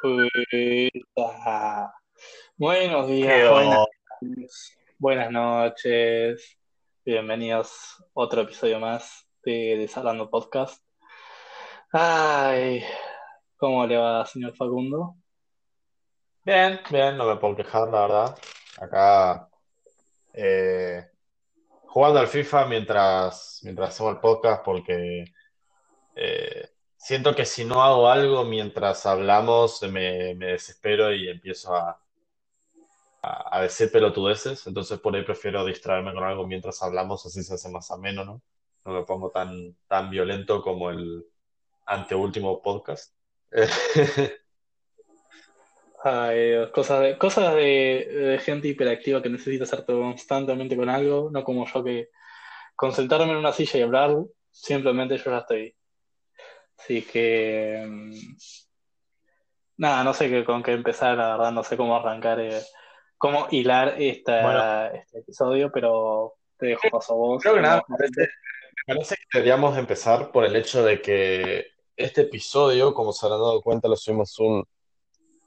[0.00, 1.92] Puta.
[2.56, 3.86] Buenos días, buenas,
[4.98, 6.56] buenas noches.
[7.04, 10.84] Bienvenidos a otro episodio más de Deshablando Podcast.
[11.90, 12.84] Ay,
[13.56, 15.16] ¿cómo le va, señor Facundo?
[16.44, 18.38] Bien, bien, no me puedo quejar, la verdad.
[18.80, 19.48] Acá
[20.32, 21.08] eh,
[21.86, 25.24] jugando al FIFA mientras, mientras hacemos el podcast porque
[26.14, 26.68] eh,
[27.08, 31.98] siento que si no hago algo mientras hablamos me, desespero y empiezo a,
[33.22, 34.66] a, decir pelotudeces.
[34.66, 38.42] Entonces por ahí prefiero distraerme con algo mientras hablamos, así se hace más ameno, ¿no?
[38.84, 41.24] No me pongo tan, tan violento como el
[41.86, 43.14] anteúltimo podcast.
[46.04, 51.42] Ay, Dios, cosas de, cosas de gente hiperactiva que necesita hacer constantemente con algo, no
[51.42, 52.10] como yo que
[52.76, 54.14] con sentarme en una silla y hablar,
[54.50, 55.77] simplemente yo ya estoy.
[56.78, 58.36] Así que mm,
[59.76, 62.60] nada, no sé qué, con qué empezar, la verdad, no sé cómo arrancar, eh,
[63.16, 63.94] cómo hilar
[64.36, 68.20] Bueno, esta, este episodio, pero te dejo paso a vos, creo que nada, me parece,
[68.86, 73.40] me parece que deberíamos empezar por el hecho de que este episodio, como se habrán
[73.40, 74.64] dado cuenta, lo subimos un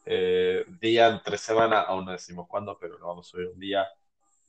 [0.06, 3.88] eh, día entre semana, aún no decimos cuándo, pero lo vamos a subir un día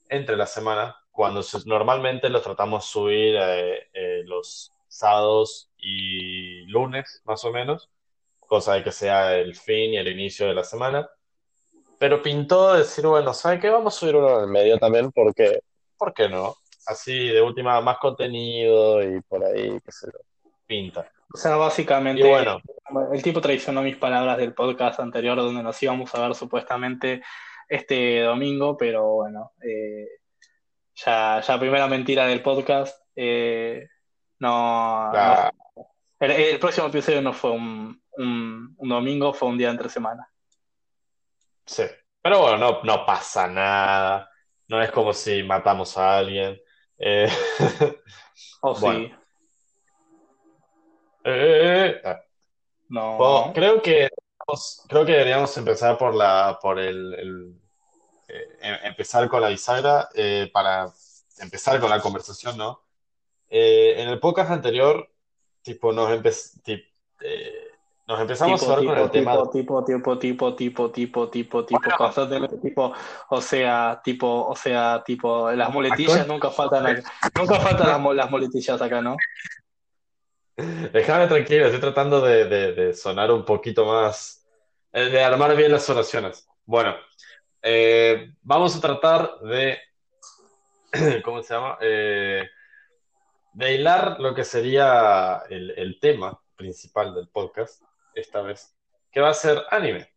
[0.09, 6.61] entre la semana, cuando se- normalmente lo tratamos de subir eh, eh, los sábados y
[6.67, 7.89] lunes, más o menos,
[8.39, 11.09] cosa de que sea el fin y el inicio de la semana.
[11.97, 13.69] Pero pintó decir, bueno, ¿sabe qué?
[13.69, 15.61] Vamos a subir uno en el medio también, porque,
[15.97, 16.55] ¿por qué no?
[16.85, 20.19] Así de última, más contenido y por ahí, qué sé yo,
[20.67, 21.09] pinta.
[21.33, 22.61] O sea, Y básicamente, bueno,
[23.11, 27.23] el tipo traicionó mis palabras del podcast anterior donde nos íbamos a ver supuestamente
[27.67, 30.07] este domingo, pero bueno, eh,
[30.93, 33.01] ya, ya primera mentira del podcast.
[33.15, 33.87] eh,
[34.43, 35.51] no, no,
[36.19, 40.29] el, el próximo episodio no fue un, un, un domingo, fue un día entre semana.
[41.65, 41.83] sí.
[42.21, 44.29] Pero bueno, no, no pasa nada.
[44.67, 46.59] No es como si matamos a alguien.
[46.97, 47.27] Eh,
[48.61, 49.05] O bueno.
[49.05, 49.13] sí,
[51.23, 52.17] Eh, eh, eh.
[53.17, 54.09] Bueno, no, creo que,
[54.87, 57.61] creo que deberíamos empezar por la, por el, el,
[58.29, 60.91] eh, em- empezar con la bisagra eh, para
[61.39, 62.82] empezar con la conversación, ¿no?
[63.55, 65.07] eh, en el podcast anterior,
[65.61, 66.31] tipo, nos, empe
[66.63, 66.87] tipo,
[67.21, 67.67] eh,
[68.07, 69.51] nos empezamos tipo, a hablar con el tipo, tema.
[69.51, 71.97] Tipo, tipo, tipo, tipo, tipo, tipo, tipo, bueno.
[71.97, 72.93] cosas de tipo,
[73.29, 77.03] o sea, tipo, o sea, tipo, las muletillas nunca faltan,
[77.37, 79.17] nunca faltan las, las muletillas acá, ¿no?
[80.55, 84.47] Déjame tranquilo, estoy tratando de, de, de, sonar un poquito más,
[84.93, 86.47] eh, de armar bien las oraciones.
[86.65, 86.95] Bueno,
[87.61, 89.77] eh, vamos a tratar de,
[91.23, 91.77] ¿cómo se llama?
[91.81, 92.49] Eh,
[93.53, 93.77] de
[94.19, 97.83] lo que sería el, el tema principal del podcast,
[98.15, 98.75] esta vez,
[99.11, 100.09] que va a ser anime.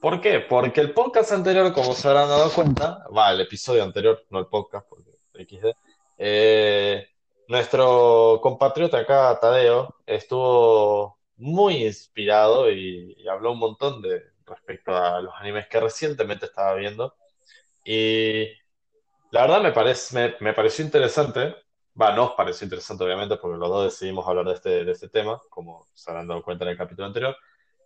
[0.00, 0.40] ¿Por qué?
[0.40, 4.46] Porque el podcast anterior, como se habrán dado cuenta, va, el episodio anterior, no el
[4.46, 5.66] podcast, porque XD,
[6.18, 7.08] eh,
[7.48, 15.20] nuestro compatriota acá, Tadeo, estuvo muy inspirado y, y habló un montón de respecto a
[15.20, 17.14] los animes que recientemente estaba viendo.
[17.84, 18.46] Y
[19.30, 21.54] la verdad me parece, me, me pareció interesante,
[22.00, 25.40] va, nos pareció interesante obviamente, porque los dos decidimos hablar de este, de este tema,
[25.50, 27.36] como se habrán dado cuenta en el capítulo anterior.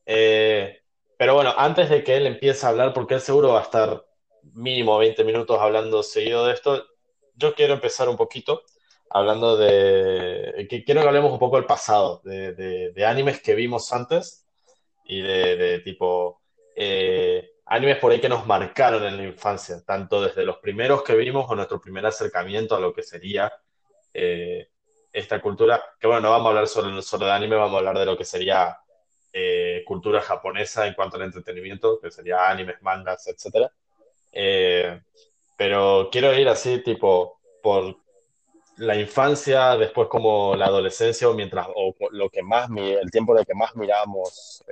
[0.07, 0.81] Eh,
[1.17, 4.05] pero bueno, antes de que él empiece a hablar, porque él seguro va a estar
[4.55, 6.85] mínimo 20 minutos hablando seguido de esto,
[7.35, 8.63] yo quiero empezar un poquito
[9.11, 10.67] hablando de...
[10.71, 14.47] que quiero que hablemos un poco del pasado, de, de- de animes que vimos antes
[15.05, 16.41] y de, de tipo
[16.77, 21.15] eh, animes por ahí que nos marcaron en la infancia, tanto desde los primeros que
[21.17, 23.53] vimos o nuestro primer acercamiento a lo que sería
[24.13, 24.69] eh,
[25.13, 27.99] esta cultura, que bueno, no vamos a hablar solo, solo de anime, vamos a hablar
[27.99, 28.79] de lo que sería
[29.33, 33.71] eh, cultura japonesa en cuanto al entretenimiento, que sería animes, mangas, etcétera.
[34.33, 35.01] Eh,
[35.57, 37.97] pero quiero ir así, tipo, por
[38.79, 43.45] la infancia, después como la adolescencia o mientras, o lo que más, el tiempo en
[43.45, 44.65] que más mirábamos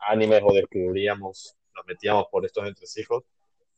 [0.00, 3.24] animes o descubríamos, nos metíamos por estos entresijos.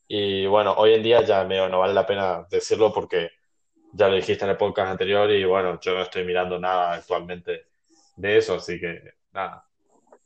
[0.08, 3.30] Y bueno, hoy en día ya medio no vale la pena decirlo porque
[3.92, 7.66] ya lo dijiste en el podcast anterior y bueno, yo no estoy mirando nada actualmente
[8.16, 9.66] de eso, así que nada.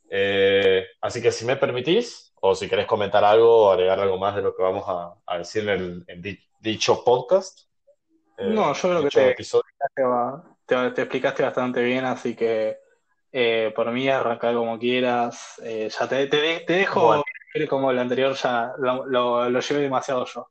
[0.09, 4.35] Eh, así que si me permitís, o si querés comentar algo o agregar algo más
[4.35, 7.67] de lo que vamos a, a decir en, el, en di- dicho podcast,
[8.37, 9.35] No, eh, yo creo que
[10.93, 12.77] te, explicaste bastante bien, así que
[13.31, 17.23] eh, por mí arrancar como quieras, ya te, te, dejo
[17.69, 20.49] como el anterior, ya lo, lo, lo llevé demasiado yo.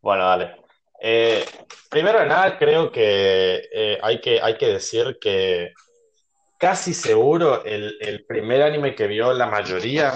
[0.00, 0.65] bueno, dale.
[1.00, 1.44] Eh,
[1.90, 5.72] primero de nada, creo que, eh, hay que hay que decir que
[6.58, 10.12] casi seguro el, el primer anime que vio la mayoría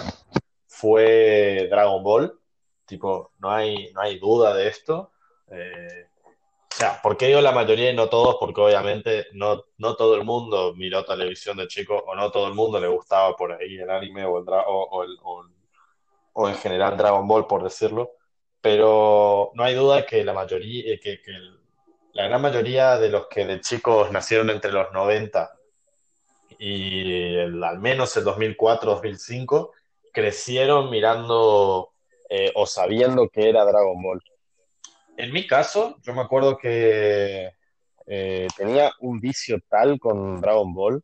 [0.67, 2.39] fue Dragon Ball.
[2.87, 5.13] Tipo, no hay, no hay duda de esto.
[5.51, 6.07] Eh,
[6.73, 8.37] o sea, ¿por qué digo la mayoría y no todos?
[8.41, 12.55] Porque obviamente no, no todo el mundo miró televisión de chico o no todo el
[12.55, 15.45] mundo le gustaba por ahí el anime o, el, o, o,
[16.33, 18.13] o en general Dragon Ball, por decirlo.
[18.61, 21.21] Pero no hay duda que la mayoría, eh, que,
[22.13, 25.51] la gran mayoría de los que de chicos nacieron entre los 90
[26.59, 29.71] y al menos el 2004-2005
[30.13, 31.93] crecieron mirando
[32.29, 34.23] eh, o sabiendo que era Dragon Ball.
[35.17, 37.55] En mi caso, yo me acuerdo que
[38.07, 41.03] eh, tenía un vicio tal con Dragon Ball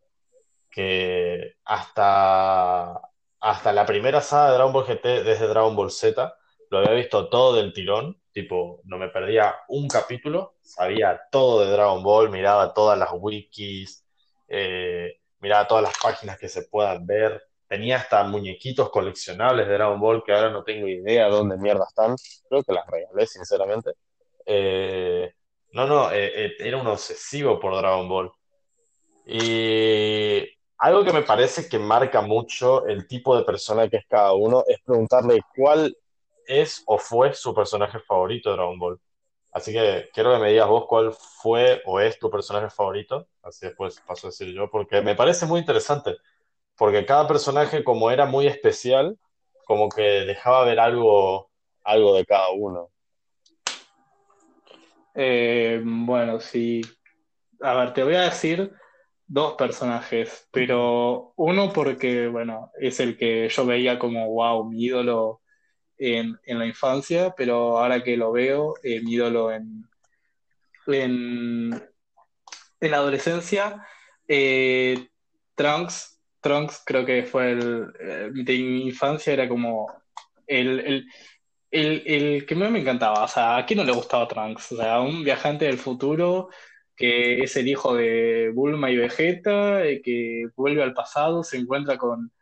[0.71, 3.01] que hasta,
[3.41, 6.37] hasta la primera saga de Dragon Ball GT desde Dragon Ball Z
[6.71, 11.71] lo había visto todo del tirón, tipo, no me perdía un capítulo, sabía todo de
[11.71, 14.05] Dragon Ball, miraba todas las wikis,
[14.49, 20.01] eh, miraba todas las páginas que se puedan ver, tenía hasta muñequitos coleccionables de Dragon
[20.01, 22.17] Ball que ahora no tengo idea dónde mierda están,
[22.49, 23.93] creo que las regalé sinceramente.
[24.45, 25.33] Eh,
[25.73, 28.31] no, no, eh, era un obsesivo por Dragon Ball.
[29.27, 30.49] Y
[30.79, 34.63] algo que me parece que marca mucho el tipo de persona que es cada uno
[34.67, 35.97] es preguntarle cuál
[36.47, 39.01] es o fue su personaje favorito de Dragon Ball.
[39.53, 43.27] Así que quiero que me digas vos cuál fue o es tu personaje favorito.
[43.43, 46.17] Así después paso a decir yo, porque me parece muy interesante.
[46.77, 49.19] Porque cada personaje, como era muy especial,
[49.65, 51.51] como que dejaba ver algo,
[51.85, 52.91] algo de cada uno.
[55.15, 56.83] Eh, bueno, sí.
[57.63, 58.71] A ver, te voy a decir
[59.27, 65.41] dos personajes, pero uno porque, bueno, es el que yo veía como, wow, mi ídolo
[65.99, 69.85] en, la infancia, pero ahora que lo veo, eh, mi ídolo en,
[70.87, 71.73] en,
[72.81, 73.87] en la adolescencia,
[74.29, 75.09] eh,
[75.55, 79.87] Trunks, Trunks creo que fue el, eh, de mi infancia, era como
[80.47, 81.07] el, el,
[81.71, 84.73] el, el que me, me encantaba, o sea, ¿a quién no le gustaba Trunks?
[84.73, 86.49] O sea, un viajante del futuro
[86.97, 91.99] que es el hijo de Bulma y Vegeta, eh, que vuelve al pasado, se encuentra
[91.99, 92.33] con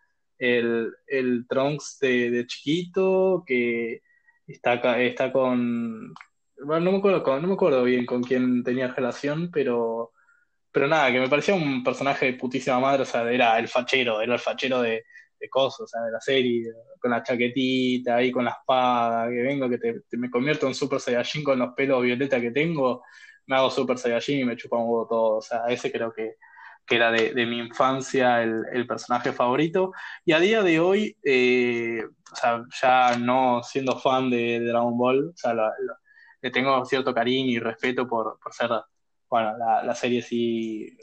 [0.45, 4.03] el, el Trunks de, de chiquito, que
[4.47, 6.13] está, está con...
[6.65, 10.13] Bueno, no me acuerdo, no me acuerdo bien con quién tenía relación, pero,
[10.73, 14.21] pero nada, que me parecía un personaje de putísima madre, o sea, era el fachero,
[14.21, 15.05] era el fachero de,
[15.39, 16.65] de cosas, o sea, de la serie,
[17.01, 21.01] con la chaquetita, ahí con la espada, que vengo, que te- me convierto en Super
[21.01, 23.03] Saiyajin con los pelos violeta que tengo,
[23.47, 26.37] me hago Super Saiyajin y me chupa un huevo todo, o sea, ese creo que,
[26.87, 29.93] que era de, mi infancia el, personaje favorito.
[30.25, 32.05] Y a día de hoy, eh,
[32.83, 35.55] ya no siendo fan de, Dragon Ball, o sea,
[36.43, 38.71] le tengo cierto cariño y respeto por, ser,
[39.31, 40.97] bueno, la, serie sí.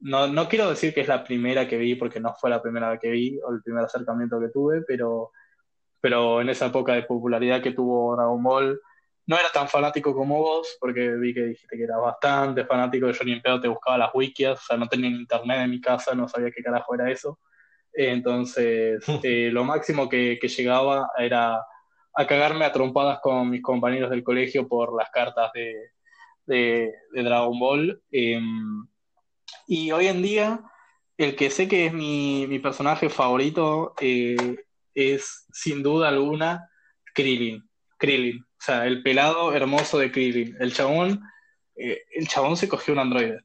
[0.00, 2.98] No, no quiero decir que es la primera que vi, porque no fue la primera
[2.98, 5.32] que vi, o el primer acercamiento que tuve, pero,
[6.00, 8.80] pero en esa época de popularidad que tuvo Dragon Ball,
[9.28, 13.24] no era tan fanático como vos, porque vi que dijiste que eras bastante fanático, yo
[13.24, 16.14] ni en pedo te buscaba las wikis, o sea, no tenía internet en mi casa,
[16.14, 17.38] no sabía qué carajo era eso.
[17.92, 21.62] Entonces, eh, lo máximo que, que llegaba era
[22.14, 25.90] a cagarme a trompadas con mis compañeros del colegio por las cartas de,
[26.46, 28.02] de, de Dragon Ball.
[28.10, 28.40] Eh,
[29.66, 30.62] y hoy en día,
[31.18, 34.56] el que sé que es mi, mi personaje favorito eh,
[34.94, 36.70] es, sin duda alguna,
[37.14, 37.68] Krillin.
[37.98, 38.47] Krillin.
[38.60, 40.56] O sea, el pelado hermoso de Krillin.
[40.60, 41.22] El chabón,
[41.76, 43.40] eh, el chabón se cogió un androide.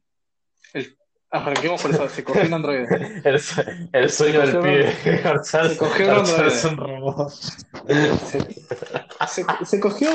[0.72, 0.96] El-
[1.30, 2.86] arranquemos por eso, se cogió un androide.
[3.24, 4.92] El, sue- el sueño del pibe,
[5.44, 6.68] se cogió un androide.
[6.68, 7.30] un robot.
[7.30, 8.40] Se,
[9.26, 10.10] se- se cogió,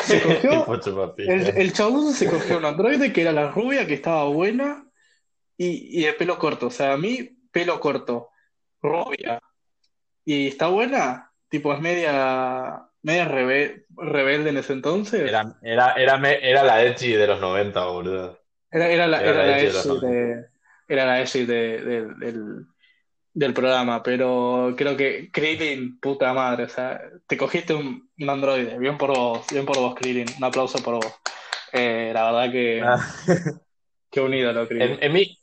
[0.00, 0.64] se cogió
[1.56, 4.84] el chabón se cogió un androide que era la rubia, que estaba buena
[5.56, 6.66] y, y de pelo corto.
[6.66, 8.28] O sea, a mí, pelo corto,
[8.80, 9.40] rubia
[10.24, 15.20] y está buena, tipo es media, media rebe- rebelde en ese entonces.
[15.20, 18.38] Era, era, era, me- era la Edgy de los 90, boludo.
[18.70, 20.46] Era, era la, Era la Edgy de
[20.88, 22.64] era la Edgy de- de- del,
[23.32, 28.78] del programa, pero creo que Krillin, puta madre, o sea, te cogiste un, un androide,
[28.78, 31.14] bien por vos, bien por vos, Krillin, un aplauso por vos.
[31.72, 32.98] Eh, la verdad que, Ah.
[34.10, 34.92] que un ídolo, Krillin.
[34.94, 35.38] En, en mi,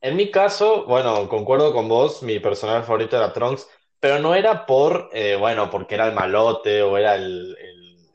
[0.00, 3.68] en mi caso, bueno, concuerdo con vos, mi personaje favorito era Trunks,
[4.02, 7.56] pero no era por, eh, bueno, porque era el malote o era el,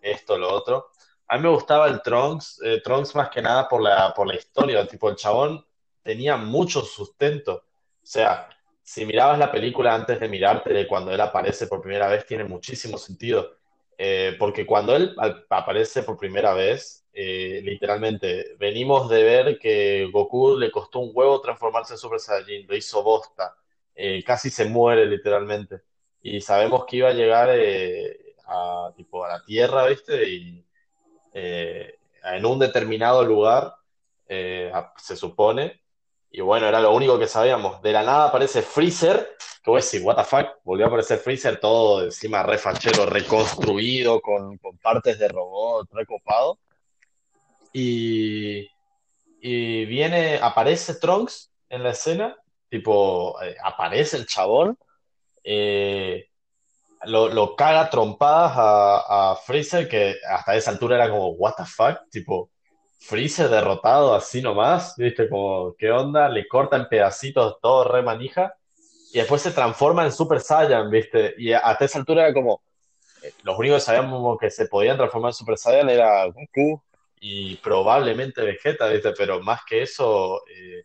[0.01, 0.87] esto, lo otro.
[1.29, 4.35] A mí me gustaba el Trunks, eh, Trunks más que nada por la, por la
[4.35, 5.65] historia, tipo, el chabón
[6.03, 7.55] tenía mucho sustento.
[8.03, 8.49] O sea,
[8.83, 12.97] si mirabas la película antes de mirarte, cuando él aparece por primera vez, tiene muchísimo
[12.97, 13.55] sentido.
[13.99, 15.15] eh, porque cuando él
[15.49, 21.41] aparece por primera vez, eh, literalmente, venimos de ver que Goku le costó un huevo
[21.41, 23.55] transformarse en Super Saiyajin, lo hizo bosta,
[23.97, 25.81] eh, casi se muere literalmente,
[26.21, 27.49] y sabemos que iba a llegar
[28.47, 30.29] a, tipo, a la Tierra, ¿viste?
[30.29, 30.65] Y
[31.33, 33.75] en un determinado lugar,
[34.27, 35.81] se supone,
[36.31, 37.81] y bueno, era lo único que sabíamos.
[37.81, 41.19] De la nada aparece Freezer, que voy a decir, what the fuck, volvió a aparecer
[41.19, 46.59] Freezer todo encima refachero, reconstruido, con, partes de robot, recopado.
[47.73, 48.67] Y,
[49.41, 52.37] y viene, aparece Trunks en la escena,
[52.69, 54.77] tipo, eh, aparece el chabón,
[55.43, 56.29] eh,
[57.05, 61.65] lo, lo, caga trompadas a, a Freezer, que hasta esa altura era como, what the
[61.65, 62.49] fuck, tipo,
[62.99, 65.29] Freezer derrotado así nomás, ¿viste?
[65.29, 66.29] Como, ¿qué onda?
[66.29, 68.55] Le corta en pedacitos todo re manija
[69.13, 71.35] y después se transforma en Super Saiyan, ¿viste?
[71.37, 72.61] Y hasta esa altura era como,
[73.23, 76.81] eh, los únicos que sabíamos que se podían transformar en Super Saiyan era Goku
[77.19, 79.11] y probablemente Vegeta, ¿viste?
[79.11, 80.83] Pero más que eso, eh,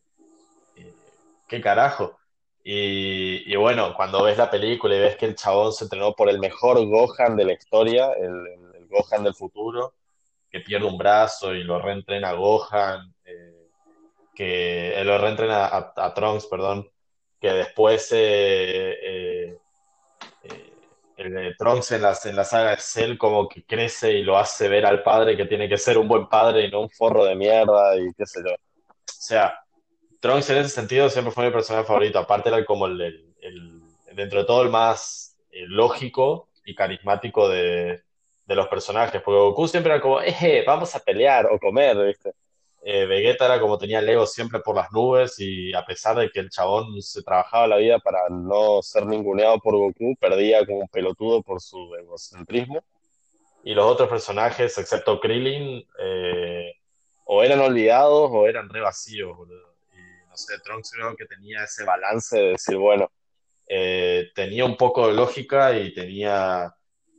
[1.53, 2.19] ¿qué carajo?
[2.65, 6.39] Y, bueno, cuando ves la película y ves que el chabón se entrenó por el
[6.39, 9.95] mejor Gohan de la historia, el Gohan del futuro,
[10.51, 13.69] que pierde un brazo y lo reentrena a Gohan, eh,
[14.35, 16.91] que lo reentrena a, Trunks, perdón,
[17.39, 19.59] que después eh,
[20.43, 20.73] eh,
[21.19, 24.69] el Trunks en la, en la saga de Cell como que crece y lo hace
[24.69, 27.35] ver al padre que tiene que ser un buen padre y no un forro de
[27.35, 28.55] mierda y qué sé yo.
[28.55, 28.57] O
[29.05, 29.59] sea,
[30.23, 33.35] Trunks en ese sentido siempre fue mi personaje favorito, aparte era como el,
[34.15, 35.37] dentro de todo el más
[35.67, 38.03] lógico y carismático de,
[38.47, 42.35] los personajes, porque Goku siempre era como, eh, vamos a pelear o comer, ¿viste?
[42.85, 46.31] Eh, Vegeta era como tenía el ego siempre por las nubes y a pesar de
[46.31, 50.81] que el chabón se trabajaba la vida para no ser ninguneado por Goku, perdía como
[50.81, 52.85] un pelotudo por su egocentrismo.
[53.65, 56.75] Y los otros personajes, excepto Krillin, eh,
[57.25, 59.72] o eran olvidados o eran re vacíos, Y
[60.33, 63.13] no sé, Trunks creo que tenía ese balance de decir, bueno,
[63.69, 66.75] eh, tenía un poco de lógica y tenía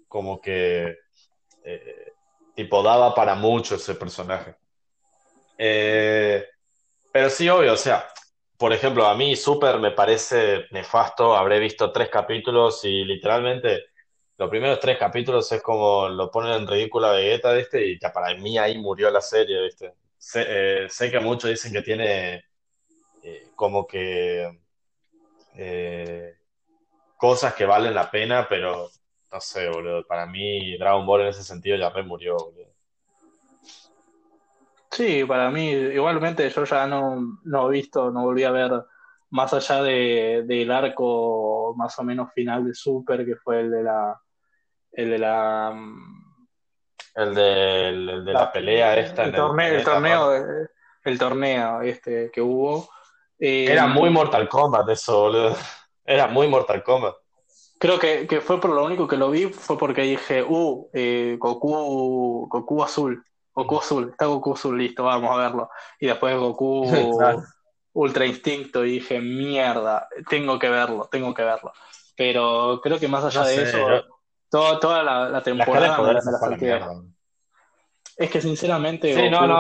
[0.07, 0.97] como que
[1.63, 2.13] eh,
[2.55, 4.55] tipo, daba para mucho ese personaje.
[5.59, 6.43] Eh,
[7.11, 8.07] pero sí, obvio, o sea,
[8.57, 13.85] por ejemplo, a mí Super me parece nefasto, habré visto tres capítulos y literalmente
[14.37, 17.85] los primeros tres capítulos es como lo ponen en ridícula Vegeta, ¿viste?
[17.85, 19.93] Y ya para mí ahí murió la serie, ¿viste?
[20.17, 22.43] Sé, eh, sé que muchos dicen que tiene
[23.55, 24.59] como que
[27.17, 28.89] cosas que valen la pena, pero
[29.31, 30.05] no sé, boludo.
[30.05, 32.73] Para mí, Dragon Ball en ese sentido ya re murió, boludo.
[34.91, 38.71] Sí, para mí, igualmente yo ya no, no he visto, no volví a ver
[39.31, 43.83] más allá de, del arco más o menos final de Super, que fue el de
[43.83, 44.21] la.
[44.91, 45.75] El de la.
[47.15, 49.23] El de, el, de la, pelea esta.
[49.23, 50.31] El, torneo, el, torneo,
[51.03, 52.87] el torneo este que hubo.
[53.45, 55.57] Era muy eh, Mortal Kombat eso, boludo.
[56.05, 57.15] Era muy Mortal Kombat.
[57.77, 61.35] Creo que, que, fue por lo único que lo vi, fue porque dije, uh, eh,
[61.37, 63.21] Goku, Goku azul,
[63.53, 65.69] Goku azul, está Goku azul, listo, vamos a verlo.
[65.99, 66.85] Y después Goku
[67.93, 71.73] Ultra Instinto y dije, mierda, tengo que verlo, tengo que verlo.
[72.15, 73.85] Pero creo que más allá de eso,
[74.49, 77.01] toda la, temporada me, la
[78.15, 79.57] Es que sinceramente, sí, no, no,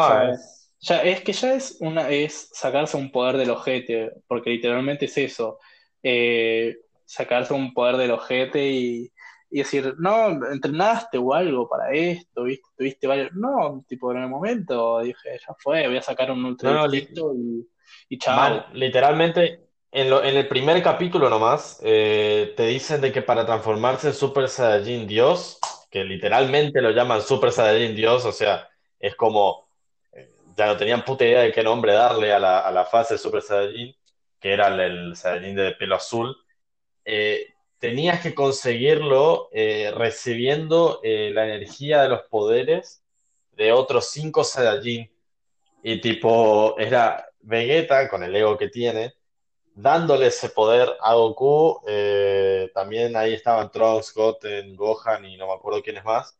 [0.83, 5.17] ya, es que ya es una es sacarse un poder del ojete, porque literalmente es
[5.17, 5.59] eso.
[6.03, 6.75] Eh,
[7.05, 9.11] sacarse un poder del ojete y,
[9.49, 12.67] decir, no, entrenaste o algo para esto, ¿viste?
[12.75, 13.31] Tuviste varios.
[13.33, 17.67] No, tipo, en el momento dije, ya fue, voy a sacar un ultra y,
[18.09, 18.65] y chao.
[18.73, 19.61] literalmente,
[19.91, 24.13] en, lo, en, el primer capítulo nomás, eh, te dicen de que para transformarse en
[24.13, 25.59] Super Saiyajin Dios,
[25.89, 28.67] que literalmente lo llaman Super Saiyajin Dios, o sea,
[28.99, 29.62] es como.
[30.55, 33.41] Ya no tenían puta idea de qué nombre darle a la, a la fase Super
[33.41, 33.95] Saiyajin,
[34.39, 36.35] que era el, el Saiyajin de pelo azul
[37.05, 37.47] eh,
[37.79, 43.03] tenías que conseguirlo eh, recibiendo eh, la energía de los poderes
[43.51, 45.11] de otros cinco Saiyajin.
[45.83, 49.15] Y tipo, era Vegeta, con el ego que tiene,
[49.75, 51.81] dándole ese poder a Goku.
[52.73, 56.37] también ahí estaban Trunks, Goten, Gohan y no me acuerdo quiénes más.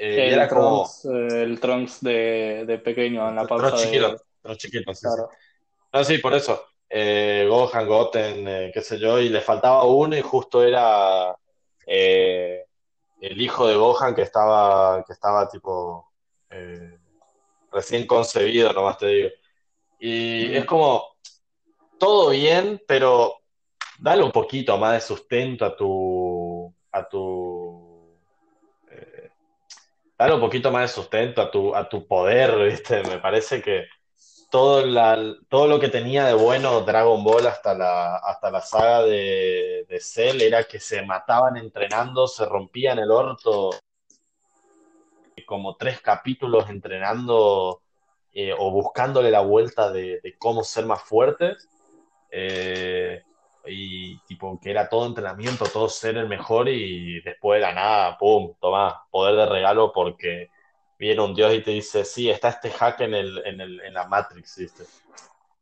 [0.00, 4.18] El, era Trunks, el Trunks de, pequeño en la panza Trunks
[4.56, 5.06] chiquito, sí,
[5.92, 6.64] No, sí, por eso.
[6.88, 11.36] Eh, Gohan, Goten, eh, qué sé yo, y le faltaba uno y justo era
[11.86, 12.64] eh,
[13.20, 16.10] el hijo de Gohan que estaba, que estaba tipo
[16.48, 16.98] eh,
[17.70, 19.28] recién concebido, nomás te digo.
[20.00, 21.16] Y es como,
[21.98, 23.42] todo bien, pero
[23.98, 27.89] dale un poquito más de sustento a tu, a tu,
[30.20, 33.02] Dale un poquito más de sustento a tu, a tu poder, ¿viste?
[33.04, 33.86] Me parece que
[34.50, 39.02] todo, la, todo lo que tenía de bueno Dragon Ball hasta la, hasta la saga
[39.04, 43.70] de, de Cell era que se mataban entrenando, se rompían el orto
[45.46, 47.80] como tres capítulos entrenando
[48.34, 51.66] eh, o buscándole la vuelta de, cómo ser más fuertes.
[52.30, 53.22] Eh,
[53.66, 58.18] y tipo que era todo entrenamiento, todo ser el mejor y después de la nada,
[58.18, 60.50] pum, toma, poder de regalo porque
[60.98, 63.94] viene un dios y te dice, sí, está este hack en, el, en, el, en
[63.94, 64.84] la Matrix, ¿viste?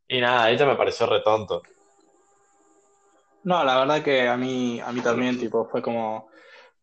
[0.09, 1.63] Y nada, ella me pareció retonto.
[3.45, 6.29] No, la verdad que a mí, a mí también, tipo, fue como.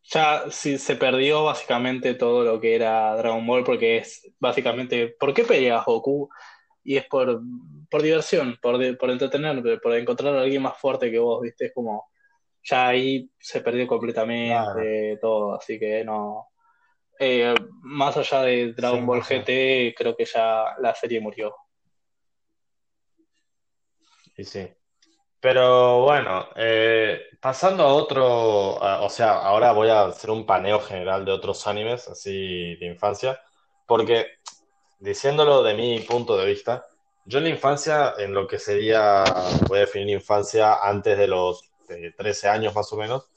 [0.04, 5.16] Ya sí, se perdió básicamente todo lo que era Dragon Ball, porque es básicamente.
[5.20, 6.30] ¿Por qué peleas Goku?
[6.86, 7.42] Y es por,
[7.92, 11.68] por diversión, por, de- por entretenerte, por encontrar a alguien más fuerte que vos, ¿viste?
[11.68, 12.10] Es como.
[12.64, 16.50] Ya ahí se perdió Claro, completamente todo, así que no.
[17.20, 19.22] Eh, más allá de sí, Dragon Ball.
[19.24, 21.56] GT, creo que ya la serie murió.
[24.38, 24.68] Y sí.
[25.40, 30.80] Pero bueno, eh, pasando a otro, a- o sea, ahora voy a hacer un paneo
[30.82, 33.40] general de otros animes, así de infancia,
[33.88, 34.28] porque
[35.00, 36.88] diciéndolo de mi punto de vista,
[37.26, 39.24] yo en la infancia, en lo que sería,
[39.68, 43.30] voy a definir infancia antes de los eh, 13 años más o menos,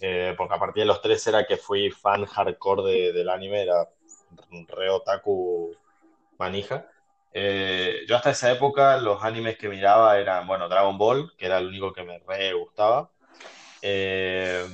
[0.00, 3.62] eh, porque a partir de los 13 era que fui fan hardcore de- del anime,
[3.62, 3.88] era
[4.68, 5.74] re otaku
[6.38, 6.86] manija.
[7.32, 11.58] Eh, yo hasta esa época los animes que miraba eran, bueno, Dragon Ball, que era
[11.58, 13.10] el único que me re gustaba.
[13.82, 14.66] Eh,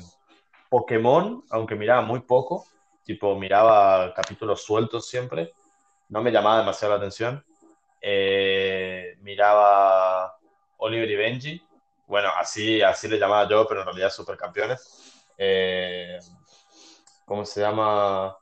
[0.69, 2.67] Pokémon, aunque miraba muy poco,
[3.05, 5.55] tipo miraba capítulos sueltos siempre,
[6.14, 7.44] no me llamaba demasiado la atención.
[8.00, 10.33] Eh, miraba
[10.76, 11.61] Oliver y Benji,
[12.06, 15.25] bueno, así, así le llamaba yo, pero en realidad supercampeones.
[15.37, 16.16] Eh,
[17.25, 18.37] ¿cómo se llama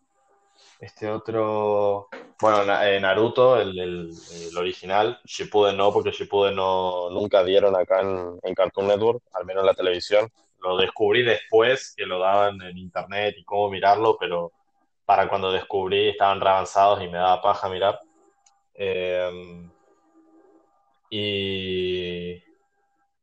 [0.80, 2.08] este otro?
[2.42, 4.10] Bueno, eh, Naruto, el, el-
[4.50, 9.62] el original, Shippuden no, porque Shippuden no, nunca dieron acá en Cartoon Network, al menos
[9.62, 10.28] en la televisión.
[10.58, 14.52] Lo descubrí después que lo daban en internet y cómo mirarlo, pero
[15.04, 18.00] para cuando descubrí estaban re avanzados y me daba paja mirar.
[18.74, 19.68] Eh,
[21.10, 22.42] y,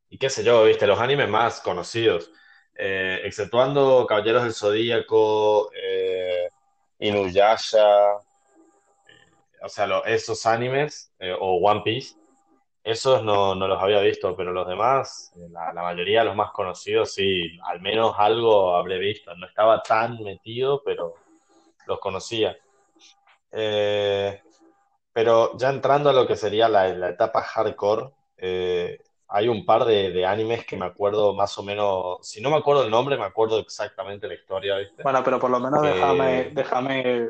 [0.10, 2.32] y qué sé yo, viste, los animes más conocidos,
[2.76, 6.50] eh, exceptuando Caballeros del Zodíaco, eh,
[7.00, 8.18] Inuyasha,
[9.62, 12.16] o sea, esos animes, eh, o One Piece,
[12.84, 16.36] esos no, no los había visto, pero los demás, eh, la, la mayoría de los
[16.36, 19.36] más conocidos, sí, al menos algo habré visto.
[19.36, 21.16] No estaba tan metido, pero
[21.90, 22.56] los conocía.
[23.52, 24.42] Eh,
[25.12, 28.98] pero ya entrando a lo que sería la, la etapa hardcore, eh,
[29.28, 32.58] hay un par de, de animes que me acuerdo más o menos, si no me
[32.58, 35.04] acuerdo el nombre, me acuerdo exactamente la historia, ¿viste?
[35.04, 36.52] Bueno, pero por lo menos déjame, Que...
[36.56, 37.30] déjame,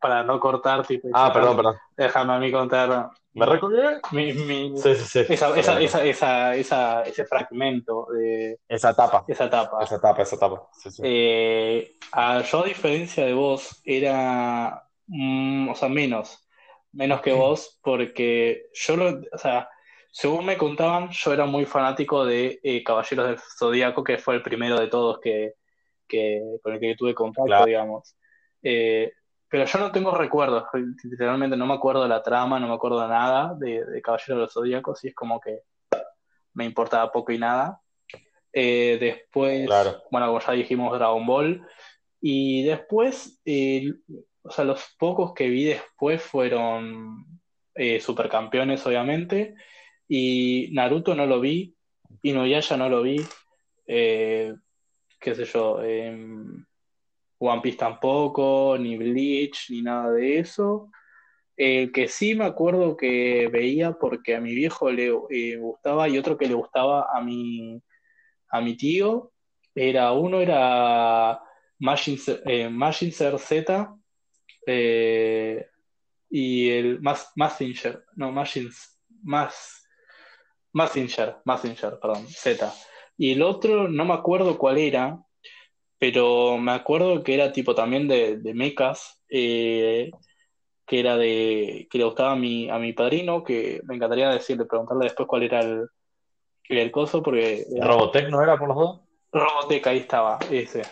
[0.00, 1.76] para no cortar, tipo, y Ah, perdón, perdón.
[1.96, 4.00] déjame a mí contar ¿Me recordé?
[4.12, 5.32] mi, mi- Sí, sí, sí.
[5.32, 9.82] esa, esa, esa, esa, ese fragmento de Esa etapa, esa etapa.
[9.82, 10.68] esa etapa, esa etapa.
[11.02, 16.48] Eh, a- yo, a diferencia de vos, era, mm, o sea, menos,
[16.92, 19.68] menos que vos, porque yo lo, o sea,
[20.10, 24.42] según me contaban, yo era muy fanático de eh, Caballeros del Zodíaco, que fue el
[24.42, 25.54] primero de todos que,
[26.08, 27.66] que, con el que tuve contacto, Claro.
[27.66, 28.16] digamos.
[28.62, 29.12] Eh,
[29.48, 30.64] pero yo no tengo recuerdos,
[31.04, 34.38] literalmente no me acuerdo de la trama, no me acuerdo de nada de, de Caballeros
[34.40, 35.60] del Zodíaco, así es como que
[36.54, 37.80] me importaba poco y nada.
[38.52, 40.02] Eh, después, Claro.
[40.10, 41.66] bueno, como ya dijimos, Dragon Ball.
[42.20, 43.92] Y después, eh,
[44.42, 47.24] o sea, los pocos que vi después fueron
[47.74, 49.54] eh, Supercampeones, obviamente.
[50.08, 51.76] Y Naruto no lo vi.
[52.22, 53.24] Inuyasha no lo vi.
[53.86, 54.52] eh,
[55.20, 55.78] qué sé yo.
[57.38, 60.90] One Piece tampoco, ni Bleach, ni nada de eso.
[61.56, 66.18] El que sí me acuerdo que veía porque a mi viejo le eh, gustaba y
[66.18, 67.82] otro que le gustaba a mi,
[68.50, 69.32] a mi tío,
[69.74, 71.40] era uno era
[71.78, 73.96] Mazinger eh, Z
[74.66, 75.66] eh,
[76.30, 78.72] y el Mazinger, no, Mazinger,
[81.44, 82.72] Mazinger, perdón, Z.
[83.16, 85.18] Y el otro no me acuerdo cuál era,
[85.98, 90.10] pero me acuerdo que era tipo también de, de mechas, eh,
[90.86, 94.64] que era de, que le gustaba a mi, a mi padrino, que me encantaría decirle,
[94.64, 95.86] preguntarle después cuál era el,
[96.68, 99.00] el coso, porque era ¿Robotech no era por los dos?
[99.32, 100.82] Robotech, ahí estaba, ese.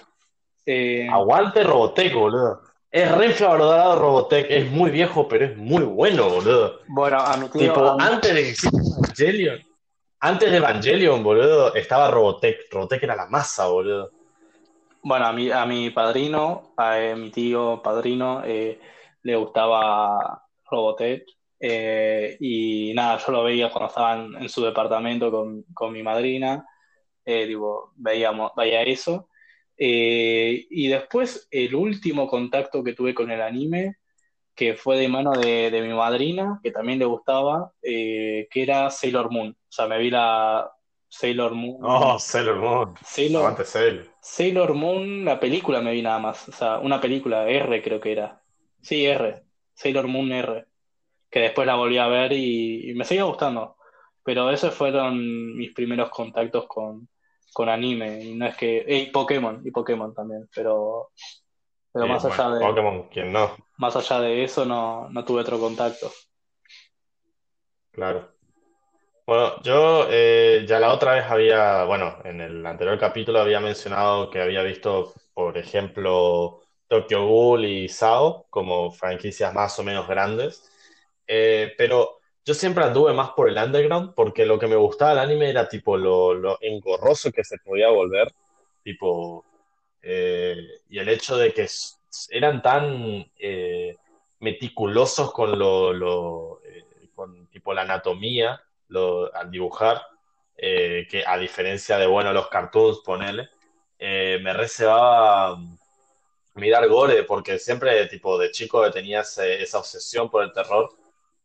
[0.66, 2.62] Eh, Aguante Robotech, boludo.
[2.90, 6.81] Es re Robotech, es muy viejo, pero es muy bueno, boludo.
[6.88, 9.62] bueno, a mi tío, Tipo, a mi- antes de Evangelion,
[10.21, 12.71] antes de Evangelion, boludo, estaba Robotech.
[12.71, 14.11] Robotech era la masa, boludo.
[15.09, 18.81] Bueno, a mi, a mi padrino, a eh, mi tío padrino, eh,
[19.23, 21.25] le gustaba Robotech.
[21.61, 26.66] eh, y nada, yo lo veía cuando estaban en su departamento con, con mi madrina.
[27.25, 29.29] eh, digo, veíamos, veía eso.
[29.79, 33.97] Eh, y después, el último contacto que tuve con el anime,
[34.55, 39.31] que fue de mano de, de mi madrina, que también le gustaba, que era Sailor
[39.33, 39.51] Moon.
[39.53, 40.71] O sea, me vi la
[41.09, 42.21] Sailor Oh, Moon.
[42.21, 42.95] Sailor Moon.
[43.05, 44.07] Sailor, Aguante Sailor.
[44.21, 46.49] Sailor Moon, la película me vi nada más.
[46.49, 48.42] O sea, una película, R creo que era.
[48.83, 49.42] Sí, R.
[49.75, 50.66] Sailor Moon R.
[51.31, 53.77] Que después la volví a ver y, y me seguía gustando.
[54.23, 57.09] Pero esos fueron mis primeros contactos con,
[57.53, 58.23] con anime.
[58.25, 58.85] Y no es que.
[58.87, 60.49] Y Pokémon, y Pokémon también.
[60.55, 61.11] Pero,
[61.92, 63.57] pero más bueno, allá de, Pokémon, ¿quién no?
[63.79, 66.11] más allá de eso, no, no tuve otro contacto.
[67.92, 68.36] Claro.
[69.27, 74.31] Bueno, yo eh, ya la otra vez había, bueno, en el anterior capítulo había mencionado
[74.31, 80.62] que había visto, por ejemplo, Tokyo Ghoul y SAO como franquicias más o menos grandes,
[81.29, 85.21] Eh, pero yo siempre anduve más por el underground porque lo que me gustaba del
[85.21, 88.33] anime era tipo lo, engorroso que se podía volver,
[88.85, 89.45] tipo,
[90.03, 90.57] eh,
[90.91, 91.69] y el hecho de que
[92.31, 93.97] eran tan eh,
[94.41, 96.61] meticulosos con lo,
[97.15, 100.03] con tipo la anatomía lo, al dibujar,
[100.57, 103.51] eh, que a diferencia de, bueno, los cartoons, ponele,
[103.99, 105.59] eh, me reservaba
[106.55, 110.90] mirar gore, porque siempre, tipo, de chico tenía ese- esa obsesión por el terror.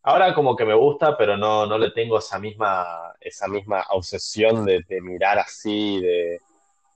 [0.04, 4.66] Ahora como que me gusta, pero no, no le tengo esa misma, esa misma obsesión
[4.66, 6.40] de, mirar así, de,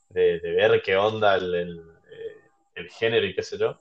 [0.10, 1.80] de, de ver qué onda el, el,
[2.12, 3.80] eh, el género y qué sé yo.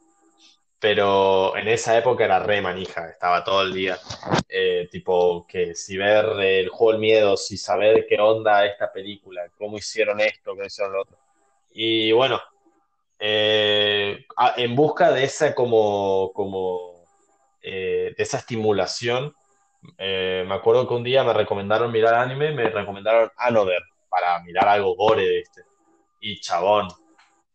[0.84, 3.98] Pero en esa época era re manija, estaba todo el día.
[4.46, 9.48] Eh, tipo, que si ver el juego del miedo, si saber qué onda esta película,
[9.56, 11.16] cómo hicieron esto, cómo hicieron lo otro.
[11.72, 12.38] Y bueno,
[13.18, 14.26] eh,
[14.58, 17.02] en busca de esa como, como
[17.62, 19.34] eh, de esa estimulación,
[19.96, 24.94] me acuerdo que un día me recomendaron mirar anime, me recomendaron Another para mirar algo
[24.96, 25.62] gore de este.
[26.20, 26.88] Y chabón,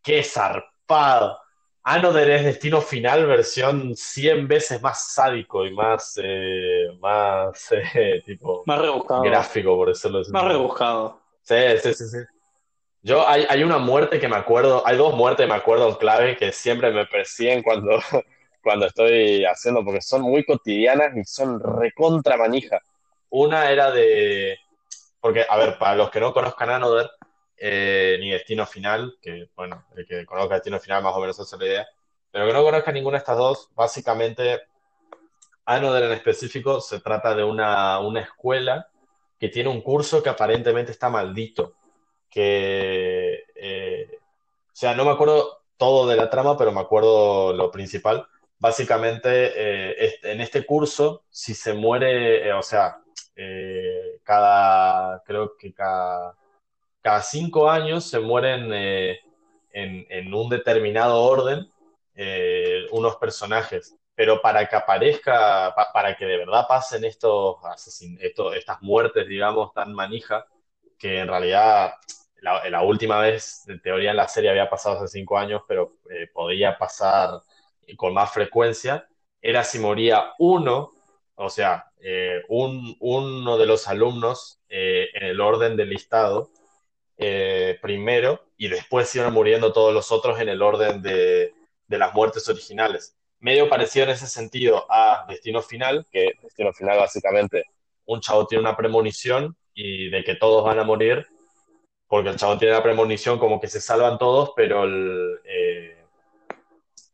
[0.01, 1.37] ¡Qué zarpado!
[1.83, 8.63] Another es Destino Final, versión 100 veces más sádico y más, eh, más eh, tipo
[8.65, 9.21] Más rebuscado.
[9.21, 10.31] gráfico, por decirlo así.
[10.31, 11.19] Más rebuscado.
[11.41, 12.17] Sí, sí, sí, sí.
[13.01, 15.95] Yo, hay, hay una muerte que me acuerdo, hay dos muertes que me acuerdo en
[15.95, 17.99] clave que siempre me persiguen cuando,
[18.61, 22.79] cuando estoy haciendo, porque son muy cotidianas y son recontra manija.
[23.29, 24.57] Una era de,
[25.21, 27.09] porque, a ver, para los que no conozcan Another,
[27.59, 31.57] eh, ni Destino Final, que, bueno, el que conozca Destino Final más o menos hace
[31.57, 31.87] la idea,
[32.31, 34.61] pero que no conozca ninguna de estas dos, básicamente,
[35.65, 38.89] Another en específico se trata de una, una escuela
[39.39, 41.75] que tiene un curso que aparentemente está maldito,
[42.27, 47.69] que, eh, o sea, no me acuerdo todo de la trama, pero me acuerdo lo
[47.69, 48.27] principal.
[48.57, 52.97] Básicamente, eh, en este curso, si se muere, eh, o sea,
[54.23, 56.35] cada, creo que cada
[57.01, 59.19] cada cinco años se mueren eh,
[59.71, 61.67] en, un determinado orden
[62.15, 63.95] eh, unos personajes.
[64.15, 69.27] Pero para que aparezca, pa- para que de verdad pasen estos, asesin- esto- estas muertes,
[69.27, 70.45] digamos, tan manija,
[70.97, 71.93] que en realidad
[72.41, 75.93] la, la última vez, en teoría, en la serie había pasado hace cinco años, pero
[76.09, 77.41] eh, podía pasar
[77.97, 79.07] con más frecuencia,
[79.41, 80.91] era si moría uno,
[81.35, 81.85] o sea,
[82.49, 86.49] un, uno de los alumnos en el orden del listado
[87.19, 91.53] eh, primero y después iban muriendo todos los otros en el orden de,
[91.85, 93.15] de las muertes originales.
[93.39, 97.65] Medio parecido en ese sentido a Destino Final, que Destino Final básicamente
[98.05, 101.27] un chavo tiene una premonición y de que todos van a morir,
[102.07, 106.03] porque el chavo tiene la premonición como que se salvan todos, pero el, eh,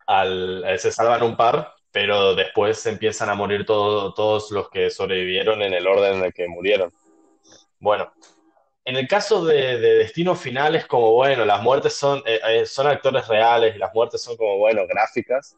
[0.08, 4.90] al, eh, se salvan un par, pero después empiezan a morir todo- todos los que
[4.90, 6.92] sobrevivieron en el orden en el que murieron.
[7.80, 8.12] Bueno,
[8.86, 12.66] en el caso de, de Destino Final es como, bueno, las muertes son, eh, eh,
[12.66, 15.58] son actores reales las muertes son como, bueno, gráficas,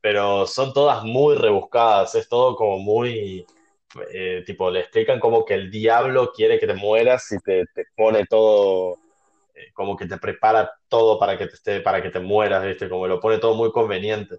[0.00, 3.46] pero son todas muy rebuscadas, es todo como muy,
[4.12, 7.86] eh, tipo, le explican como que el diablo quiere que te mueras y te, te
[7.96, 8.98] pone todo,
[9.54, 12.88] eh, como que te prepara todo para que te, esté, para que te mueras, ¿viste?
[12.88, 14.36] Como lo pone todo muy conveniente.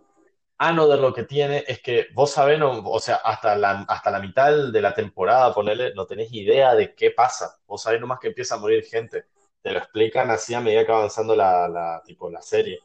[0.60, 4.20] Another lo que tiene es que vos sabés, no, o sea, hasta la, hasta la
[4.20, 7.58] mitad de la temporada, ponele, no tenés idea de qué pasa.
[7.68, 9.26] Vos sabés nomás que empieza a morir gente.
[9.62, 12.80] Te lo explican así a medida que va avanzando la, la, tipo, la serie.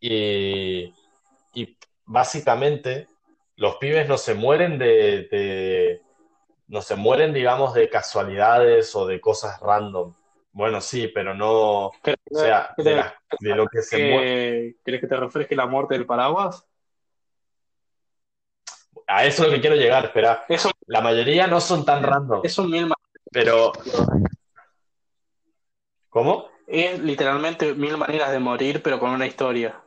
[0.00, 0.94] Y,
[1.54, 3.08] y básicamente
[3.56, 6.02] los pibes no se mueren de, de-
[6.68, 10.14] no se mueren, digamos, de casualidades o de cosas random.
[10.52, 13.04] Bueno, sí, pero no, o ¿Crees sea, que de,
[13.40, 14.28] lo que se muere.
[14.32, 16.66] que- ¿crees que te refresque la muerte del paraguas?
[19.12, 20.44] A eso es lo que quiero llegar, espera.
[20.48, 22.92] Eso La mayoría no son tan random, es un mil
[23.32, 23.72] pero
[26.08, 26.48] ¿cómo?
[26.66, 29.82] Es literalmente mil maneras de morir, pero con una historia.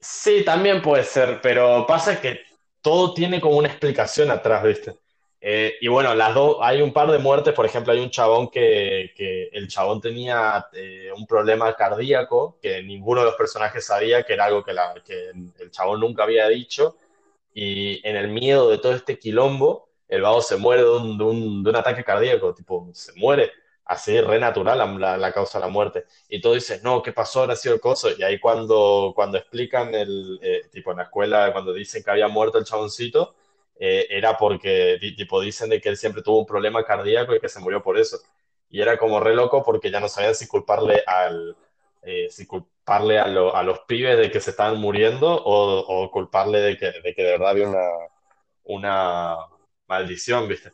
[0.00, 2.40] Sí, también puede ser, pero pasa que
[2.80, 4.94] todo tiene como una explicación atrás, ¿viste?
[5.42, 8.50] Eh, y bueno, las dos, hay un par de muertes, por ejemplo, hay un chabón
[8.50, 14.22] que, que el chabón tenía eh, un problema cardíaco que ninguno de los personajes sabía,
[14.22, 16.96] que era algo que, la, que el chabón nunca había dicho,
[17.54, 21.24] y en el miedo de todo este quilombo, el vago se muere de un, de
[21.24, 23.50] un, de un ataque cardíaco, tipo, se muere,
[23.84, 26.04] así, re natural la, la, la causa de la muerte.
[26.28, 27.40] Y tú dices, no, ¿qué pasó?
[27.40, 28.08] Ahora ha sido el coso.
[28.16, 32.28] Y ahí cuando, cuando explican el, eh, tipo en la escuela, cuando dicen que había
[32.28, 33.34] muerto el chaboncito,
[33.80, 37.50] eh, era porque, tipo, dicen de que él siempre tuvo un problema cardíaco y que
[37.50, 38.18] se murió por eso.
[38.70, 41.56] Y era como re loco porque ya no sabían si culparle al,
[42.02, 46.10] eh, si culparle a, lo- a los pibes de que se estaban muriendo o, o
[46.12, 47.80] culparle de que, de que de verdad había una,
[48.64, 49.36] una
[49.88, 50.72] maldición, ¿viste?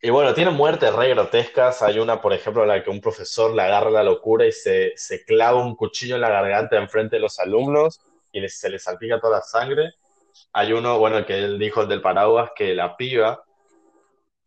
[0.00, 1.82] Y bueno, tiene muertes re grotescas.
[1.82, 4.92] Hay una, por ejemplo, en la que un profesor le agarra la locura y se,
[4.96, 8.00] se clava un cuchillo en la garganta enfrente de los alumnos
[8.32, 9.94] y se les salpica toda la sangre.
[10.52, 13.44] Hay uno, bueno, que él dijo, el del paraguas, que la piba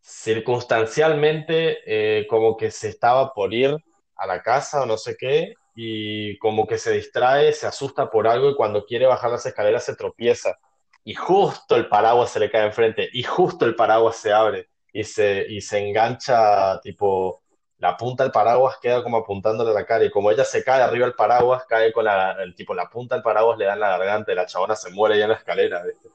[0.02, 3.76] circunstancialmente eh, como que se estaba por ir
[4.16, 8.28] a la casa o no sé qué y como que se distrae, se asusta por
[8.28, 10.58] algo y cuando quiere bajar las escaleras se tropieza.
[11.04, 15.04] Y justo el paraguas se le cae enfrente y justo el paraguas se abre y
[15.04, 17.44] se, y se engancha tipo
[17.80, 20.82] la punta del paraguas queda como apuntándole a la cara y como ella se cae
[20.82, 23.80] arriba del paraguas cae con la, el tipo la punta del paraguas le da en
[23.80, 26.10] la garganta y la chabona se muere ya en la escalera ¿viste?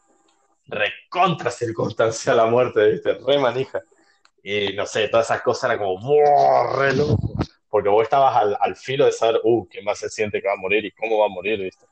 [0.67, 3.15] recontra circunstancial la muerte ¿viste?
[3.15, 3.81] re manija
[4.43, 6.17] y no sé, todas esas cosas eran como,
[6.75, 7.35] re loco.
[7.69, 10.55] Porque vos estabas al, al filo de saber, uh, ¿qué más se siente que va
[10.55, 11.87] a morir y cómo va a morir, ¿viste?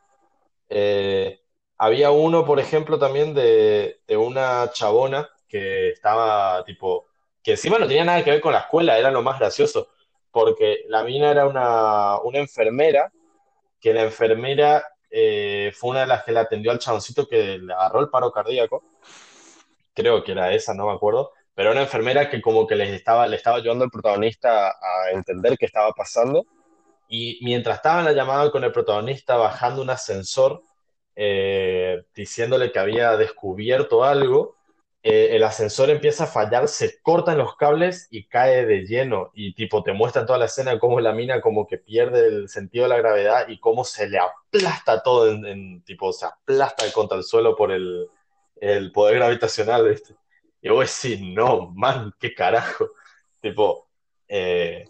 [0.69, 1.41] Eh,
[1.79, 7.07] había uno, por ejemplo, también de, de una chabona que estaba, tipo,
[7.43, 9.89] que encima no tenía nada que ver con la escuela, era lo más gracioso,
[10.31, 13.13] porque la mina era una, una enfermera,
[13.81, 17.73] que la enfermera eh, fue una de las que le atendió al chaboncito que le
[17.73, 18.85] agarró el paro cardíaco
[19.95, 23.27] creo que era esa, no me acuerdo, pero una enfermera que como que les estaba,
[23.27, 26.47] le estaba ayudando al protagonista a entender qué estaba pasando.
[27.09, 30.63] Y mientras estaba en la llamada con el protagonista bajando un ascensor,
[31.17, 34.57] eh, diciéndole que había descubierto algo,
[35.03, 39.31] eh, el ascensor empieza a fallar, se cortan los cables y cae de lleno.
[39.35, 42.85] Y tipo, te muestra toda la escena cómo la mina como que pierde el sentido
[42.85, 47.25] de la gravedad y cómo se le aplasta todo en, tipo, se aplasta contra el
[47.25, 48.09] suelo por el,
[48.57, 50.15] el poder gravitacional, ¿viste?
[50.61, 52.91] Y vos decís, no, man, qué carajo.
[53.41, 53.89] Tipo,
[54.29, 54.85] eh,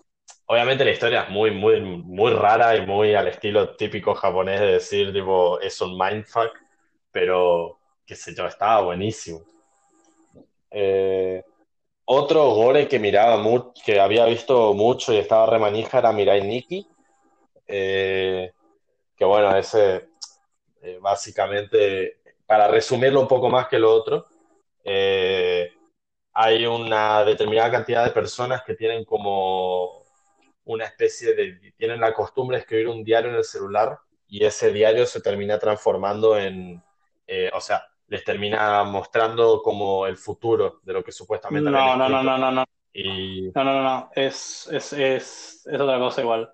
[0.47, 4.67] obviamente la historia es muy, muy, muy rara y muy al estilo típico japonés de
[4.73, 6.51] decir, tipo, es un mindfuck,
[7.13, 9.45] pero, qué sé yo, estaba buenísimo.
[10.71, 11.43] Eh,
[12.13, 16.85] otro gore que miraba mucho, que había visto mucho y estaba remanija era Mirai Nikki,
[17.69, 18.51] eh,
[19.17, 20.09] que bueno, ese
[20.83, 24.27] eh, básicamente, para resumirlo un poco más que lo otro,
[24.83, 25.73] eh,
[26.33, 30.03] hay una determinada cantidad de personas que tienen como
[30.65, 34.73] una especie de, tienen la costumbre de escribir un diario en el celular y ese
[34.73, 36.83] diario se termina transformando en,
[37.53, 42.23] o sea, les termina mostrando como el futuro de lo que supuestamente No, no, no,
[42.25, 44.11] no, no, no, Y no, no, no, no.
[44.15, 46.51] Es, es, es, es otra cosa igual.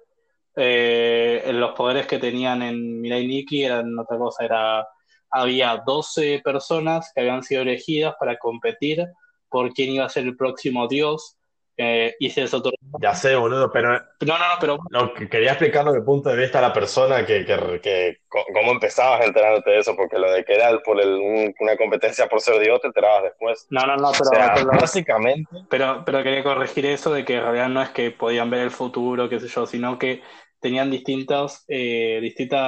[0.54, 4.86] Eh, los poderes que tenían en Mirai Nikki eran otra cosa, era,
[5.30, 9.06] había 12 personas que habían sido elegidas para competir
[9.48, 11.38] por quién iba a ser el próximo dios,
[11.76, 12.46] eh, y se
[13.00, 16.30] ya sé, boludo, pero No, no, no, pero lo que quería explicarlo desde el punto
[16.30, 20.30] de vista de la persona que, que, que cómo empezabas enterándote de eso, porque lo
[20.30, 23.66] de que era por el- un- una competencia por ser Dios te enterabas después.
[23.70, 27.34] no, no, no, O pero, sea, pero, básicamente, pero, pero quería corregir eso de que
[27.36, 30.22] en realidad no es que podían ver el futuro, qué sé yo, sino que
[30.60, 32.60] tenían distintos, eh, distintos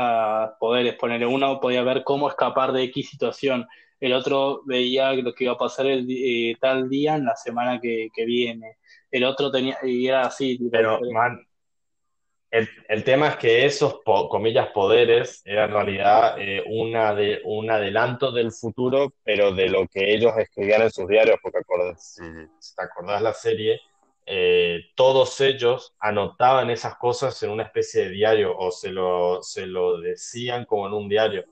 [0.60, 0.96] poderes.
[0.96, 3.66] Ponerle uno podía ver cómo escapar de X situación,
[4.00, 7.80] el otro veía lo que iba a pasar el, eh, tal día en la semana
[7.80, 8.77] que, que viene.
[9.10, 11.40] El otro tenía, y era así, pero, man,
[12.50, 17.40] el, el tema es que esos, po- comillas, poderes eran en realidad eh, una de,
[17.44, 22.14] un adelanto del futuro, pero de lo que ellos escribían en sus diarios, porque acordás-
[22.14, 22.22] si,
[22.58, 23.80] si te acordás la serie,
[24.24, 29.66] eh, todos ellos anotaban esas cosas en una especie de diario o se lo, se
[29.66, 31.44] lo decían como en un diario.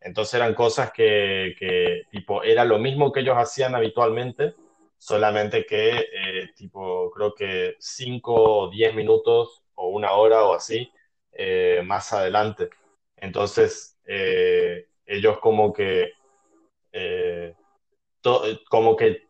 [0.00, 4.54] Entonces eran cosas que, que, tipo, era lo mismo que ellos hacían habitualmente,
[5.00, 10.92] solamente que, eh, tipo, creo que 5 o 10 minutos o una hora o así
[11.32, 12.68] eh, más adelante.
[13.16, 16.12] Entonces, eh, ellos como que,
[18.68, 19.22] como que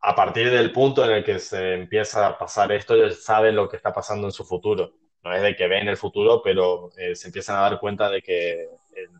[0.00, 3.68] a partir del punto en el que se empieza a pasar esto, ellos saben lo
[3.68, 4.92] que está pasando en su futuro.
[5.22, 8.68] No es de que ven el futuro, pero se empiezan a dar cuenta de que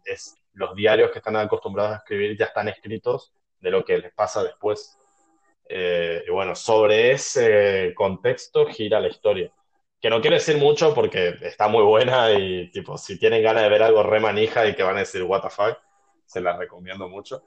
[0.04, 4.12] es, los diarios que están acostumbrados a escribir ya están escritos de lo que les
[4.12, 4.98] pasa después.
[5.68, 9.50] Eh, y bueno, sobre ese contexto gira la historia.
[10.00, 13.68] Que no quiere decir mucho porque está muy buena y tipo, si tienen ganas de
[13.68, 15.78] ver algo re manija y que van a decir what the fuck,
[16.26, 17.42] se la recomiendo mucho.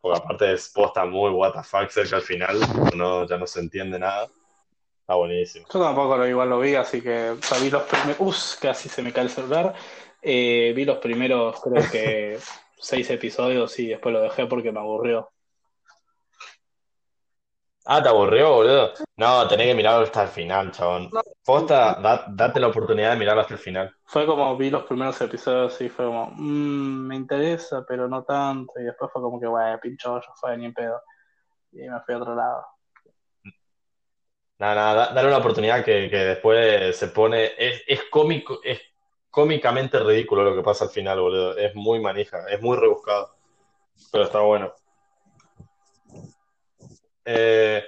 [0.00, 2.58] Porque aparte es posta muy what the fuck cerca al final,
[2.94, 4.28] no, ya no se entiende nada.
[5.00, 5.66] Está buenísimo.
[5.70, 8.16] Yo tampoco lo igual lo vi, así que vi los primeros.
[8.20, 9.74] Uf, casi se me cae el celular.
[10.22, 12.38] Eh, vi los primeros, creo que
[12.78, 15.30] seis episodios y después lo dejé porque me aburrió.
[17.86, 18.92] Ah, ¿te aburrió, boludo?
[19.16, 21.10] No, tenés que mirarlo hasta el final, chabón.
[21.44, 23.94] Posta, da- date la oportunidad de mirarlo hasta el final.
[24.06, 28.72] Fue como vi los primeros episodios y fue como, "Mm, me interesa, pero no tanto.
[28.80, 31.02] Y después fue como que, bueno, pincho, yo fue ni en pedo.
[31.72, 32.66] Y me fui a otro lado.
[34.58, 37.52] Nada, nada, da- dale una oportunidad que, que después se pone.
[37.58, 38.80] Es, es cómico, es
[39.30, 41.56] cómicamente ridículo lo que pasa al final, boludo.
[41.58, 43.34] Es muy manija, es muy rebuscado.
[44.12, 44.72] Pero está bueno.
[47.24, 47.84] Eh,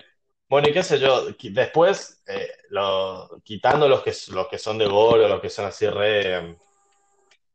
[0.49, 4.87] bueno, y qué sé yo, después, eh, lo- quitando los que, los que son de
[4.87, 6.57] gol o los que son así re,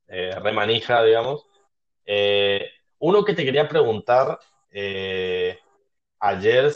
[0.08, 1.46] eh, re manija, digamos,
[2.06, 4.40] eh, uno que te quería preguntar,
[6.20, 6.72] ayer,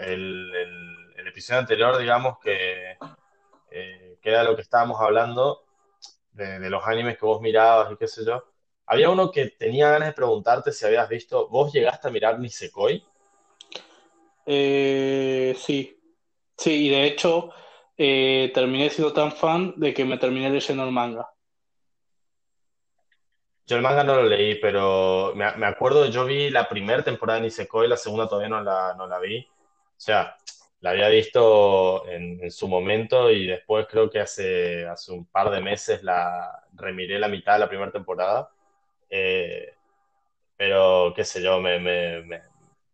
[0.00, 2.96] el, el- episodio anterior, digamos, que,
[4.20, 5.64] que era lo que estábamos hablando,
[6.32, 8.44] de, de los animes que vos mirabas y qué sé yo,
[8.86, 13.04] había uno que tenía ganas de preguntarte si habías visto, ¿vos llegaste a mirar Nisekoi?
[14.46, 15.98] Eh, sí,
[16.56, 17.50] sí, y de hecho
[17.96, 21.28] eh, terminé siendo tan fan de que me terminé leyendo el manga.
[23.66, 27.38] Yo el manga no lo leí, pero me, me acuerdo, yo vi la primera temporada
[27.38, 29.40] de Nisekoi, la segunda todavía no la, no la vi.
[29.40, 30.36] O sea,
[30.80, 35.50] la había visto en, en su momento y después creo que hace, hace un par
[35.50, 38.50] de meses la remiré la mitad de la primera temporada.
[39.08, 39.72] Eh,
[40.56, 42.42] pero qué sé yo, me, me, me,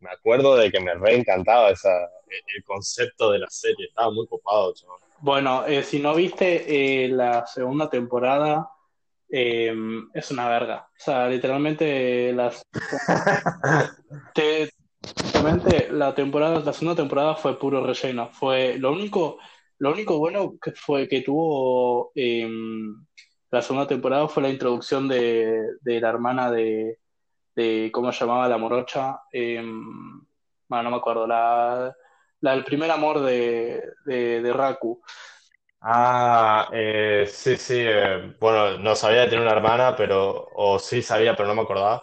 [0.00, 1.90] me acuerdo de que me reencantaba esa,
[2.28, 4.98] el, el concepto de la serie, estaba muy copado, chaval.
[5.20, 8.70] Bueno, eh, si no viste eh, la segunda temporada,
[9.30, 9.74] eh,
[10.14, 10.88] es una verga.
[10.88, 12.62] O sea, literalmente las,
[14.34, 14.70] te-
[15.90, 18.30] la temporada, la segunda temporada fue puro relleno.
[18.32, 19.38] Fue lo único,
[19.78, 22.48] lo único bueno que fue que tuvo eh,
[23.50, 26.98] la segunda temporada fue la introducción de, de la hermana de,
[27.60, 29.22] de ¿cómo se llamaba la morocha?
[29.32, 29.62] Eh,
[30.68, 31.94] bueno, no me acuerdo, la,
[32.40, 35.00] la del primer amor de, de, de Raku.
[35.82, 37.74] Ah, eh, sí, sí.
[37.78, 40.48] eh, bueno, no sabía de tener una hermana, pero.
[40.54, 42.02] O sí sabía, pero no me acordaba.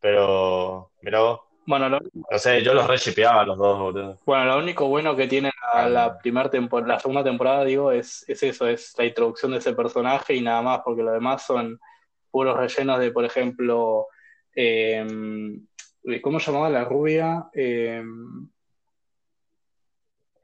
[0.00, 0.92] Pero.
[1.02, 1.40] Mira vos.
[1.66, 4.20] Bueno, lo, No sé, yo los re shipeaba a los dos, boludo.
[4.24, 8.24] bueno, lo único bueno que tiene la, la primera temporada, la segunda temporada, digo, es,
[8.28, 11.78] es eso, es la introducción de ese personaje y nada más, porque lo demás son
[12.30, 14.06] puros rellenos de, por ejemplo,
[14.54, 15.06] eh,
[16.22, 17.48] ¿cómo se llamaba la rubia?
[17.52, 18.02] Eh,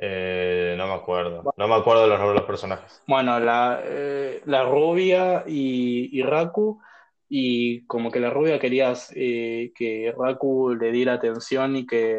[0.03, 1.53] Eh, no me acuerdo.
[1.57, 3.03] No me acuerdo de los nombres de los personajes.
[3.07, 6.81] bueno, la, eh, la rubia y, y Raku,
[7.29, 12.19] y como que la rubia quería eh, que Raku le diera atención y que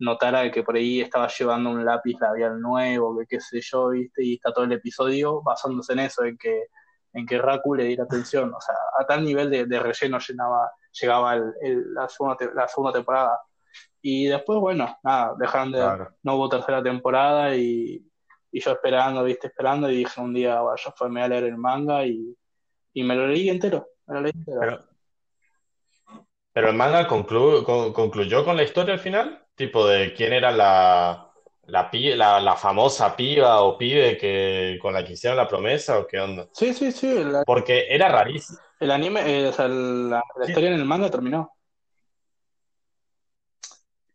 [0.00, 4.22] notara que por ahí estaba llevando un lápiz labial nuevo, que qué sé yo, ¿viste?
[4.22, 6.64] Y está todo el episodio basándose en eso, en que,
[7.14, 8.52] en que Raku le diera atención.
[8.52, 10.70] O sea, a tal nivel de, de relleno llenaba,
[11.00, 13.40] llegaba el- el- la, segunda, la segunda temporada.
[14.00, 16.14] Y después, bueno, nada, dejaron de, Claro.
[16.22, 18.06] no hubo tercera temporada y,
[18.52, 21.28] y yo esperando, viste, esperando, y dije un día, bueno, yo fue, me voy a
[21.28, 22.36] leer el manga y,
[22.92, 24.60] y me lo leí entero, me lo leí entero.
[24.60, 24.84] Pero,
[26.52, 29.40] pero el manga conclu- con- concluyó con la historia al final.
[29.56, 31.30] Tipo de quién era la,
[31.66, 36.06] la, la, la famosa piba o pibe que, con la que hicieron la promesa o
[36.06, 36.48] qué onda.
[36.52, 38.58] Sí, sí, sí, el, Porque era rarísimo.
[38.84, 41.50] El anime, eh, o sea, la, la historia en el manga terminó.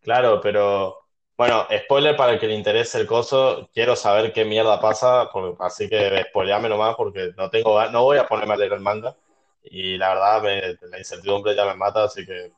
[0.02, 0.98] Claro, pero
[1.38, 5.90] bueno, spoiler para el que le interese el coso, quiero saber qué mierda pasa, así
[5.90, 9.16] que spoileame nomás porque no tengo, no voy a ponerme a leer el manga
[9.64, 12.52] y la verdad me- la incertidumbre ya me mata, así que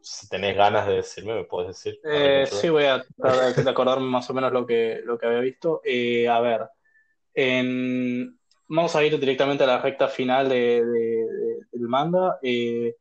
[0.00, 2.00] si tenés ganas de decirme, me puedes decir.
[2.04, 5.40] Eh, sí, voy a tratar de acordarme más o menos lo que, lo que había
[5.40, 5.82] visto.
[5.84, 6.62] Eh, a ver,
[7.34, 8.38] en-
[8.68, 11.26] vamos a ir directamente a la recta final de, de-
[11.80, 12.38] del manga.
[12.42, 12.94] Eh,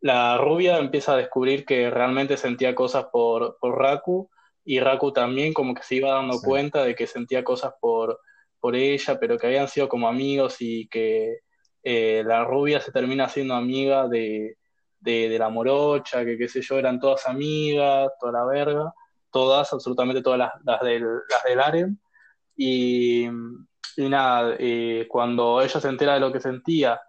[0.00, 4.30] la rubia empieza a descubrir que realmente sentía cosas por, por Raku
[4.64, 6.46] y Raku también como que se iba dando Sí.
[6.46, 8.20] cuenta de que sentía cosas por,
[8.60, 11.38] por ella, pero que habían sido como amigos y que
[11.82, 14.58] eh, la rubia se termina siendo amiga de,
[15.00, 18.92] de, de la morocha, que qué sé yo, eran todas amigas, toda la verga,
[19.30, 21.98] todas, absolutamente todas las, las del, las del harem.
[22.56, 23.26] Y,
[23.96, 27.00] y nada, eh, cuando ella se entera de lo que sentía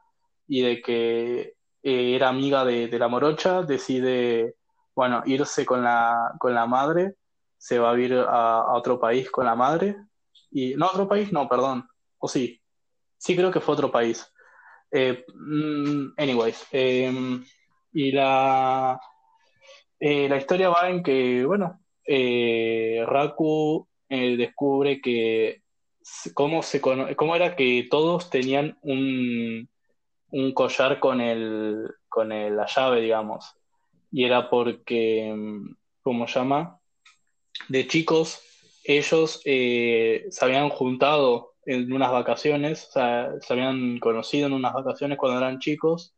[0.48, 1.40] y de que
[1.84, 4.56] eh, era amiga de, la morocha, decide,
[4.96, 7.16] bueno, irse con la, con la madre,
[7.58, 9.96] se va a ir a, otro país con la madre.
[10.52, 11.88] Y, no, otro país, no, perdón.
[12.20, 12.62] O sí,
[13.18, 14.32] sí creo que fue otro país.
[14.92, 17.12] Eh, mm, anyways, eh,
[17.94, 19.00] y la,
[20.00, 21.82] eh, la historia va en que, bueno,
[23.06, 25.62] Raku descubre que
[26.34, 29.70] cómo, se cómo era que todos tenían un,
[30.32, 33.56] un collar con el, con la llave, digamos.
[34.12, 36.80] Y era porque, mm, ¿cómo se llama?
[37.70, 38.42] De chicos,
[38.84, 44.74] ellos eh, se habían juntado en unas vacaciones, o sea, se habían conocido en unas
[44.74, 46.16] vacaciones cuando eran chicos.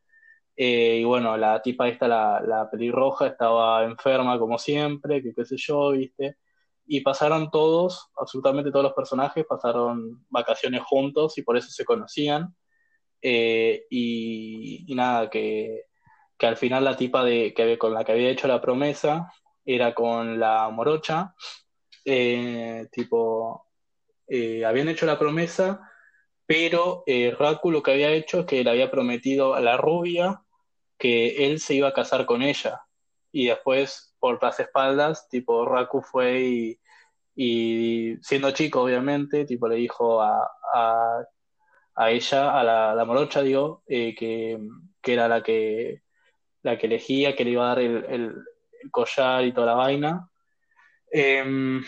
[0.55, 5.45] eh, y bueno, la tipa esta, la, la pelirroja, estaba enferma como siempre, que qué
[5.45, 6.38] sé yo, ¿viste?
[6.86, 12.55] Y pasaron todos, absolutamente todos los personajes, pasaron vacaciones juntos y por eso se conocían.
[13.22, 15.86] Eh, y, nada, que,
[16.38, 19.32] que al final la tipa de, que, con la que había hecho la promesa
[19.66, 21.36] era con la morocha.
[22.06, 23.66] Eh, tipo,
[24.28, 25.82] eh, habían hecho la promesa,
[26.46, 27.04] pero
[27.38, 30.42] Raku lo que había hecho es que le había prometido a la rubia
[31.00, 32.82] que él se iba a casar con ella.
[33.32, 36.78] Y después, por las espaldas, tipo, Raku fue
[37.36, 41.26] y, siendo chico, obviamente, tipo, le dijo a,
[42.00, 44.58] a ella, a la, la morocha, digo, eh, que,
[45.02, 46.04] que era la que,
[46.64, 48.36] la que elegía, que le iba a dar el, el-
[48.91, 50.30] collar y toda la vaina.
[51.12, 51.84] Em,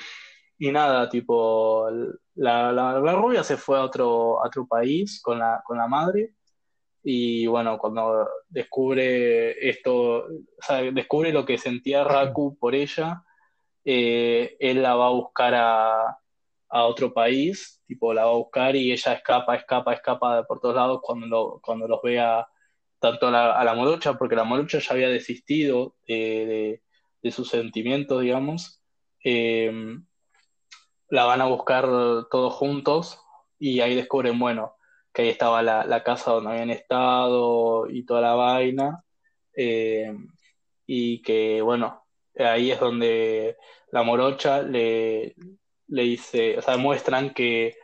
[0.59, 1.89] y nada, tipo,
[2.36, 5.88] la, la, la rubia se fue a otro, a otro país con la, con la
[5.88, 6.36] madre.
[7.03, 10.30] Y bueno, cuando descubre esto, o
[10.62, 13.24] sea, descubre lo que sentía Raku por ella,
[13.86, 16.20] eh, él la va a buscar a,
[16.72, 20.76] a otro país, tipo la va a buscar y ella escapa, escapa, escapa por todos
[20.76, 22.47] lados cuando, lo- cuando los vea
[22.99, 26.82] tanto a la, a la morocha, porque la morocha ya había desistido de,
[27.24, 28.82] de- sus sentimientos, digamos.
[29.24, 29.72] Eh,
[31.09, 31.86] la van a buscar
[32.30, 33.19] todos juntos
[33.59, 34.76] y ahí descubren, bueno,
[35.13, 39.03] que ahí estaba la, la casa donde habían estado y toda la vaina.
[39.55, 40.13] Eh,
[40.86, 42.05] y que, bueno,
[42.38, 43.57] ahí es donde
[43.91, 45.36] la morocha le,
[45.92, 47.76] le dice, o sea, muestran que,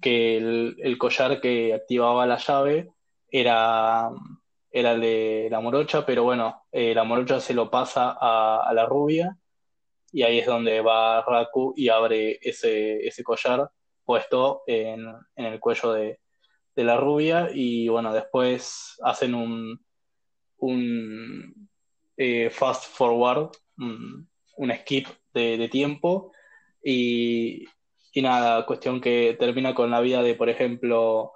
[0.00, 2.90] que el, el collar que activaba la llave
[3.30, 4.10] era,
[4.70, 8.86] era de la morocha, pero bueno, eh, la morocha se lo pasa a, a la
[8.86, 9.36] rubia
[10.12, 13.70] y ahí es donde va Raku y abre ese, ese collar
[14.04, 16.20] puesto en, en el cuello de,
[16.74, 19.84] de la rubia y bueno, después hacen un,
[20.58, 21.68] un
[22.16, 26.32] eh, fast forward, un, un skip de tiempo
[26.84, 27.64] y,
[28.12, 31.32] y nada, cuestión que termina con la vida de, por ejemplo,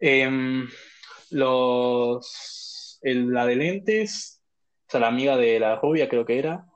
[0.00, 0.68] em,
[1.30, 4.42] los, el- la de lentes,
[4.88, 6.66] o sea, la amiga de la rubia creo que era,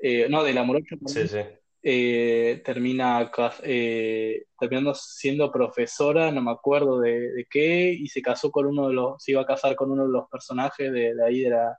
[0.00, 1.38] eh, no, de la morocha, Sí, sí.
[1.82, 3.30] eh, termina
[3.62, 8.88] eh, terminando siendo profesora, no me acuerdo de, de qué, y se casó con uno
[8.88, 11.50] de los, se iba a casar con uno de los personajes de, de ahí de,
[11.50, 11.78] la,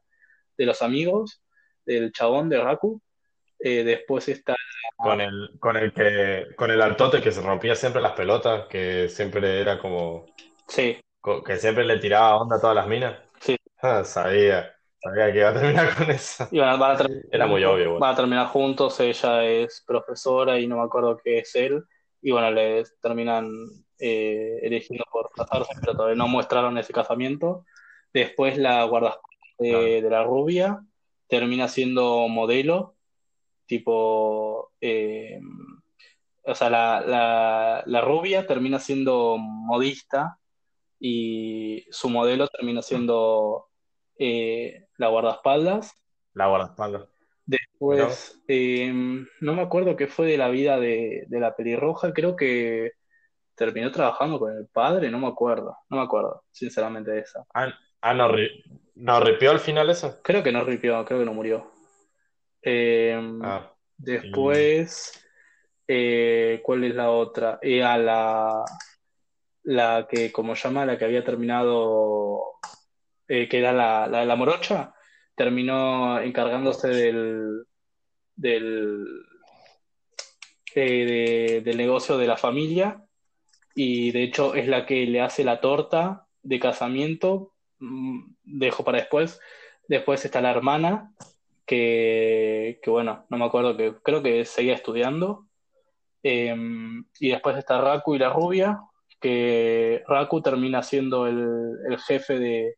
[0.57, 1.43] de los amigos,
[1.85, 3.01] del chabón de Raku.
[3.59, 4.55] Eh, después está,
[4.97, 9.09] Con el, con el que, con el altote que se rompía siempre las pelotas, que
[9.09, 10.25] siempre era como,
[10.67, 10.97] sí,
[11.45, 13.17] que siempre le tiraba onda a todas las minas.
[13.39, 16.47] sí, Ah, sabía, sabía que iba a terminar con eso.
[16.51, 17.99] y van, a- van a ter- Era muy obvio, bueno.
[17.99, 21.83] van a terminar juntos, ella es profesora y no me acuerdo qué es él,
[22.21, 23.49] y bueno, les terminan
[23.99, 27.65] eh, eligiendo por casarse, pero todavía no mostraron ese casamiento.
[28.13, 28.87] Después la
[29.59, 29.83] de, Claro.
[30.01, 30.81] de la rubia
[31.27, 32.94] termina siendo modelo,
[33.65, 35.39] tipo, eh,
[36.43, 40.37] o sea, la, la, la rubia termina siendo modista
[40.99, 43.67] y su modelo termina siendo
[44.17, 45.93] eh, la guardaespaldas.
[46.33, 47.07] La guardaespaldas.
[47.45, 52.35] Después, eh, no me acuerdo qué fue de la vida de, de la pelirroja, creo
[52.35, 52.93] que
[53.53, 57.45] terminó trabajando con el padre, no me acuerdo, no me acuerdo, sinceramente de esa.
[57.53, 58.29] Ah, ah, no,
[58.95, 60.19] no ripió al final eso.
[60.23, 61.71] Creo que no ripió, creo que no murió.
[62.65, 65.23] Eh, Ah, después,
[65.87, 67.59] eh, ¿cuál es la otra?
[67.61, 68.65] Eh, a la,
[69.63, 72.41] la que, como llama, la que había terminado,
[73.27, 74.93] eh, que era la, la de la morocha,
[75.35, 77.65] terminó encargándose del,
[78.35, 79.05] del,
[80.73, 83.01] eh, del negocio de la familia
[83.75, 88.99] y de hecho es la que le hace la torta de casamiento, mm, dejo para
[88.99, 89.39] después.
[89.87, 91.13] Después está la hermana,
[91.65, 95.47] que, que bueno, no me acuerdo, que creo que seguía estudiando.
[96.23, 98.81] Em, y después está Raku y la rubia,
[99.19, 102.77] que Raku termina siendo el, el jefe de,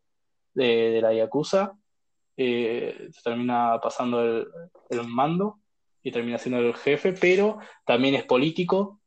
[0.54, 1.74] de, la Yakuza,
[2.36, 4.48] eh, termina pasando el,
[4.90, 5.60] el, mando
[6.04, 9.02] y termina siendo el jefe, pero también es político,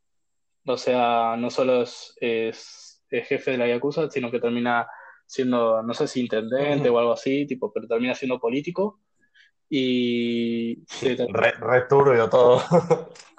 [0.67, 4.87] o sea, no solo es, es, jefe de la Yakuza, sino que termina
[5.27, 9.01] siendo, no sé si intendente o algo así, tipo, pero termina siendo político.
[9.71, 10.85] Y.
[11.01, 12.61] Re, re turbio todo.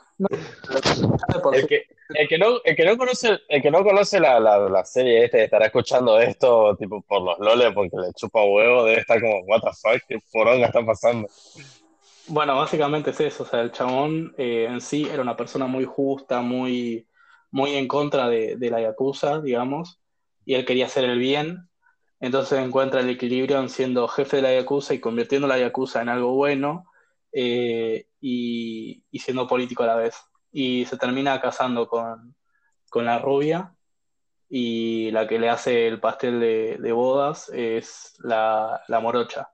[1.54, 4.58] el, que, el, que no, el que no conoce, el que no conoce la, la,
[4.70, 9.02] la serie este estará escuchando esto tipo por los loles porque le chupa huevo, debe
[9.02, 11.28] estar como, what the fuck, qué poronga está pasando.
[12.28, 15.86] Bueno, básicamente es eso, o sea, el chabón eh, en sí era una persona muy
[15.86, 17.08] justa, muy,
[17.50, 20.00] muy en contra de, de la Yakuza, digamos,
[20.46, 21.68] y él quería hacer el bien,
[22.22, 26.10] entonces encuentra el equilibrio en siendo jefe de la Yakuza y convirtiendo la Yakuza en
[26.10, 26.86] algo bueno,
[27.32, 30.16] eh, y, siendo político a la vez.
[30.52, 32.36] Y se termina casando con,
[32.94, 33.74] la rubia
[34.50, 39.50] y la que le hace el pastel de, bodas es la, morocha.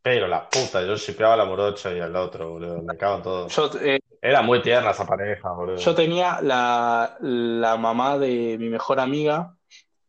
[0.00, 2.82] Pero la puta, yo shipeaba a la morocha y al otro, boludo.
[2.82, 3.48] Me cago en todo.
[3.80, 5.76] Eh, Era muy tierna esa pareja, boludo.
[5.76, 9.54] Yo tenía la, la mamá de mi mejor amiga,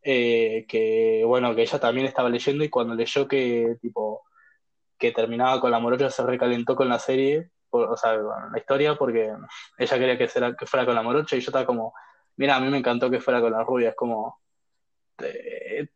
[0.01, 4.23] eh, que bueno, que ella también estaba leyendo y cuando leyó que tipo
[4.97, 8.95] que terminaba con la morocha se recalentó con la serie, o sea, con la historia,
[8.95, 9.33] porque
[9.77, 11.93] ella quería que, que fuera con la morocha y yo estaba como,
[12.37, 14.39] mira, a mí me encantó que fuera con la rubia, es como...
[15.21, 15.89] Eh,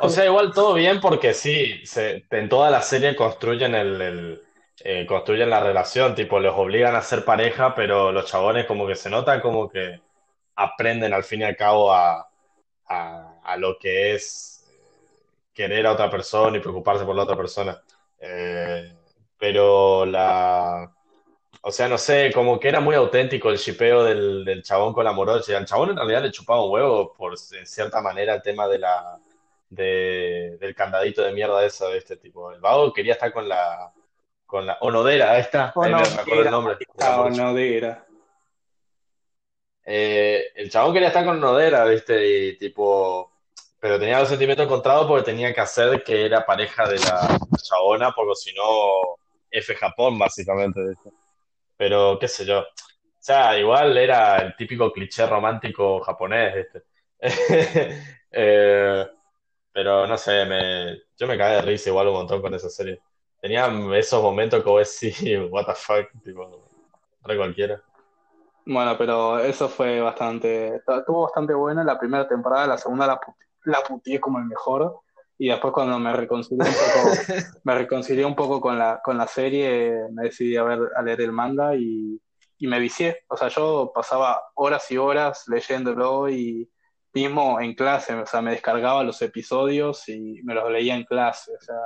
[0.00, 4.45] o sea, igual todo bien porque sí, se, en toda la serie construyen el,
[4.80, 8.94] eh, construyen la relación, tipo, les obligan a ser pareja, pero los chabones como que
[8.94, 10.00] se notan como que
[10.56, 12.28] aprenden al fin y al cabo a,
[12.88, 14.64] a, lo que es
[15.54, 17.82] querer a otra persona y preocuparse por la otra persona.
[18.18, 18.92] Eh,
[19.38, 20.92] pero la.
[21.62, 25.04] O sea, no sé, como que era muy auténtico el chipeo del, del chabón con
[25.04, 25.56] la morocha.
[25.56, 28.78] Al chabón en realidad le chupaba un huevo, por en cierta manera, el tema de
[28.78, 29.18] la,
[29.68, 32.52] del candadito de mierda esa de este tipo.
[32.52, 33.92] El vago quería estar con la.
[34.46, 35.72] Con la Onodera, ahí está.
[35.76, 36.76] me acuerdo el nombre.
[36.98, 38.06] Onodera.
[39.84, 42.48] Eh, el chabón quería estar con Nodera, ¿viste?
[42.48, 43.32] Y tipo,
[43.78, 48.12] pero tenía los sentimientos encontrados porque tenía que hacer que era pareja de la chabona,
[48.12, 49.16] porque si no,
[49.50, 50.80] F Japón, básicamente.
[50.88, 51.10] ¿viste?
[51.76, 52.60] Pero qué sé yo.
[52.60, 52.66] O
[53.26, 56.82] sea, igual era el típico cliché romántico japonés, ¿viste?
[58.30, 59.06] eh,
[59.72, 63.00] pero no sé, me, yo me caí de risa igual un montón con esa serie.
[63.40, 65.20] Tenía esos momentos que vos decís,
[65.50, 66.68] what the fuck, tipo,
[67.22, 67.82] re cualquiera.
[68.64, 73.20] Bueno, pero eso fue bastante, estuvo bastante bueno la primera temporada, la segunda la,
[73.64, 75.00] la putié como el mejor
[75.38, 77.16] y después cuando me reconcilié un poco,
[77.64, 81.20] me reconcilié un poco con la, con la serie, me decidí a ver, a leer
[81.20, 82.20] el manga y,
[82.58, 83.24] y me vicié.
[83.28, 86.68] O sea, yo pasaba horas y horas leyéndolo y
[87.12, 91.52] mismo en clase, o sea, me descargaba los episodios y me los leía en clase,
[91.54, 91.80] o sea,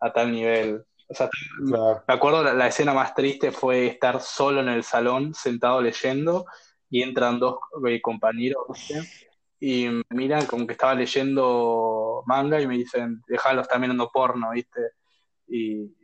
[0.00, 0.84] a tal nivel.
[1.08, 1.28] O sea,
[2.06, 6.46] me acuerdo la, escena más triste fue estar solo en el salón, sentado leyendo,
[6.88, 8.92] y entran dos eh, compañeros
[9.58, 14.50] y me miran como que estaba leyendo manga y me dicen, déjalo, está mirando porno,
[14.50, 14.92] ¿viste?
[15.48, 15.94] Y.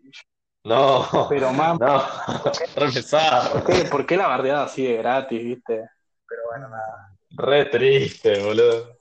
[0.65, 1.79] No, pero más.
[1.79, 2.03] No,
[3.53, 5.89] ¿Por qué, ¿Por qué la bardeada así de gratis, viste?
[6.29, 7.17] Pero bueno, nada.
[7.31, 8.97] Re triste, boludo.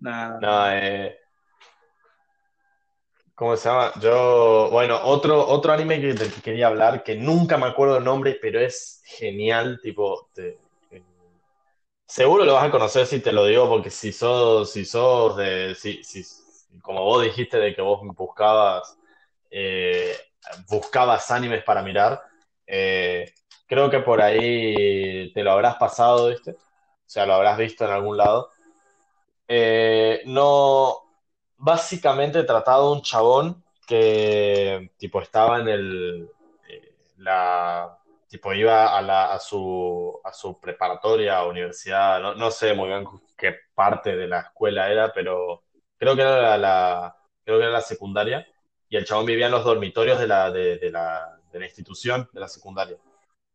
[0.00, 0.38] Nada.
[0.40, 1.23] No, eh
[3.34, 3.92] ¿Cómo se llama?
[4.00, 8.04] Yo, bueno, otro, otro anime que, del que quería hablar, que nunca me acuerdo el
[8.04, 10.28] nombre, pero es genial, tipo,
[12.06, 15.74] seguro lo vas a conocer si te lo digo, porque si sos, si sos de,
[15.74, 16.22] si, si,
[16.80, 18.96] como vos dijiste de que vos buscabas,
[19.50, 20.16] eh,
[20.68, 22.22] buscabas animes para mirar,
[22.66, 23.32] eh,
[23.66, 26.52] creo que por ahí te lo habrás pasado, ¿viste?
[26.52, 28.50] O sea, lo habrás visto en algún lado.
[29.48, 31.03] Eh, no,
[31.64, 36.28] básicamente tratado un chabón que tipo estaba en el
[36.68, 37.98] eh, la
[38.28, 43.06] tipo iba a, la, a su a su preparatoria universidad no, no, sé muy bien
[43.36, 45.62] qué parte de la escuela era pero
[45.96, 48.46] creo que era la, creo que era la secundaria
[48.90, 52.28] y el chabón vivía en los dormitorios de la de, de la, de la institución
[52.32, 52.98] de la secundaria.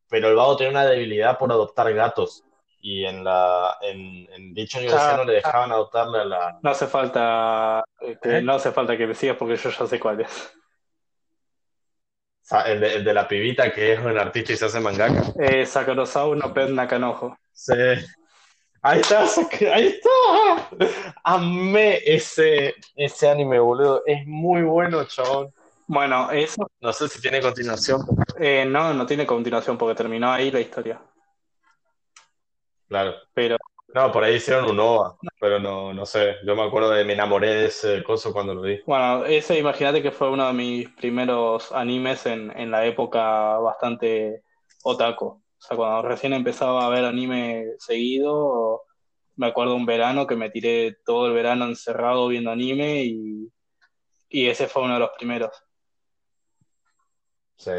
[0.10, 2.43] Pero el vago tenía una debilidad por adoptar gatos
[2.82, 6.88] y en la en, en dicha universidad no le dejaban adoptarle a la no hace
[6.88, 8.41] falta que, ¿Eh?
[8.41, 10.53] no hace falta que me sigas porque yo ya sé cuál es
[12.65, 15.21] El de, el de la pibita que es un artista y se hace mangaka.
[15.39, 17.38] Eh, Sakurazawa no Pet Nakanojo.
[17.51, 17.73] Sí.
[18.82, 19.25] Ahí está,
[19.73, 20.69] ahí está.
[21.23, 24.01] Amé ese, ese anime, boludo.
[24.05, 25.53] Es muy bueno, chabón.
[25.86, 28.01] Bueno, eso No sé si tiene continuación.
[28.39, 30.99] eh, no, no tiene continuación porque terminó ahí la historia.
[32.89, 33.15] Claro.
[33.33, 33.57] Pero
[33.93, 36.35] No, por ahí hicieron un OVA, pero no, no sé.
[36.45, 38.81] Yo me acuerdo de me enamoré de ese coso cuando lo vi.
[38.85, 44.43] bueno, ese imagínate que fue uno de mis primeros animes en, en la época bastante
[44.83, 45.25] otaku.
[45.25, 48.83] O sea, cuando recién empezaba a ver anime seguido,
[49.35, 53.51] me acuerdo un verano que me tiré todo el verano encerrado viendo anime y,
[54.29, 55.51] y ese fue uno de los primeros.
[57.57, 57.71] Sí.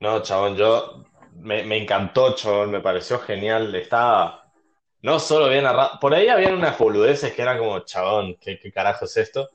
[0.00, 1.04] No, chabón, yo
[1.40, 3.74] me, me encantó, chabón, me pareció genial.
[3.74, 4.52] Estaba
[5.02, 8.72] no solo bien narrado, por ahí habían unas boludeces que eran como, chabón, ¿qué, qué
[8.72, 9.50] carajo es esto?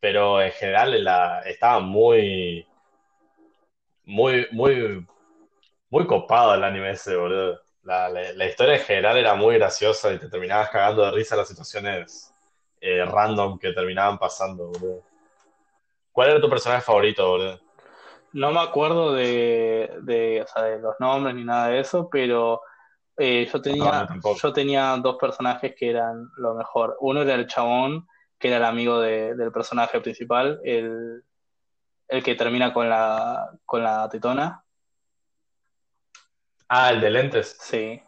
[0.00, 2.66] Pero en general la, estaba muy,
[4.04, 5.06] muy, muy,
[5.90, 7.60] muy copado el anime ese, boludo.
[7.82, 11.36] La, la, la historia en general era muy graciosa y te terminabas cagando de risa
[11.36, 12.34] las situaciones
[12.80, 15.02] eh, random que terminaban pasando, boludo.
[16.12, 17.63] ¿Cuál era tu personaje favorito, boludo?
[18.34, 22.62] No me acuerdo de, de, o sea, de los nombres ni nada de eso, pero
[23.18, 24.08] eh, yo tenía,
[24.42, 26.96] yo tenía dos personajes que eran lo mejor.
[27.00, 28.08] Uno era el chabón,
[28.38, 31.24] que era el amigo de- del personaje principal, el,
[32.08, 34.64] el que termina con la, con la tetona.
[36.68, 37.56] Ah, el de lentes.
[37.60, 38.02] Sí,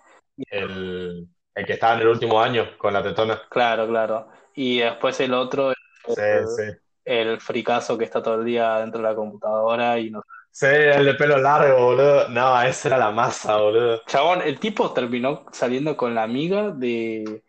[0.50, 3.40] El, el que estaba en el último año con la tetona.
[3.48, 4.28] claro, claro.
[4.54, 5.72] Y después el otro,
[6.04, 6.22] Sí,
[6.56, 6.62] sí.
[7.06, 10.22] El fricazo que está todo el día dentro de la computadora y no.
[10.50, 12.28] Sí, el de pelo largo, boludo.
[12.28, 14.02] No, esa era la masa, boludo.
[14.06, 17.42] Chabón, el tipo terminó saliendo con la amiga de,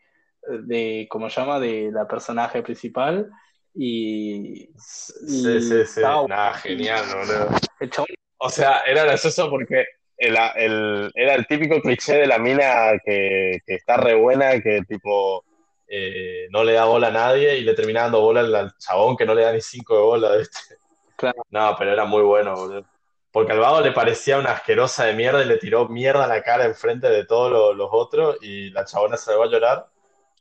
[0.48, 1.60] de, ¿cómo se llama?
[1.60, 3.30] De la personaje principal
[3.74, 6.02] y, Sí, y sí, sí.
[6.02, 7.50] estaba Nada, genial, boludo.
[7.80, 8.08] el chabón
[8.40, 9.86] O sea, era gracioso porque
[10.18, 14.82] el, el- era el típico cliché de la mina que, que está re buena, que
[14.88, 15.44] tipo
[15.88, 19.26] eh, no le da bola a nadie y le termina dando bola al, chabón que
[19.26, 20.78] no le da ni cinco de bola, ¿viste?
[21.16, 21.44] Claro.
[21.50, 22.86] No, pero era muy bueno, boludo.
[23.32, 26.42] Porque al vago le parecía una asquerosa de mierda y le tiró mierda a la
[26.42, 29.88] cara enfrente de todos los, los otros y la chabona se le va a llorar.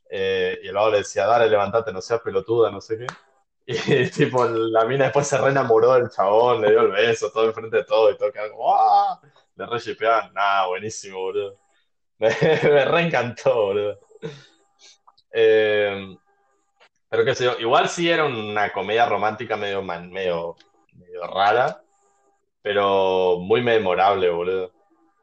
[0.09, 3.07] eh, y el vago le decía, dale, levantate, no seas pelotuda, no sé qué.
[3.67, 7.45] Y tipo, la mina después se re enamoró del chabón, le dio el beso, todo
[7.45, 9.19] enfrente de todo y todo, quedaba como, ¡ah!
[9.55, 10.33] Le re shipeaban.
[10.33, 11.57] Nah, buenísimo, boludo.
[12.19, 13.99] Me, me re encantó, boludo.
[15.31, 16.15] Eh,
[17.09, 20.55] pero qué sé yo, igual sí era una comedia romántica medio, man- medio,
[20.93, 21.81] medio rara,
[22.61, 24.71] pero muy memorable, boludo.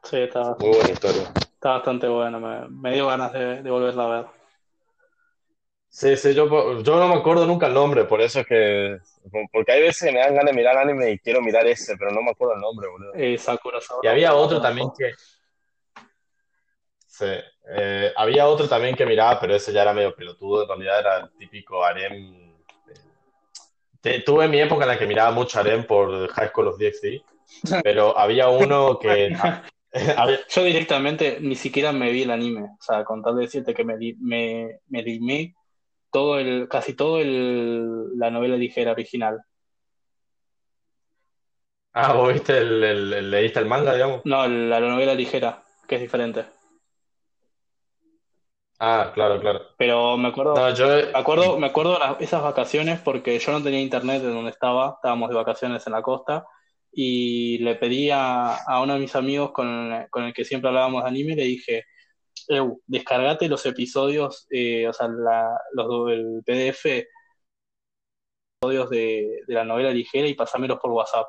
[0.03, 1.31] sí, está, Muy buena historia.
[1.53, 4.25] está bastante bueno, me, me dio ganas de, de volverla a ver.
[5.89, 8.97] Sí, sí, yo, yo no me acuerdo nunca el nombre, por eso es que...
[9.51, 12.11] Porque hay veces que me dan ganas de mirar anime y quiero mirar ese, pero
[12.11, 13.13] no me acuerdo el nombre, boludo.
[13.15, 14.07] Eh, Sakura Saura.
[14.07, 15.11] Y había otro también que...
[17.17, 17.25] Sí,
[17.69, 21.17] eh, había otro también que miraba, pero ese ya era medio pelotudo, en realidad era
[21.19, 22.13] el típico harem.
[22.89, 23.01] eh,
[24.01, 27.23] te- tuve mi época en la que miraba mucho harem por High School of DxD,
[27.83, 29.33] pero había uno que...
[30.53, 33.85] Yo directamente ni siquiera me vi el anime, o sea, con tal de decirte que
[33.85, 35.55] me, di- me, me dimé
[36.11, 39.39] todo el, casi todo el, la novela ligera original.
[41.93, 44.19] Ah, vos viste el, el- el- leíste el manga, digamos.
[44.25, 46.43] No, la, la novela ligera, que es diferente.
[48.87, 49.61] Ah, claro, claro.
[49.77, 50.85] Pero me acuerdo, No, yo...
[50.87, 54.93] me acuerdo, me acuerdo las- esas vacaciones porque yo no tenía internet en donde estaba,
[54.97, 56.45] estábamos de vacaciones en la costa,
[56.91, 61.01] y le pedí a, a uno de mis amigos con, con el que siempre hablábamos
[61.03, 61.85] de anime, le dije,
[62.47, 67.07] Eu, descargate los episodios, eh, o sea, la- los, el PDF
[68.61, 71.27] episodios de, de la novela ligera y pasámelos por WhatsApp.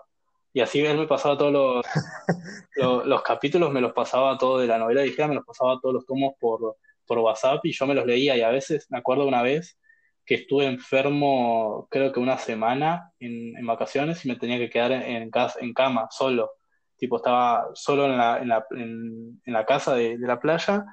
[0.52, 1.84] Y así él me pasaba todos los,
[2.76, 5.94] los, los capítulos, me los pasaba todo de la novela ligera, me los pasaba todos
[5.94, 6.76] los tomos por,
[7.06, 9.78] por WhatsApp y yo me los leía y a veces, me acuerdo una vez
[10.24, 15.30] que estuve enfermo, creo que una semana en, vacaciones y me tenía que quedar en,
[15.30, 16.50] casa, en cama, solo.
[16.96, 20.84] Tipo, estaba solo en la, en la, en, la casa de, de la playa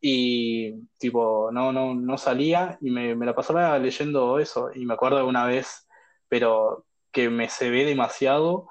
[0.00, 4.70] y tipo, no, no, no salía y me, me la pasaba leyendo eso.
[4.74, 5.88] Y me acuerdo una vez,
[6.28, 8.68] pero que me cebé demasiado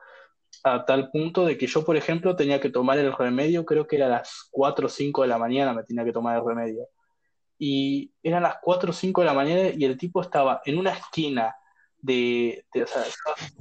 [0.64, 3.98] a tal punto de que yo, por ejemplo, tenía que tomar el remedio, creo que
[3.98, 6.88] era a las 4 o 5 de la mañana me tenía que tomar el remedio.
[7.58, 10.92] Y eran las 4 o 5 de la mañana y el tipo estaba en una
[10.92, 11.56] esquina
[12.06, 13.04] de, o sea,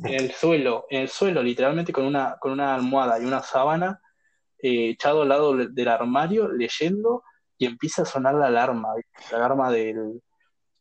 [0.05, 4.01] en el suelo, en el suelo, literalmente con una, con una almohada y una sábana,
[4.59, 7.23] eh, echado al lado del armario, leyendo,
[7.57, 8.89] y empieza a sonar la alarma,
[9.31, 10.23] la alarma del,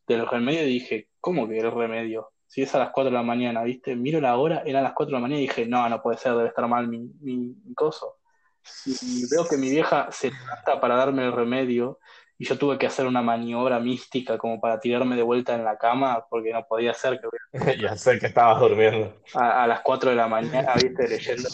[0.06, 2.33] del remedio, y dije, ¿cómo que el remedio?
[2.54, 3.96] Si es a las 4 de la mañana, ¿viste?
[3.96, 6.18] Miro la hora, era a las 4 de la mañana y dije, no, no puede
[6.18, 8.18] ser, debe estar mal mi, mi, mi coso.
[8.84, 11.98] Y veo que mi vieja se trata para darme el remedio
[12.38, 15.78] y yo tuve que hacer una maniobra mística como para tirarme de vuelta en la
[15.78, 17.28] cama porque no podía ser que
[17.80, 19.14] ya sé que estabas durmiendo.
[19.34, 21.08] a, a las 4 de la mañana, ¿viste?
[21.08, 21.48] Leyendo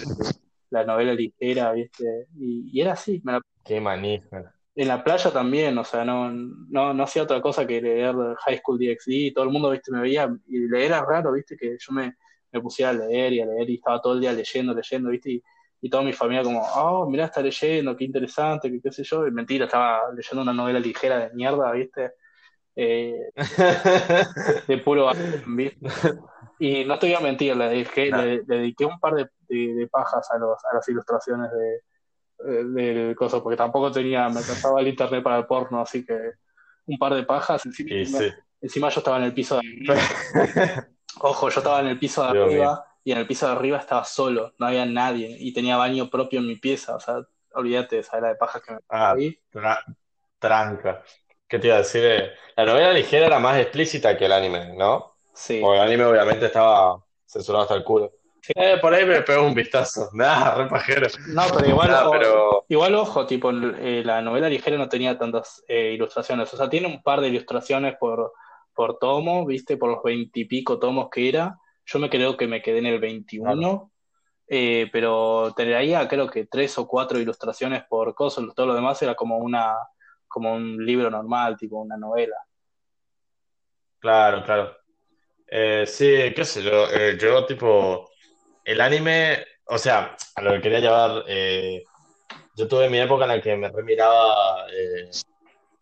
[0.70, 2.26] la novela ligera, ¿viste?
[2.38, 4.55] Y, y era así, me la- Qué manija.
[4.75, 8.14] En la playa también, o sea, no, no, no hacía otra cosa que leer
[8.45, 9.91] High School DxD y todo el mundo, ¿viste?
[9.93, 11.57] Me veía y leer era raro, ¿viste?
[11.57, 12.14] Que yo me,
[12.53, 15.31] me pusiera a leer y a leer y estaba todo el día leyendo, leyendo, ¿viste?
[15.33, 15.43] Y,
[15.83, 19.27] y toda mi familia como, oh, mirá, está leyendo, qué interesante, que qué sé yo.
[19.27, 22.12] Y mentira, estaba leyendo una novela ligera de mierda, ¿viste?
[22.77, 23.14] Eh,
[24.68, 25.11] de puro
[25.47, 25.83] ¿viste?
[26.59, 28.23] Y no te voy a mentir, le No.
[28.23, 31.81] le, le dediqué un par de, de- de pajas a, los, a las ilustraciones de,
[32.45, 36.18] del coso, porque tampoco tenía, me alcanzaba el internet para el porno, así que
[36.86, 37.66] un par de pajas.
[37.66, 38.30] Encima, sí.
[38.61, 39.95] encima yo estaba en el piso de arriba.
[41.20, 43.78] Ojo, yo estaba en el piso de Dios arriba y en el piso de arriba
[43.78, 47.20] estaba solo, no había nadie y tenía baño propio en mi pieza, o sea,
[47.55, 49.14] olvídate, esa era de pajas que me Ah,
[49.53, 49.84] tra-
[50.38, 51.03] tranca.
[51.49, 52.05] ¿Qué te iba a decir?
[52.05, 55.16] Eh, La novela ligera era más explícita que el anime, ¿no?
[55.34, 55.61] Sí.
[55.61, 58.12] Porque el anime obviamente estaba censurado hasta el culo.
[58.55, 60.09] Eh, por ahí me pegó un vistazo.
[60.14, 61.09] Nada, re pajero.
[61.26, 65.62] No, pero igual, o- pero igual ojo, tipo, eh, la novela ligera no tenía tantas
[65.68, 68.32] eh, ilustraciones, o sea, tiene un par de ilustraciones por,
[68.74, 71.59] por tomo, viste, por los veintipico tomos que era.
[71.84, 73.91] Yo me creo que me quedé en el 21,
[74.47, 79.14] eh, pero traía creo que tres o cuatro ilustraciones por cosa, todo lo demás era
[79.14, 79.74] como una,
[80.28, 82.36] como un libro normal, tipo una novela.
[83.99, 84.76] claro, claro.
[85.86, 86.86] Sí, qué sé yo.
[87.18, 88.10] yo, tipo,
[88.71, 91.85] el anime, o sea, a lo que quería llevar, eh,
[92.55, 95.11] yo tuve mi época en la que me remiraba eh,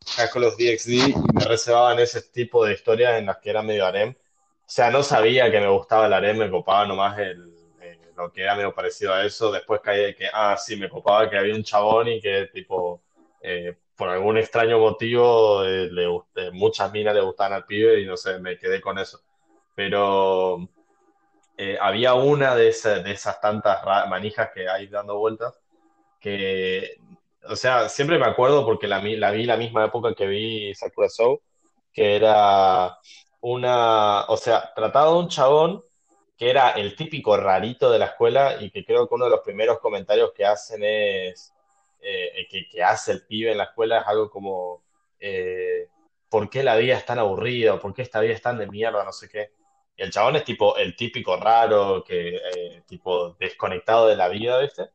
[0.00, 3.84] School of DxD y me reservaban ese tipo de historias en las que era medio
[3.84, 4.10] harem.
[4.10, 8.32] O sea, no sabía que me gustaba el harem, me copaba nomás el, eh, lo
[8.32, 9.52] que era medio parecido a eso.
[9.52, 13.02] Después caí de que, ah, sí, me copaba que había un chabón y que, tipo,
[13.42, 18.06] eh, por algún extraño motivo, eh, le gusté- muchas minas le gustaban al pibe y
[18.06, 19.20] no sé, me quedé con eso.
[19.74, 20.68] Pero
[21.58, 25.54] eh, había una de, esas de esas tantas manijas que hay dando vueltas
[26.20, 26.96] que,
[27.48, 31.08] o sea, siempre me acuerdo porque la, la vi la misma época que vi Sakura
[31.08, 31.42] Show,
[31.92, 32.98] que era
[33.40, 35.84] una, o sea, trataba de un chabón
[36.36, 39.40] que era el típico rarito de la escuela y que creo que uno de los
[39.40, 41.52] primeros comentarios que hacen es,
[42.00, 44.84] eh, que, que hace el pibe en la escuela es algo como,
[45.18, 45.88] eh,
[46.28, 47.80] ¿por qué la vida es tan aburrida?
[47.80, 49.04] ¿Por qué esta vida es tan de mierda?
[49.04, 49.50] No sé qué.
[49.98, 54.58] Y el chabón es tipo el típico raro, que, eh, tipo desconectado de la vida,
[54.60, 54.90] ¿viste?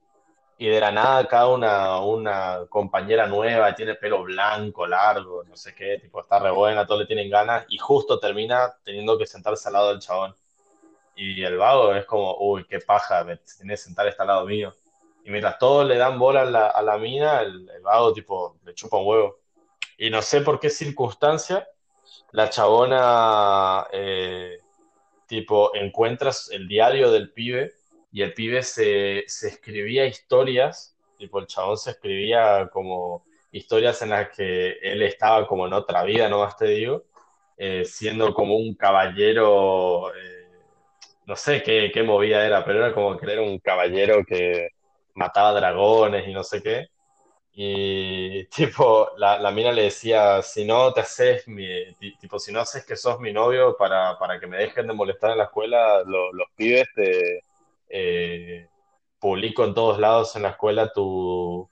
[0.57, 5.75] Y de la nada cada una, una compañera nueva, tiene pelo blanco, largo, no sé
[5.75, 9.67] qué, tipo, está re buena, todos le tienen ganas, y justo termina teniendo que sentarse
[9.67, 10.35] al lado del chabón.
[11.15, 14.45] Y el vago es como, uy, qué paja, me tenés que sentar este al lado
[14.45, 14.73] mío.
[15.25, 18.57] Y mientras todos le dan bola a la, a la mina, el, el vago, tipo,
[18.63, 19.39] le chupa un huevo.
[19.97, 21.67] Y no sé por qué circunstancia,
[22.31, 24.59] la chabona, eh,
[25.27, 27.73] tipo, encuentras el diario del pibe
[28.11, 34.09] y el pibe se, se escribía historias, tipo el chabón se escribía como historias en
[34.09, 37.03] las que él estaba como en otra vida, no más te digo,
[37.57, 40.47] eh, siendo como un caballero, eh,
[41.25, 44.69] no sé qué, qué movida era, pero era como que era un caballero que
[45.13, 46.87] mataba dragones y no sé qué.
[47.53, 52.51] Y tipo, la, la mina le decía, si no te haces mi, ti- tipo, si
[52.51, 55.45] no haces que sos mi novio para, para que me dejen de molestar en la
[55.45, 57.43] escuela, lo- los pibes te
[57.89, 58.67] eh,
[59.19, 61.69] publico en todos lados en la escuela tu,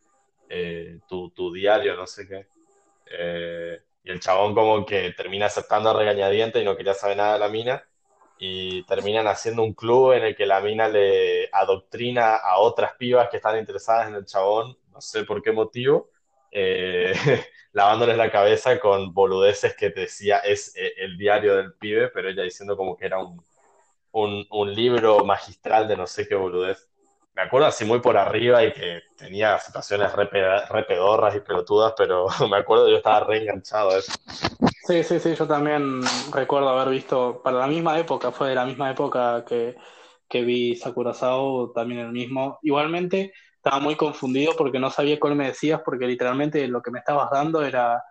[0.50, 2.48] eh, tu, tu diario, no sé qué.
[3.06, 7.34] Eh, y el chabón como que termina aceptando a regañadientes y no quería saber nada
[7.34, 7.84] de la mina.
[8.38, 13.30] Y terminan haciendo un club en el que la mina le adoctrina a otras pibas
[13.30, 16.10] que están interesadas en el chabón, no sé por qué motivo,
[16.52, 17.14] eh,
[17.74, 22.44] lavándoles la cabeza con boludeces que decía es eh, el diario del pibe, pero ella
[22.44, 23.42] diciendo como que era un,
[24.12, 26.90] un, libro magistral de no sé qué boludez.
[27.34, 32.58] Me acuerdo así muy por arriba y que tenía situaciones re, y pelotudas, pero me
[32.58, 34.12] acuerdo yo estaba re enganchado a eso.
[34.84, 36.02] Sí, sí, sí, yo también
[36.34, 39.78] recuerdo haber visto, para la misma época, fue de la misma época que,
[40.28, 42.60] que vi Sakurasao, también el mismo.
[42.64, 43.32] Igualmente,
[43.64, 47.30] estaba muy confundido porque no sabía cuál me decías, porque literalmente lo que me estabas
[47.30, 48.04] dando era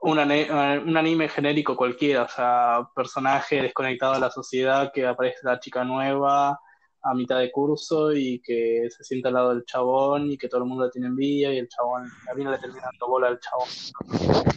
[0.00, 5.60] un, un anime genérico cualquiera, o sea, personaje desconectado de la sociedad, que aparece la
[5.60, 6.58] chica nueva
[7.02, 10.62] a mitad de curso y que se sienta al lado del chabón y que todo
[10.62, 13.28] el mundo le tiene envidia y el chabón, a mí no le termina dando bola
[13.28, 13.68] al chabón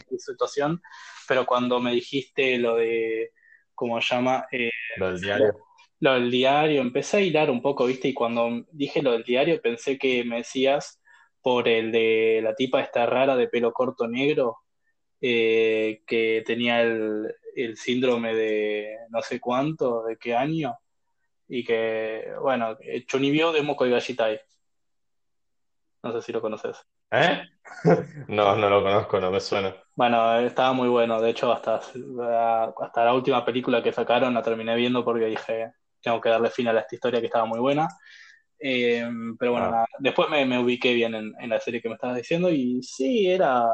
[0.09, 0.81] en situación,
[1.27, 3.33] pero cuando me dijiste lo de
[3.75, 5.66] como se llama, eh, Lo del diario.
[5.99, 8.09] Lo del diario, empecé a hilar un poco, ¿viste?
[8.09, 11.01] Y cuando dije lo del diario pensé que me decías
[11.41, 14.57] por el de la tipa esta rara de pelo corto negro,
[15.21, 20.77] eh, que tenía el, el síndrome de no sé cuánto, de qué año,
[21.47, 24.39] y que, bueno, Chunibyo de Moko Gashitai.
[26.03, 26.77] No sé si lo conoces.
[27.11, 27.41] ¿Eh?
[28.27, 29.75] No, no lo conozco, no me suena.
[29.95, 31.21] Bueno, estaba muy bueno.
[31.21, 36.21] De hecho, hasta, hasta la última película que sacaron la terminé viendo porque dije, tengo
[36.21, 37.87] que darle fin a esta historia que estaba muy buena.
[38.59, 39.07] Eh,
[39.39, 42.17] pero bueno, Ah, después me, me ubiqué bien en, en la serie que me estabas
[42.17, 43.67] diciendo y sí, era,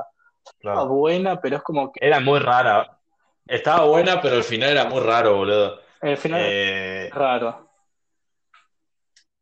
[0.87, 2.99] buena, pero es como que Era muy rara.
[3.45, 5.79] Estaba buena, pero el final era muy raro, boludo.
[6.01, 7.69] el final Eh, raro.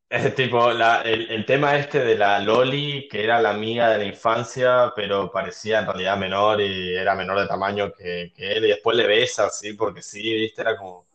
[0.10, 3.98] es tipo la, el, el tema este de la Loli, que era la amiga de
[4.00, 8.66] la infancia, pero parecía en realidad menor y era menor de tamaño que, que él,
[8.66, 11.08] y después le besa, así, porque sí, viste, era como,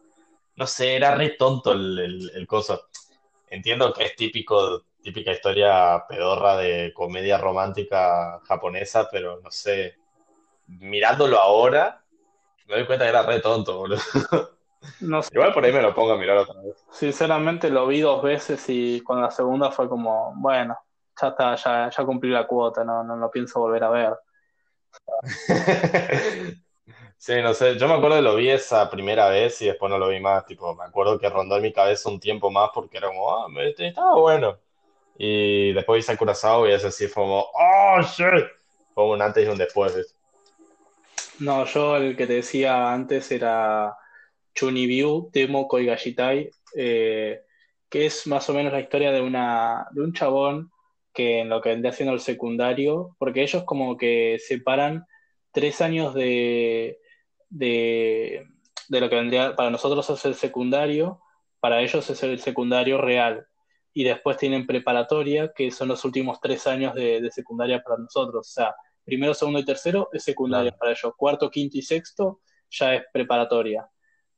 [0.56, 2.88] no sé, era re tonto el, el, el coso.
[3.48, 9.96] Entiendo que es típico, típica historia pedorra de comedia romántica japonesa, pero no sé,
[10.66, 12.02] mirándolo ahora,
[12.66, 14.00] me doy cuenta que era re tonto, boludo.
[15.00, 16.84] No sé, Igual por ahí me lo pongo a mirar otra vez.
[16.90, 20.76] sinceramente lo vi dos veces y con la segunda fue como, bueno,
[21.20, 24.14] ya está, ya, ya cumplí la cuota, no, no lo pienso volver a ver.
[27.18, 29.98] Sí, no sé, yo me acuerdo que lo vi esa primera vez y después no
[29.98, 32.98] lo vi más, tipo, me acuerdo que rondó en mi cabeza un tiempo más porque
[32.98, 34.58] era como, ah, me- estaba bueno.
[35.18, 36.34] Y después vi Sakura
[36.68, 38.46] y ese sí fue como, oh, shit.
[38.94, 40.16] Fue un antes y un después.
[41.40, 43.94] No, yo el que te decía antes era
[44.54, 47.40] Chunibyu Demo Koigashitai, eh,
[47.90, 50.70] que es más o menos la historia de una de un chabón
[51.12, 55.06] que en lo que vendría siendo el secundario, porque ellos como que separan
[55.52, 56.98] tres años de,
[57.48, 58.46] de,
[58.88, 61.20] de lo que vendría para nosotros es el secundario,
[61.60, 63.46] para ellos es el secundario real.
[63.92, 68.46] Y después tienen preparatoria, que son los últimos tres años de, de secundaria para nosotros.
[68.46, 68.74] O sea,
[69.04, 70.78] primero, segundo y tercero es secundaria Claro.
[70.78, 71.12] para ellos.
[71.16, 72.40] Cuarto, quinto y sexto
[72.70, 73.88] ya es preparatoria.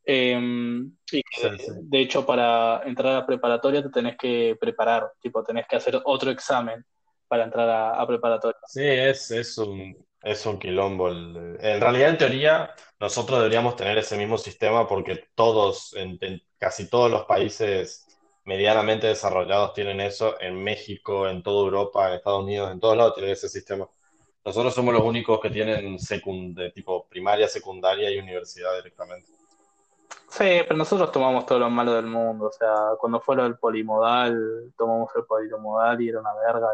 [0.05, 1.73] Eh, y Sí, que, sí.
[1.83, 6.31] de hecho, para entrar a preparatoria te tenés que preparar, tipo, tenés que hacer otro
[6.31, 6.85] examen
[7.27, 8.61] para entrar a, a preparatoria.
[8.67, 11.09] Sí, es, es un, es un quilombo.
[11.09, 16.43] el- en realidad, en teoría, nosotros deberíamos tener ese mismo sistema porque todos, en, en
[16.59, 18.07] casi todos los países
[18.45, 20.41] medianamente desarrollados tienen eso.
[20.41, 23.89] En México, en toda Europa, en Estados Unidos, en todos lados tienen ese sistema.
[24.45, 25.97] Nosotros somos los únicos que tienen
[26.55, 29.29] de tipo primaria, secundaria y universidad directamente.
[30.31, 33.59] Sí, pero nosotros tomamos todo lo malo del mundo, o sea, cuando fue lo del
[33.59, 36.69] polimodal, tomamos el polimodal y era una verga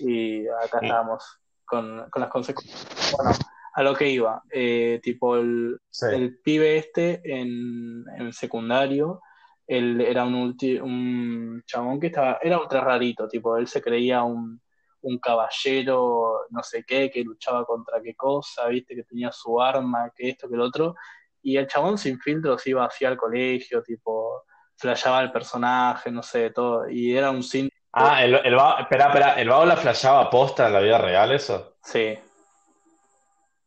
[0.00, 3.12] y, y acá Mm, estábamos con, con las consecuencias.
[3.16, 3.30] Bueno,
[3.74, 9.20] a lo que iba, eh, tipo el, Sí, el pibe este en, en secundario,
[9.66, 14.22] él era un, ulti- un chabón que estaba, era ultra rarito, tipo, él se creía
[14.22, 14.60] un,
[15.02, 20.10] un caballero, no sé qué, que luchaba contra qué cosa, viste, que tenía su arma,
[20.14, 20.94] que esto, que el otro,
[21.42, 24.44] y el chabón sin filtros iba hacia el colegio, tipo,
[24.76, 29.06] flasheaba el personaje, no sé, todo, y era un sin, Ah, el, el vago, espera,
[29.06, 31.76] espera, ¿el vago la flashaba posta en la vida real eso?
[31.82, 32.18] sí,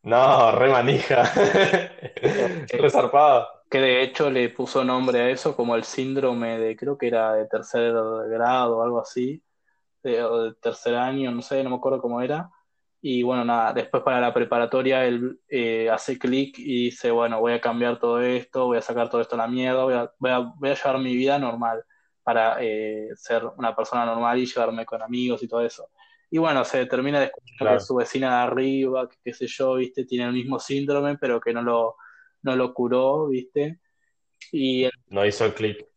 [0.04, 1.24] No, re manija.
[2.74, 3.48] Re zarpado.
[3.70, 7.34] que de hecho le puso nombre a eso como el síndrome de, creo que era
[7.34, 7.94] de tercer
[8.30, 9.44] grado o algo así,
[10.04, 12.50] de, o de tercer año, no sé, no me acuerdo cómo era.
[13.02, 17.54] Y bueno, nada, después para la preparatoria él eh, hace clic y dice, bueno, voy
[17.54, 20.32] a cambiar todo esto, voy a sacar todo esto a la mierda, voy a, voy
[20.32, 21.84] a, voy a llevar mi vida normal
[22.28, 25.92] para eh, ser una persona normal y llevarme con amigos y todo eso.
[26.30, 27.80] Y bueno, se termina descubriendo que Claro.
[27.80, 31.54] su vecina de arriba, que qué sé yo, viste, tiene el mismo síndrome, pero que
[31.54, 31.96] no lo,
[32.42, 33.80] no lo curó, viste.
[34.52, 35.88] Y el- No hizo el clic.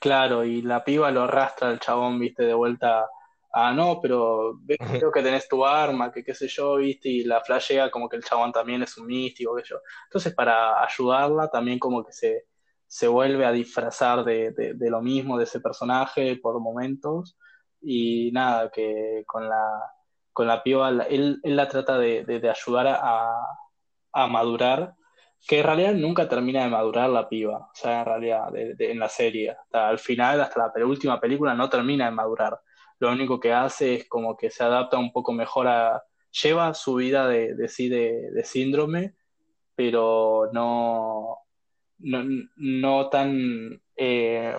[0.00, 3.08] claro, y la piba lo arrastra al chabón, viste, de vuelta
[3.52, 4.60] a no, pero
[5.04, 8.16] creo que tenés tu arma, que qué sé yo, viste, y la flashea como que
[8.16, 9.80] el chabón también es un místico, qué sé yo.
[10.08, 12.46] Entonces, para ayudarla, también como que se,
[12.90, 17.38] se vuelve a disfrazar de, de, lo mismo, de ese personaje por momentos,
[17.80, 19.92] y nada, que con la,
[20.32, 23.30] con la piba, él, él la trata de, de, ayudar a,
[24.12, 24.94] a madurar,
[25.46, 29.08] que en realidad nunca termina de madurar la piba, o sea, en realidad, en la
[29.08, 32.60] serie, hasta el final, hasta la penúltima película, no termina de madurar.
[32.98, 36.02] Lo único que hace es como que se adapta un poco mejor a,
[36.42, 39.14] lleva su vida de, de sí, de síndrome,
[39.76, 41.38] pero no,
[42.00, 42.24] no,
[42.56, 44.54] no tan, eh,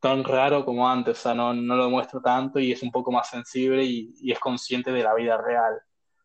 [0.00, 3.10] tan raro como antes, o sea, no, no lo muestra tanto y es un poco
[3.12, 5.78] más sensible y, y es consciente de la vida real,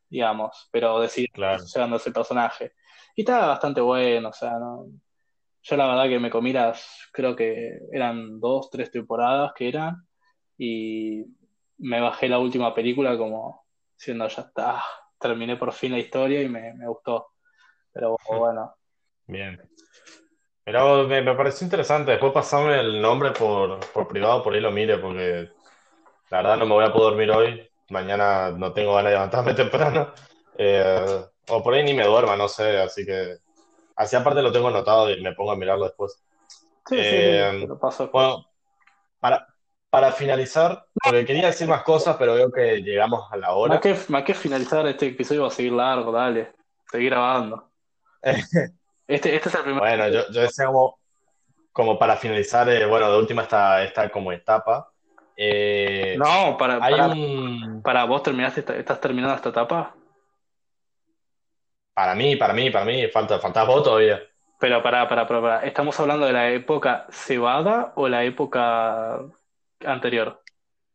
[0.10, 1.64] digamos, pero decide Claro.
[1.64, 2.74] llevando ese personaje.
[3.16, 4.88] Y está bastante bueno, o sea, no,
[5.62, 10.08] yo la verdad que me comí las, creo que eran dos, tres temporadas que eran,
[10.58, 11.26] y
[11.78, 13.66] me bajé la última película como
[13.96, 14.84] siendo ya está,
[15.20, 17.28] terminé por fin la historia y me, me gustó.
[17.92, 18.76] Pero bueno,
[19.26, 19.60] Bien.
[20.64, 22.12] Pero me, me pareció interesante.
[22.12, 25.50] Después pasame el nombre por, por privado, por ahí lo mire, porque
[26.30, 27.70] la verdad no me voy a poder dormir hoy.
[27.90, 30.14] Mañana no tengo ganas de levantarme temprano.
[30.58, 32.80] Eh, o por ahí ni me duerma, no sé.
[32.80, 33.38] Así que,
[33.96, 36.24] así aparte lo tengo anotado y me pongo a mirarlo después.
[36.88, 38.12] sí, sí, Eh, lo paso.
[38.12, 38.46] bueno,
[39.20, 39.48] para,
[39.90, 43.82] para finalizar, porque quería decir más cosas, pero veo que llegamos a la Más hora.
[43.82, 46.54] que, más que finalizar este episodio va a seguir largo, dale,
[46.90, 47.72] seguir grabando.
[49.08, 51.00] Este, este es el primer Bueno, yo, yo decía como,
[51.72, 54.92] como para finalizar, eh, bueno, de última esta, esta como etapa.
[55.36, 59.96] Eh, No, para, hay para, un, para vos terminaste, estás terminando esta etapa,
[61.94, 64.22] para mí, para mí, para mí, falta, falta vos todavía.
[64.60, 69.20] pero para, para, para, para, ¿estamos hablando de la época cebada o la época
[69.86, 70.42] anterior?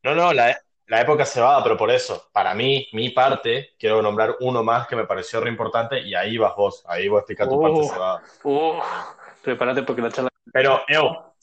[0.03, 0.57] No, no, la,
[0.89, 4.87] la época se va, pero por eso, para mí, mi parte, quiero nombrar uno más
[4.89, 7.83] que me pareció re importante y ahí vas vos, ahí voy a explicar tu parte
[7.85, 8.23] cebada.
[8.45, 8.81] uh,
[9.43, 10.31] prepárate porque la charla.
[10.53, 11.35] Pero, Evo,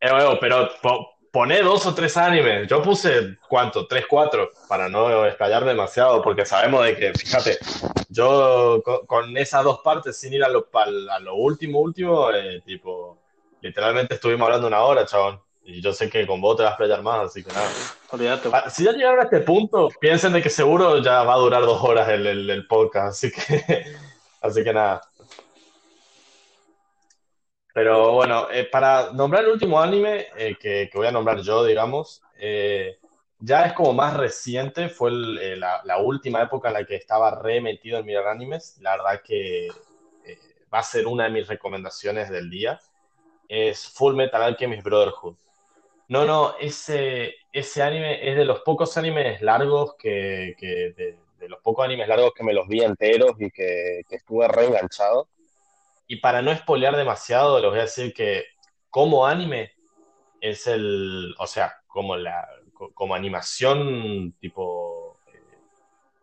[0.00, 2.68] Evo, Evo, pero po- poné dos o tres animes.
[2.68, 3.86] Yo puse, ¿cuánto?
[3.86, 7.58] Tres, cuatro, para no estallar demasiado, porque sabemos de que, fíjate,
[8.08, 12.62] yo con, con esas dos partes, sin ir a lo, a lo último, último, eh,
[12.64, 13.18] tipo,
[13.60, 15.40] literalmente estuvimos hablando una hora, chabón.
[15.70, 17.68] Y yo sé que con vos te vas a pelear más, así que nada.
[18.10, 18.48] Olvídate.
[18.48, 21.60] Pa- Si ya llegaron a este punto, piensen de que seguro ya va a durar
[21.60, 23.84] dos horas el, el- el podcast, así que,
[24.40, 25.02] así que nada.
[27.74, 31.62] Pero bueno, eh, para nombrar el último anime eh, que, que voy a nombrar yo,
[31.64, 32.98] digamos, eh,
[33.38, 37.30] ya es como más reciente, fue el- la, la última época en la que estaba
[37.42, 38.78] re metido en mirar animes.
[38.80, 39.68] La verdad que
[40.72, 42.80] va a ser una de mis recomendaciones del día.
[43.48, 45.36] Es Full Metal Alchemist Brotherhood.
[46.08, 51.84] No, no, ese, ese anime es de los pocos animes largos que, de, los pocos
[51.84, 55.28] animes largos que me los vi enteros y que, estuve reenganchado.
[56.06, 58.46] Y para no spoilear demasiado, les voy a decir que
[58.88, 59.72] como anime
[60.40, 65.40] es el, o sea, como la, co- como animación tipo eh,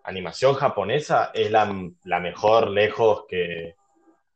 [0.04, 1.72] animación japonesa es la,
[2.06, 3.76] la mejor lejos que,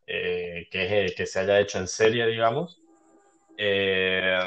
[0.06, 2.80] eh, que, que se haya hecho en serie, digamos.
[3.58, 4.40] Eh,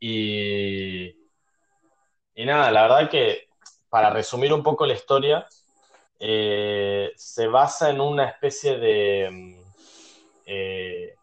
[0.00, 1.08] y,
[2.34, 3.48] y nada, la verdad que
[3.88, 5.46] para resumir un poco la historia,
[6.20, 9.60] eh, se basa en una especie de mm,
[10.46, 11.14] eh,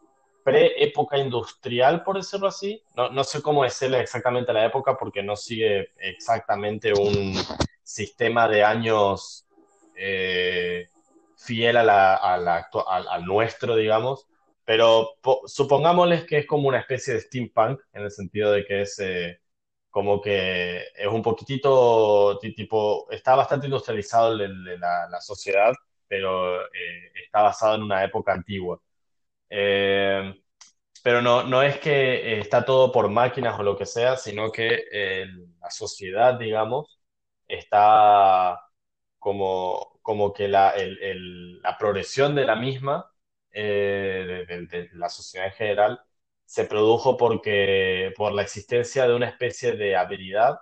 [0.43, 2.81] pre-época industrial, por decirlo así.
[2.95, 7.35] No, no sé cómo decirle exactamente la época porque no sigue exactamente un
[7.83, 9.45] sistema de años
[9.95, 10.89] eh,
[11.37, 12.69] fiel a la, a la
[13.09, 14.27] al nuestro, digamos.
[14.65, 18.81] Pero po- supongámosles que es como una especie de steampunk, en el sentido de que
[18.81, 19.39] es eh,
[19.89, 25.73] como que es un poquitito, ti- tipo, está bastante industrializado el- la, la sociedad,
[26.07, 28.79] pero eh, está basado en una época antigua.
[29.49, 30.33] Eh,
[31.03, 31.91] pero no, no es que
[32.37, 35.27] eh, está todo por máquinas o lo que sea, sino que eh,
[35.61, 36.99] la sociedad, digamos,
[37.47, 38.59] está
[39.19, 43.11] como, como que la, el- el- la progresión de la misma,
[43.55, 46.01] eh, de, la sociedad en general,
[46.45, 50.59] se produjo porque, por la existencia de una especie de habilidad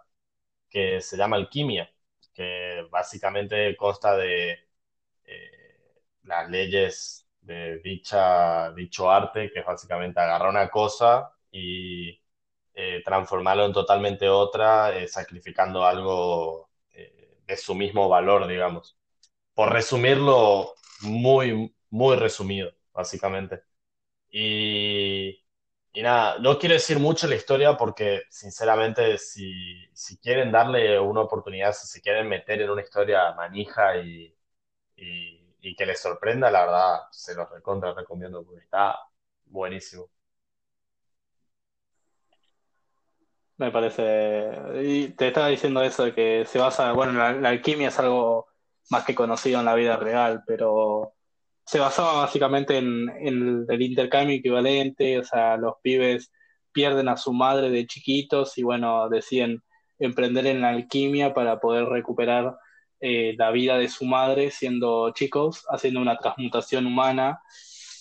[0.69, 1.93] que se llama alquimia,
[2.33, 4.53] que básicamente consta de
[5.25, 12.21] eh, las leyes de dicha, dicho arte, que es básicamente agarrar una cosa y
[12.73, 16.69] eh, transformarlo en totalmente otra, eh, sacrificando algo
[17.45, 18.97] de su mismo valor, digamos.
[19.53, 23.63] Por resumirlo muy, muy resumido, básicamente.
[24.31, 25.29] Y,
[25.93, 29.53] y nada, no quiero decir mucho la historia porque, sinceramente, si,
[29.93, 34.35] si quieren darle una oportunidad, si se quieren meter en una historia manija y,
[35.61, 38.97] y, que les sorprenda, la verdad, se los recontra recomiendo porque está
[39.45, 40.09] buenísimo.
[43.57, 44.51] Me parece.
[44.83, 46.91] Y te estaba diciendo eso de que se basa.
[46.93, 48.47] Bueno, la, la alquimia es algo
[48.89, 51.13] más que conocido en la vida real, pero
[51.65, 55.19] se basaba básicamente en, en el intercambio equivalente.
[55.19, 56.31] O sea, los pibes
[56.71, 59.63] pierden a su madre de chiquitos y, bueno, deciden
[59.99, 62.57] emprender en la alquimia para poder recuperar
[62.99, 67.41] eh, la vida de su madre siendo chicos, haciendo una transmutación humana,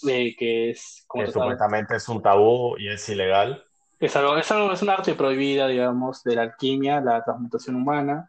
[0.09, 3.65] eh, que es, como Que tú sabes, supuestamente es un tabú y es ilegal.
[4.01, 8.29] es algo, es algo, es un arte prohibida, digamos, de la alquimia, la transmutación humana.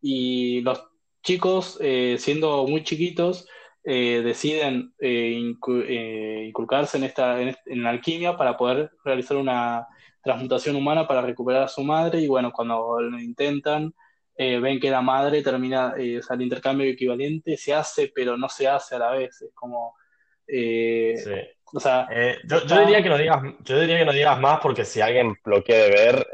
[0.00, 0.86] Y los
[1.22, 3.46] chicos, eh, siendo muy chiquitos,
[3.86, 5.54] eh, deciden eh,
[5.88, 9.86] eh, inculcarse en, esta, en, la alquimia para poder realizar una
[10.22, 13.92] transmutación humana para recuperar a su madre y bueno, cuando lo intentan,
[14.38, 18.66] ven que la madre termina, o sea, el intercambio equivalente se hace, pero no se
[18.66, 19.94] hace a la vez, es como...
[21.74, 22.08] O sea,
[22.44, 25.62] yo, diría que no digas, yo diría que no digas más porque si alguien lo
[25.62, 26.26] quiere ver,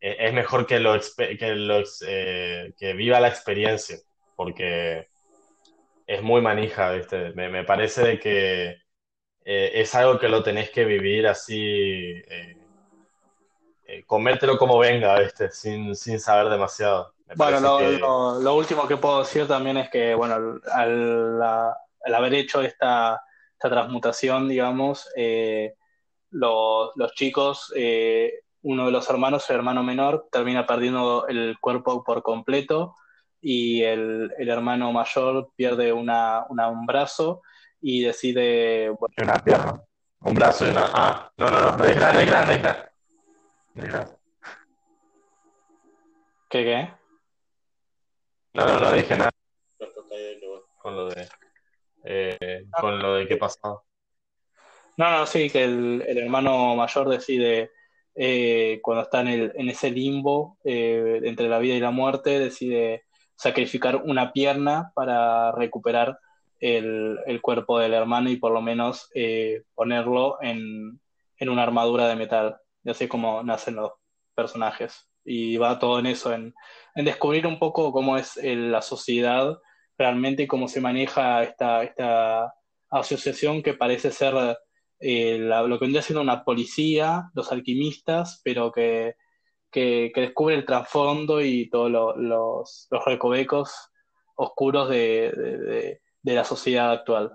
[0.00, 3.96] es mejor que, lo, que, que viva la experiencia,
[4.36, 5.08] porque
[6.06, 7.32] es muy manija, ¿viste?
[7.32, 8.68] Me, parece de que
[9.44, 12.56] eh, es algo que lo tenés que vivir así, eh,
[13.86, 15.50] eh, comértelo como venga, ¿viste?
[15.50, 17.14] Sin, saber demasiado.
[17.36, 21.42] bueno, lo, último que puedo decir también es que, bueno, al,
[22.14, 23.22] haber hecho esta,
[23.58, 25.08] transmutación, digamos,
[26.30, 27.72] los, los, chicos,
[28.60, 32.94] uno de los hermanos, el hermano menor, termina perdiendo el cuerpo por completo
[33.46, 37.42] y el, el hermano mayor pierde una, una, un brazo
[37.78, 38.88] y decide...
[38.88, 39.82] Bueno, una pierna,
[40.20, 40.86] un brazo y una...
[40.94, 42.62] Ah, no, no, no, no es grande, es grande, es
[43.84, 44.12] grande.
[46.48, 46.88] ¿Qué qué?
[48.54, 49.30] No, no, no dije nada.
[50.78, 51.28] Con lo de...
[52.04, 53.84] Eh, con lo de qué pasó.
[54.96, 57.72] No, no, sí, que el, el hermano mayor decide,
[58.14, 62.38] eh, cuando está en, el, en ese limbo eh, entre la vida y la muerte,
[62.38, 63.04] decide
[63.44, 66.18] sacrificar una pierna para recuperar
[66.60, 70.98] el, cuerpo del hermano y por lo menos eh, ponerlo en,
[71.40, 72.56] una armadura de metal.
[72.82, 73.92] Y así es como nacen los
[74.34, 75.10] personajes.
[75.26, 76.54] Y va todo en eso, en,
[76.94, 79.58] descubrir un poco cómo es la sociedad
[79.98, 82.54] realmente, cómo se maneja esta, esta
[82.88, 84.56] asociación que parece ser
[85.00, 89.16] eh, lo que vendría siendo una policía, los alquimistas, pero que
[89.74, 93.90] que, descubre el trasfondo y todos los, recovecos
[94.36, 97.32] oscuros de, la sociedad actual.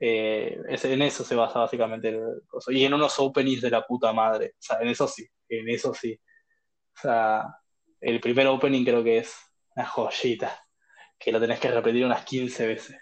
[0.00, 4.54] Eh, en eso se basa básicamente el Y en unos openings de la puta madre.
[4.58, 6.18] O sea, en eso sí, en eso sí.
[6.96, 7.44] O sea,
[8.00, 9.36] el primer opening creo que es
[9.76, 10.60] una joyita,
[11.18, 12.98] que lo tenés que repetir unas 15 veces.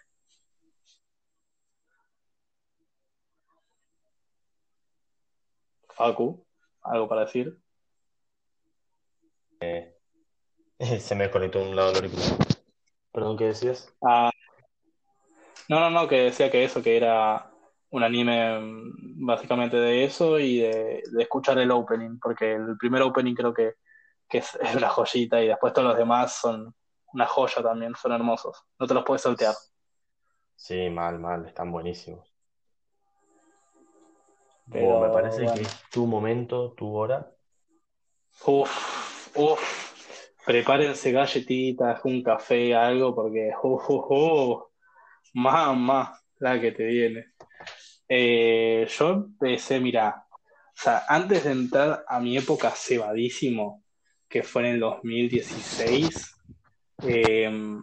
[5.96, 6.46] Facu,
[6.82, 7.58] ¿algo para decir?
[9.60, 9.94] Eh,
[11.00, 12.10] se me conectó un lado del
[13.12, 13.92] Perdón, ¿qué decías?
[14.02, 14.30] Ah,
[15.68, 17.50] no, no, no, que decía que eso, que era
[17.90, 23.34] un anime mm, básicamente de eso y de, escuchar el opening, porque el primer opening
[23.34, 23.74] creo que,
[24.30, 26.74] es, es, una joyita y después todos los demás son
[27.12, 28.64] una joya también, son hermosos.
[28.78, 29.54] No te los puedes saltear.
[30.54, 32.32] Sí, mal, mal, están buenísimos.
[34.70, 37.30] Pero, me parece que es tu momento, tu hora.
[38.44, 39.87] Uf, Uf,
[40.48, 44.62] prepárense galletitas, un café, algo, porque uf, uf,
[45.34, 47.34] mamá, la que te viene.
[48.08, 50.24] Eh, yo empecé, mira,
[51.06, 53.84] antes de entrar a mi época cebadísimo,
[54.26, 56.34] que fue en el 2016,
[57.02, 57.82] em,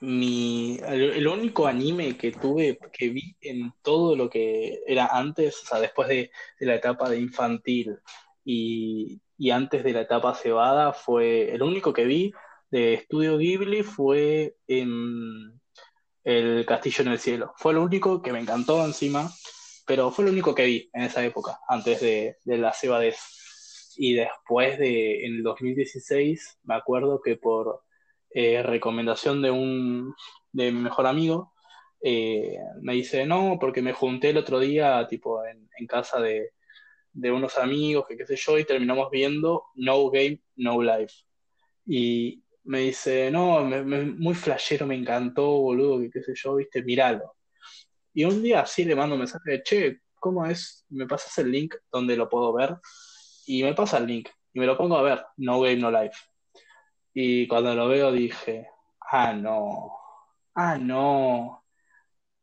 [0.00, 5.66] mi, el, único anime que tuve, que vi en todo lo que era antes, o
[5.66, 7.98] sea, después de, de la etapa de infantil
[8.46, 12.30] y y antes de la etapa cebada fue el único que vi
[12.70, 15.58] de Estudio Ghibli fue en
[16.22, 17.54] El Castillo en el Cielo.
[17.56, 19.30] Fue lo único que me encantó encima,
[19.86, 23.94] pero fue lo único que vi en esa época, antes de, la cebadez.
[23.96, 27.80] Y después de, en el 2016, me acuerdo que por
[28.34, 30.14] eh, recomendación de un
[30.52, 31.54] de mi mejor amigo,
[32.02, 36.50] eh, me dice, no, porque me junté el otro día, tipo, en casa de,
[37.12, 41.14] de unos amigos, que qué sé yo, y terminamos viendo No Game, No Life.
[41.86, 47.36] Y me dice, no, muy flashero, me encantó, boludo, que qué sé yo, viste, míralo.
[48.12, 50.84] Y un día así le mando un mensaje de, che, ¿cómo es?
[50.90, 52.76] ¿Me pasas el link donde lo puedo ver?
[53.46, 56.18] Y me pasa el link, y me lo pongo a ver, No Game, No Life.
[57.14, 58.68] Y cuando lo veo dije,
[59.10, 59.92] ah, no,
[60.54, 61.64] ah, no,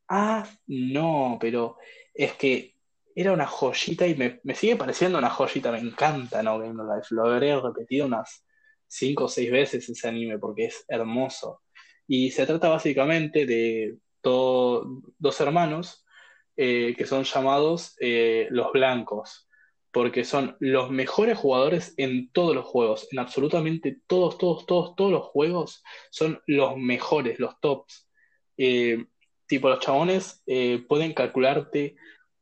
[0.10, 1.77] ah, no, pero
[2.14, 2.76] es que
[3.19, 7.07] era una joyita y me, sigue pareciendo una joyita, me encanta No Game No Life.
[7.15, 8.45] Lo habré repetido unas
[8.85, 11.64] cinco o seis veces ese anime porque es hermoso.
[12.06, 16.06] Y se trata básicamente de dos hermanos
[16.56, 19.49] eh, que son llamados eh, los blancos,
[19.91, 25.11] porque son los mejores jugadores en todos los juegos, en absolutamente todos, todos, todos, todos
[25.11, 28.07] los juegos son los mejores, los tops.
[28.57, 29.06] Eh,
[29.48, 30.44] tipo, los chabones
[30.88, 31.95] pueden calcularte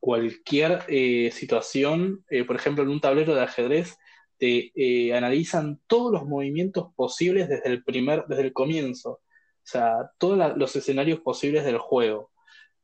[0.05, 3.97] cualquier eh, situación, eh, por ejemplo, en un tablero de ajedrez,
[4.37, 9.21] te eh, analizan todos los movimientos posibles desde el primer, desde el comienzo.
[9.63, 12.29] sea, todos los escenarios posibles del juego.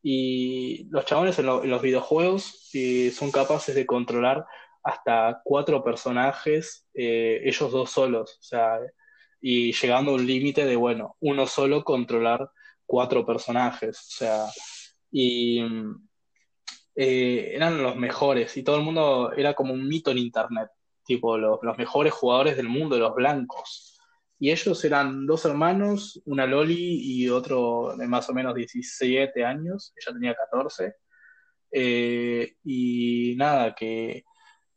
[0.01, 2.71] Y los chabones en, los videojuegos
[3.13, 4.43] son capaces de controlar
[4.83, 8.79] hasta cuatro personajes, ellos dos solos, o sea,
[9.39, 12.49] y llegando a un límite de, bueno, uno solo controlar
[12.87, 14.45] cuatro personajes, o sea,
[15.11, 15.61] y
[17.03, 20.69] eh, eran los mejores y todo el mundo era como un mito en internet,
[21.03, 23.99] tipo los, los mejores jugadores del mundo, los blancos.
[24.37, 29.93] Y ellos eran dos hermanos, una Loli y otro de más o menos 17 años,
[29.95, 30.93] ella tenía 14.
[31.71, 34.23] Eh, y nada, que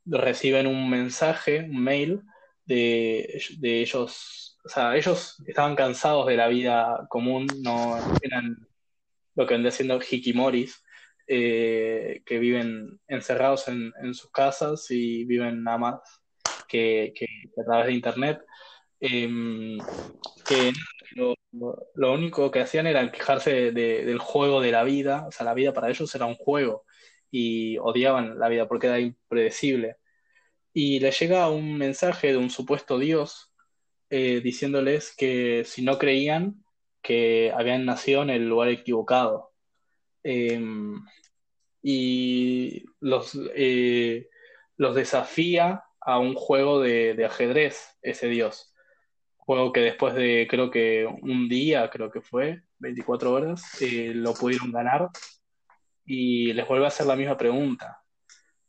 [0.06, 2.22] reciben un mensaje, un mail
[2.64, 8.66] de, de ellos, o sea, ellos estaban cansados de la vida común, no eran
[9.34, 10.84] lo que vendría siendo hikimoris,
[11.26, 16.00] eh, que viven encerrados en, sus casas y viven nada más
[16.68, 17.14] que,
[17.60, 18.40] a través de internet.
[19.00, 19.78] Em,
[20.46, 20.72] que
[21.14, 25.72] lo, único que hacían era quejarse del juego de la vida, o sea, la vida
[25.72, 26.84] para ellos era un juego
[27.30, 29.96] y odiaban la vida porque era impredecible.
[30.72, 33.52] Y les llega un mensaje de un supuesto Dios
[34.10, 36.64] eh, diciéndoles que si no creían,
[37.02, 39.53] que habían nacido en el lugar equivocado.
[40.24, 41.04] Em,
[41.82, 44.28] y los, eh,
[44.78, 48.74] los desafía a un juego de, ajedrez, ese dios.
[49.36, 54.34] Juego que después de creo que un día, creo que fue, 24 horas, eh, lo
[54.34, 55.10] pudieron ganar
[56.06, 58.02] y les vuelve a hacer la misma pregunta.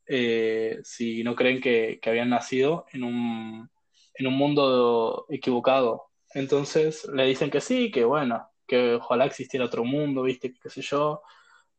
[0.07, 3.69] Eh, si no creen que, que habían nacido en un,
[4.13, 9.85] en un mundo equivocado, entonces le dicen que sí, que bueno, que ojalá existiera otro
[9.85, 11.21] mundo, viste, qué sé yo.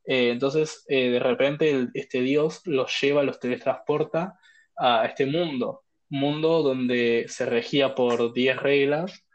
[0.07, 4.39] Eh, entonces, eh, de repente, este Dios los lleva, los teletransporta
[4.77, 9.27] a este mundo, mundo donde se regía por 10 reglas,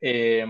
[0.00, 0.46] eh,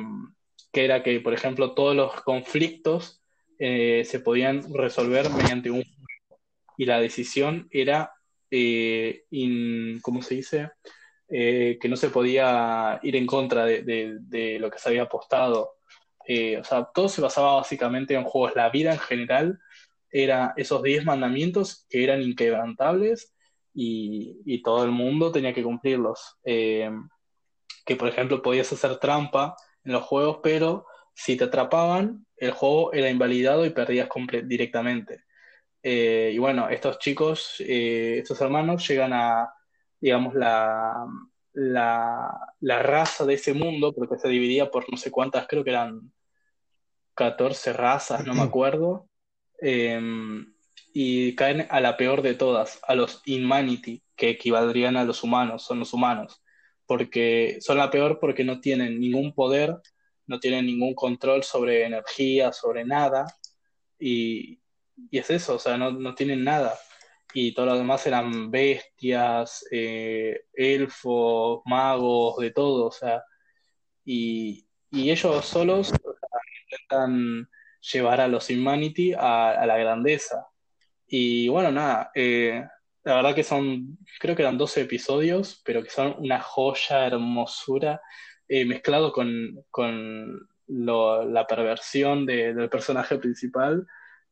[0.72, 3.22] que era que, por ejemplo, todos los conflictos
[3.58, 5.82] se podían resolver mediante un
[6.76, 8.12] y la decisión era,
[10.02, 10.68] ¿cómo se dice?
[11.28, 15.78] Eh, que no se podía ir en contra de, lo que se había apostado.
[16.26, 18.54] Eh, o sea, todo se basaba básicamente en juegos.
[18.54, 19.58] La vida en general
[20.10, 23.34] era esos 10 mandamientos que eran inquebrantables
[23.74, 26.38] y, todo el mundo tenía que cumplirlos.
[26.44, 26.90] Eh,
[27.84, 29.54] que por ejemplo podías hacer trampa
[29.84, 34.08] en los juegos, pero si te atrapaban, el juego era invalidado y perdías
[34.44, 35.24] directamente.
[35.82, 39.48] y bueno, estos chicos, estos hermanos llegan a,
[40.00, 41.06] digamos, la,
[41.56, 46.12] la, raza de ese mundo, porque se dividía por no sé cuántas, creo que eran
[47.14, 49.08] 14 razas, no me acuerdo,
[49.60, 50.54] em,
[50.92, 55.62] y caen a la peor de todas, a los Inhumanity, que equivaldrían a los humanos,
[55.64, 56.42] son los humanos,
[56.86, 59.76] porque son la peor porque no tienen ningún poder,
[60.26, 63.26] no tienen ningún control sobre energía, sobre nada,
[63.98, 64.60] y,
[65.10, 66.74] y es eso, o sea, no, no tienen nada.
[67.34, 73.22] Y todos los demás eran bestias, eh, elfos, magos, de todo, o sea,
[74.04, 74.62] y,
[74.92, 75.92] ellos solos
[76.62, 77.48] intentan
[77.92, 80.46] llevar a los Humanity a, la grandeza.
[81.06, 82.64] Y bueno, nada, eh,
[83.04, 88.00] la verdad que son, creo que eran 12 episodios, pero que son una joya, hermosura,
[88.48, 89.64] eh, mezclado con,
[90.68, 93.86] la perversión del personaje principal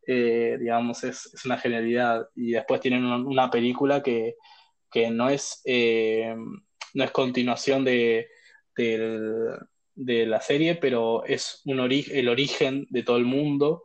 [0.06, 2.28] eh, digamos, es, una genialidad.
[2.35, 4.36] Y después tienen una película que,
[5.10, 5.62] no, es,
[6.94, 8.28] no es continuación de,
[9.94, 13.84] de, la serie, pero es un el origen de todo el mundo.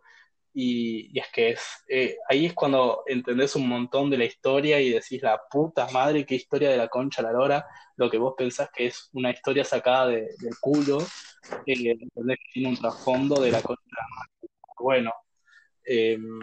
[0.54, 4.90] Y, es que es, eh, ahí es cuando entendés un montón de la historia y
[4.90, 7.66] decís, la puta madre, qué historia de la concha la lora,
[7.98, 10.30] lo que vos pensás que es una historia sacada del
[10.60, 11.00] culo,
[11.66, 13.98] eh, que tiene un trasfondo de la concha
[14.80, 15.14] Bueno,
[15.92, 16.40] Em,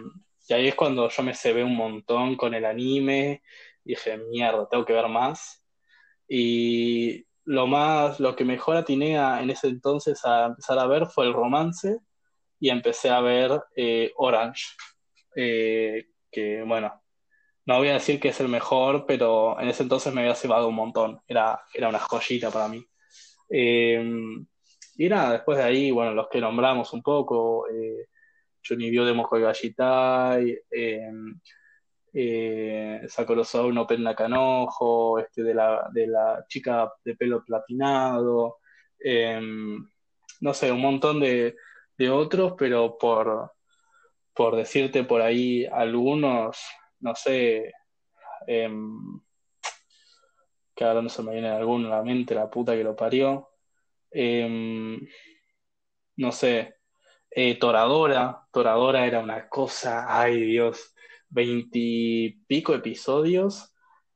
[0.49, 3.43] y ahí es cuando yo me cebé un montón con el anime.
[3.85, 5.63] Y dije, mierda, tengo que ver más.
[6.27, 11.25] Y lo más, lo que mejor atiné en ese entonces a empezar a ver fue
[11.25, 11.99] el romance.
[12.59, 14.65] Y empecé a ver eh, Orange.
[15.35, 17.01] Eh, que bueno,
[17.65, 20.67] no voy a decir que es el mejor, pero en ese entonces me había cebado
[20.67, 21.21] un montón.
[21.27, 22.85] Era, era una joyita para mí.
[23.49, 24.45] Em,
[24.97, 28.07] y nada, después de ahí, bueno, los que nombramos un poco, eh,
[28.67, 30.59] Johnny de Mojo Gallitai,
[32.13, 38.57] eh, eh, Sakurosou no Pen Canojo, este, de, la, de la chica de pelo platinado,
[38.99, 39.77] em,
[40.41, 41.55] no sé, un montón de,
[42.11, 43.53] otros, pero por,
[44.33, 46.59] por decirte por ahí algunos,
[46.99, 47.73] no sé,
[48.47, 49.19] em,
[50.75, 53.49] que ahora no se me viene alguno a la mente, la puta que lo parió.
[54.11, 54.99] Em,
[56.17, 56.77] no sé,
[57.31, 60.93] eh, Toradora, Toradora era una cosa, ay Dios,
[61.29, 63.73] veintipico episodios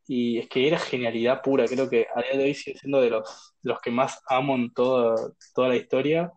[0.07, 3.09] y es que era genialidad pura, creo que a día de hoy sigue siendo de
[3.09, 5.15] los, los que más amo en toda,
[5.53, 6.31] toda la historia,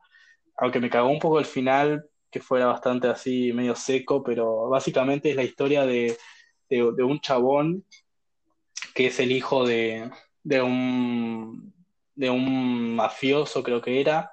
[0.56, 5.30] aunque me cagó un poco el final, que fuera bastante así, medio seco, pero básicamente
[5.30, 6.16] es la historia de,
[6.68, 7.84] de, de un chabón
[8.94, 10.10] que es el hijo de,
[10.42, 11.74] de un,
[12.14, 14.30] de un mafioso, creo que era,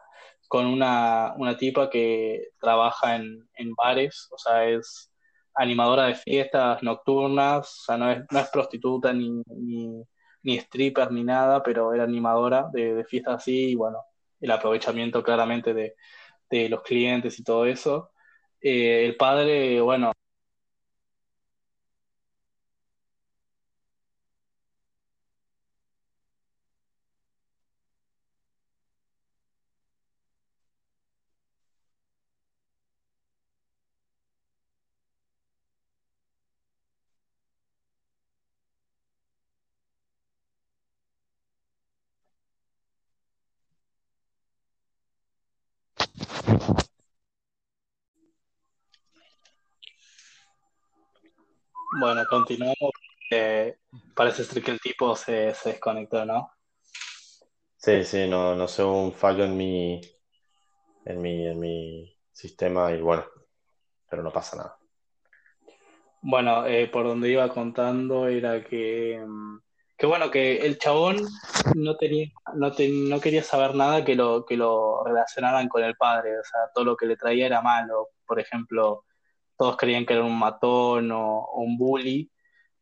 [0.47, 5.10] con una, una tipa que trabaja en, en bares, o sea, es
[5.55, 10.03] animadora de fiestas nocturnas, o sea, no es, no es prostituta ni, ni,
[10.43, 13.99] ni stripper ni nada, pero era animadora de, fiestas así, y bueno,
[14.39, 15.95] el aprovechamiento claramente de,
[16.49, 18.11] de los clientes y todo eso.
[18.61, 20.11] Eh, el padre, bueno,
[52.01, 52.91] bueno, continuamos.
[53.29, 53.77] Eh,
[54.15, 56.51] parece ser que el tipo se, se desconectó, ¿no?
[57.77, 60.01] Sí, sí, no, no sé, un fallo en mi,
[61.05, 63.25] en mi, en mi sistema y bueno,
[64.09, 64.77] pero no pasa nada.
[66.21, 69.59] Bueno, eh, por donde iba contando era que, mm,
[69.97, 71.17] que bueno, que el chabón
[71.75, 75.95] no tenía, no, te- no quería saber nada que lo, que lo relacionaran con el
[75.95, 78.09] padre, o sea, todo lo que le traía era malo.
[78.27, 79.05] Por ejemplo,
[79.61, 82.31] todos creían que era un matón o, un bully.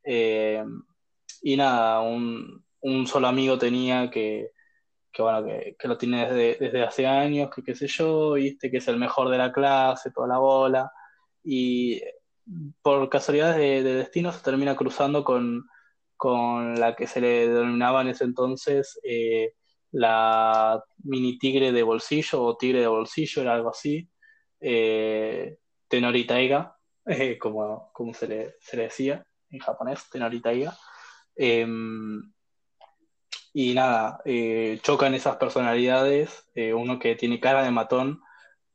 [0.04, 0.64] eh,
[1.42, 2.64] y nada, un,
[3.06, 4.52] solo amigo tenía que,
[5.18, 8.88] bueno, que, lo tiene desde, desde hace años, que qué sé yo, viste, que es
[8.88, 10.92] el mejor de la clase, toda la bola.
[11.44, 12.02] Y
[12.82, 15.66] por casualidades de, de destino se termina cruzando con,
[16.16, 19.54] con la que se le denominaba en ese entonces eh,
[19.92, 24.10] la mini tigre de bolsillo o tigre de bolsillo, era algo así,
[24.62, 25.58] eh,
[25.90, 30.78] Tenori Taiga, eh, como, se le, decía en japonés, Tenori Taiga.
[31.36, 31.68] Eh,
[33.54, 38.22] y nada, eh, chocan esas personalidades, eh, uno que tiene cara de matón,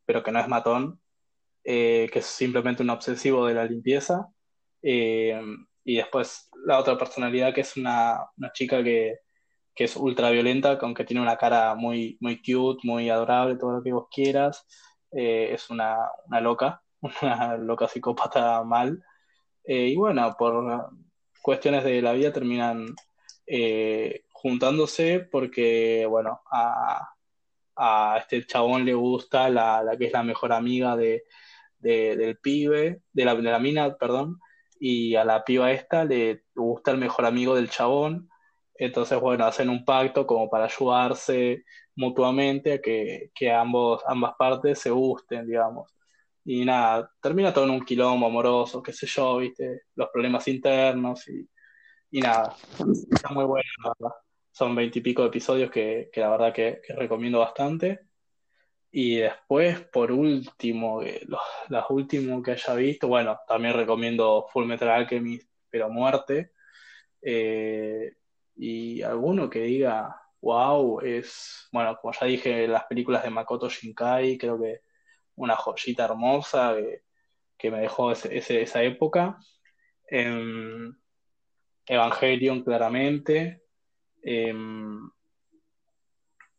[0.04, 1.00] pero que no es matón,
[1.64, 4.28] eh, que es simplemente un obsesivo de la limpieza.
[4.82, 5.40] Eh,
[5.84, 8.18] y después la otra personalidad que es una,
[8.52, 9.20] chica que,
[9.76, 13.92] es ultra violenta, aunque tiene una cara muy, muy cute, muy adorable, todo lo que
[13.92, 14.66] vos quieras.
[15.10, 15.96] Es una
[16.40, 16.82] loca,
[17.22, 19.02] una loca psicópata mal.
[19.64, 20.90] Eh, y bueno, por
[21.42, 22.86] cuestiones de la vida terminan
[23.46, 27.10] eh, juntándose porque, bueno, a,
[27.76, 31.24] a este chabón le gusta la, la que es la mejor amiga de,
[31.78, 34.40] de- del pibe, de la, de la mina, perdón,
[34.80, 38.30] y a la piba esta le gusta el mejor amigo del chabón.
[38.76, 41.64] Entonces, bueno, hacen un pacto como para ayudarse
[41.96, 45.92] mutuamente a que, que ambos, ambas partes se gusten, digamos.
[46.44, 51.26] Y nada, termina todo en un quilombo amoroso, qué sé yo, viste, los problemas internos
[51.28, 51.48] y,
[52.10, 52.54] y nada,
[53.10, 54.16] está muy bueno, la verdad.
[54.52, 58.00] Son veintipico episodios que, que la verdad que, recomiendo bastante.
[58.90, 64.88] Y después, por último, los, las últimos que haya visto, bueno, también recomiendo Full Metal
[64.88, 66.52] Alchemist, pero muerte.
[67.20, 68.12] Eh,
[68.54, 74.38] y alguno que diga, wow, es, bueno, como ya dije, las películas de Makoto Shinkai,
[74.38, 74.82] creo que
[75.36, 76.74] una joyita hermosa
[77.58, 79.38] que, me dejó esa época.
[80.08, 80.94] Em,
[81.86, 83.62] Evangelion, claramente.
[84.22, 85.10] Em,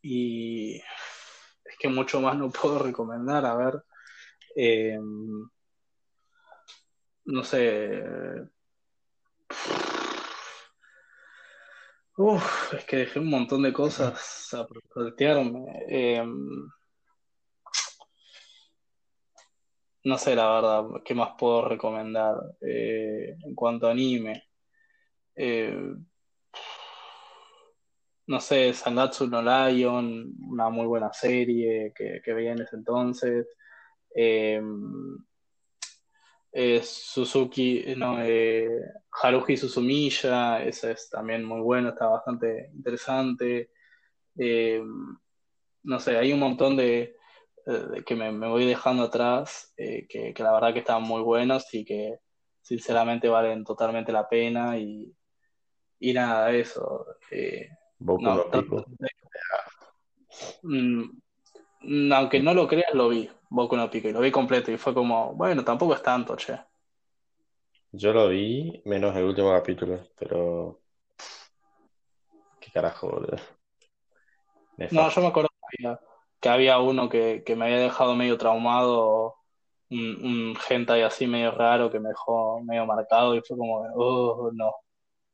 [0.02, 3.44] y es que mucho más no puedo recomendar.
[3.46, 3.84] A ver,
[4.56, 5.48] em,
[7.24, 8.02] no sé.
[12.18, 15.66] Uf, es que dejé un montón de cosas a saltearme.
[20.06, 24.44] No sé, la verdad, qué más puedo recomendar Eh, en cuanto a anime.
[25.34, 25.76] Eh,
[28.28, 33.48] no sé, Sangatsu no Lion, una muy buena serie que, que veía en ese entonces.
[34.14, 34.62] Eh,
[36.82, 38.68] Suzuki, no, eh,
[39.10, 43.70] Haruhi Suzumiya, ese es también muy bueno, está bastante interesante.
[45.82, 47.15] No sé, hay un montón de
[48.06, 51.72] que me, me voy dejando atrás, eh, que, que la verdad que están muy buenos
[51.74, 52.18] y que
[52.60, 55.12] sinceramente valen totalmente la pena y,
[56.00, 57.06] y nada, eso.
[57.30, 57.68] eh,
[58.00, 58.40] no,
[60.62, 64.76] mm, Aunque no lo creas, lo vi, Boku no Pico, y lo vi completo, y
[64.78, 66.58] fue como, bueno, tampoco es tanto, che.
[67.92, 70.80] Yo lo vi, menos el último capítulo, pero
[72.60, 73.36] qué carajo, boludo.
[74.90, 75.48] No, yo me acuerdo
[76.46, 79.34] que había, uno que, que me había dejado medio traumado,
[79.90, 84.50] un, un hentai así medio raro que me dejó medio marcado, y fue como, oh,
[84.54, 84.72] no,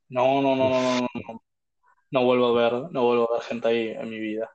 [0.09, 1.43] no, no, no, no, no, no,
[2.11, 4.49] no vuelvo a ver, no vuelvo a ver hentai en mi vida.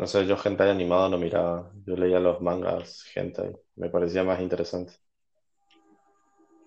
[0.00, 1.72] No sé, yo hentai animado no miraba.
[1.84, 3.52] Yo leía los mangas hentai.
[3.76, 4.94] Me parecía más interesante.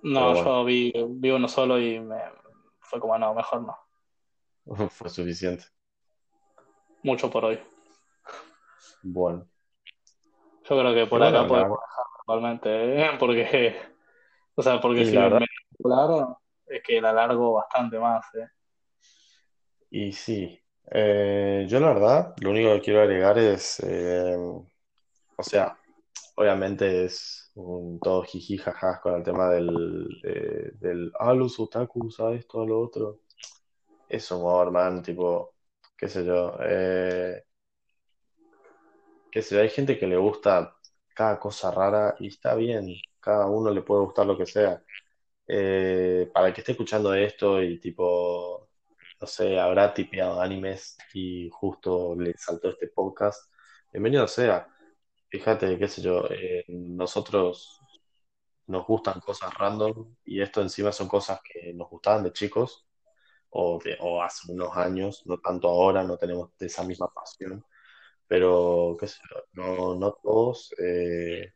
[0.03, 2.17] No, bueno, yo vi, vi uno solo y me
[2.79, 3.77] fue como, no, mejor no,
[4.91, 5.65] fue suficiente.
[7.03, 7.59] Mucho por hoy.
[9.01, 9.47] Bueno,
[10.69, 12.67] Yo creo que por acá podemos dejar
[12.99, 13.09] ¿eh?
[13.19, 13.75] Porque,
[14.55, 15.47] o sea, porque si me
[15.83, 18.47] claro, es que la alargo bastante más, ¿eh?
[19.89, 20.59] y sí.
[20.91, 25.77] Eh, yo la verdad, lo único que quiero agregar es, eh, o sea,
[26.35, 32.19] obviamente es un todo jiji jajas con el tema del, de- del, ah, los otakus,
[32.21, 33.21] a esto, a lo otro.
[34.09, 35.55] Es humor, man, tipo,
[35.97, 36.57] qué sé yo.
[36.61, 37.43] eh,
[39.31, 40.75] qué sé yo, hay gente que le gusta
[41.13, 42.87] cada cosa rara y está bien,
[43.19, 44.81] cada uno le puede gustar lo que sea.
[45.47, 48.69] Eh, para el que esté escuchando esto y tipo,
[49.21, 53.51] no sé, habrá tipeado animes y justo le saltó este podcast,
[53.93, 54.67] bienvenido sea.
[55.29, 57.81] Fíjate, qué sé yo, eh, nosotros
[58.67, 62.86] nos gustan cosas random y esto encima son cosas que nos gustaban de chicos
[63.51, 63.79] o,
[64.21, 67.65] hace unos años, no tanto ahora, no tenemos esa misma pasión,
[68.27, 71.53] pero qué sé yo, no, no todos, eh,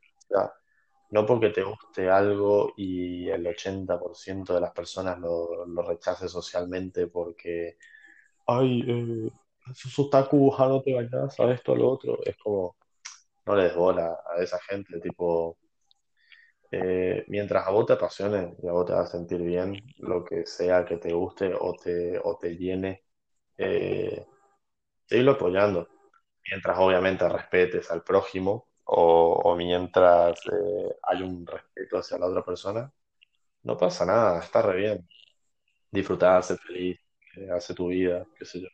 [1.12, 7.78] no porque te guste algo y el 80% de las personas lo, rechace socialmente porque,
[8.48, 9.30] ay, eh,
[9.74, 12.78] sos otaku, ja, no te bañas, a esto, a lo otro, es como,
[13.46, 15.58] no le des bola a esa gente, tipo,
[16.72, 20.46] eh, mientras a vos te apasione y a vos te haga sentir bien, lo que
[20.46, 23.04] sea que te guste o te, o te llene,
[23.58, 24.26] eh,
[25.30, 25.88] apoyando,
[26.50, 32.92] mientras obviamente respetes al prójimo o, mientras eh, hay un respeto hacia la otra persona,
[33.64, 35.08] no pasa nada, está re bien.
[35.92, 37.00] Disfrutá, sé feliz,
[37.36, 38.68] eh, hace tu vida, qué sé yo.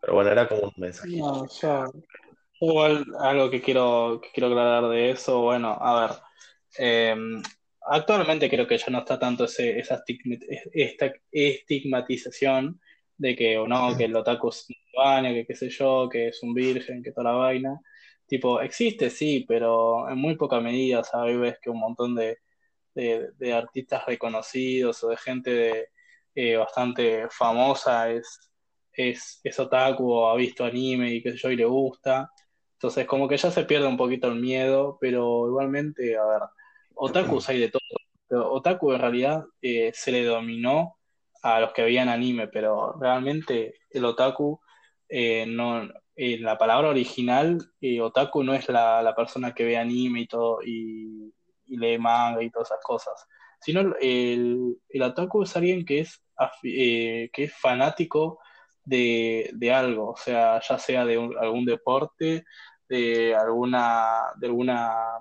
[0.00, 1.46] Pero bueno, era como un mensajito.
[1.62, 1.92] No,
[2.60, 6.16] igual algo que quiero, que quiero aclarar de eso, bueno, a ver,
[6.78, 7.14] eh,
[7.82, 10.02] actualmente creo que ya no está tanto ese, esa
[10.72, 12.80] esta estigmatización
[13.16, 16.28] de que o no, que el otaku es un baño, que qué sé yo, que
[16.28, 17.80] es un virgen, que toda la vaina.
[18.26, 21.38] Tipo, existe, sí, pero en muy poca medida, ¿sabes?
[21.38, 22.38] Ves que un montón de,
[22.94, 25.88] de, de artistas reconocidos o de gente de,
[26.34, 28.50] eh, bastante famosa es,
[28.92, 32.30] es, es otaku o ha visto anime y qué sé yo y le gusta.
[32.74, 36.40] Entonces como que ya se pierde un poquito el miedo, pero igualmente, a ver,
[36.94, 37.82] otakus hay de todo.
[38.28, 40.96] Pero otaku en realidad eh, se le dominó
[41.42, 44.60] a los que veían anime, pero realmente el otaku
[45.08, 45.82] eh, no,
[46.16, 50.26] eh, la palabra original, eh, otaku no es la, la persona que ve anime y
[50.26, 51.32] todo, y,
[51.66, 53.26] lee manga y todas esas cosas,
[53.60, 56.22] sino el, el otaku es alguien que es,
[56.64, 58.38] eh, que es fanático
[58.84, 62.44] de, de algo, o sea, ya sea de un- algún deporte,
[62.88, 65.18] de alguna, de alguna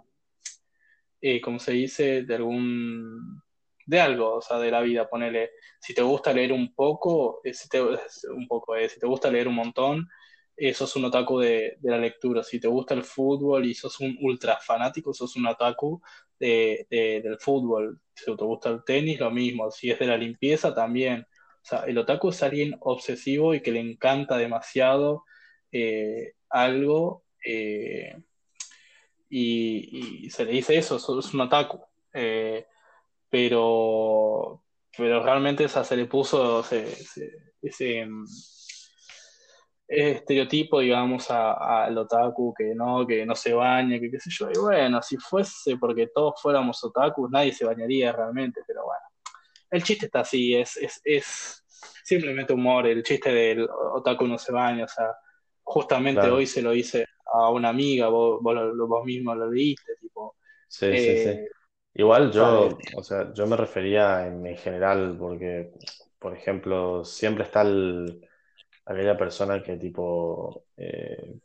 [1.22, 2.24] eh, ¿cómo se dice?
[2.24, 3.42] De algún,
[3.86, 7.54] de algo, o sea, de la vida, ponele, si te gusta leer un poco, eh,
[7.54, 10.08] si te, un poco, eh, si te gusta leer un montón,
[10.56, 14.00] eh, sos un otaku de, de la lectura, si te gusta el fútbol y sos
[14.00, 16.02] un ultra fanático, sos un otaku
[16.40, 20.18] de, de- del fútbol, si te gusta el tenis, lo mismo, si es de la
[20.18, 21.22] limpieza, también.
[21.64, 25.24] O sea, el otaku es alguien obsesivo y que le encanta demasiado
[26.50, 27.24] algo.
[27.46, 28.16] eh,
[29.32, 31.80] y, y se le dice eso, es un otaku.
[32.14, 32.68] Eh,
[33.30, 34.64] pero,
[34.98, 37.32] pero realmente esa se le puso ese, ese,
[37.62, 38.26] ese, mm,
[39.88, 44.50] estereotipo, digamos, a- al otaku que no, que no se baña, que qué sé yo.
[44.52, 49.02] Y bueno, si fuese porque todos fuéramos otakus, nadie se bañaría realmente, pero bueno.
[49.72, 51.66] El chiste está así, es, es, es
[52.04, 55.08] simplemente humor, el chiste del otaku no se baña, o sea,
[55.64, 58.56] justamente hoy se lo hice a una amiga, vos, vos,
[58.90, 60.36] vos mismo lo leíste, tipo,
[60.68, 61.30] sí, sí, sí.
[61.30, 61.50] eh,
[61.94, 65.72] Igual yo, o sea, yo me refería en, en general porque,
[66.20, 68.28] por ejemplo, siempre está el-
[68.86, 71.36] aquella persona que tipo, eh,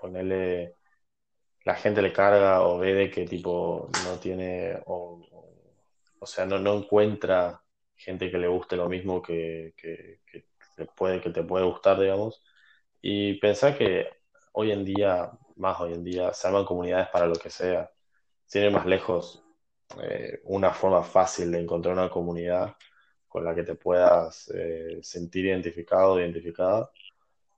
[0.00, 0.76] ponele,
[1.64, 5.54] la gente le carga o ve de que tipo no tiene, o, o,
[6.20, 7.62] o sea, no, no encuentra
[7.96, 10.46] gente que le guste lo mismo que, que, que
[10.76, 12.42] te puede, que te puede gustar, digamos.
[13.02, 14.08] Y pensá que
[14.58, 17.90] hoy en día, más hoy en día, se arman comunidades para lo que sea.
[18.46, 19.44] Sin ir más lejos,
[20.02, 22.74] eh, una forma fácil de encontrar una comunidad
[23.28, 26.90] con la que te puedas eh, sentir identificado identificada.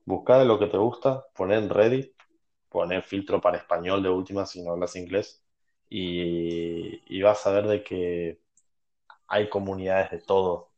[0.04, 2.12] Buscar lo que te gusta, poner en Reddit,
[2.68, 5.42] poner filtro para español de última si no hablas inglés
[5.88, 8.40] y, y vas a ver de que
[9.28, 10.70] hay comunidades de todo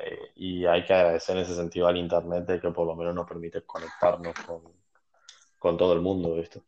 [0.00, 3.14] eh, y hay que agradecer en ese sentido al Internet de que por lo menos
[3.14, 4.62] nos permite conectarnos con,
[5.66, 6.62] con todo el mundo, ¿viste?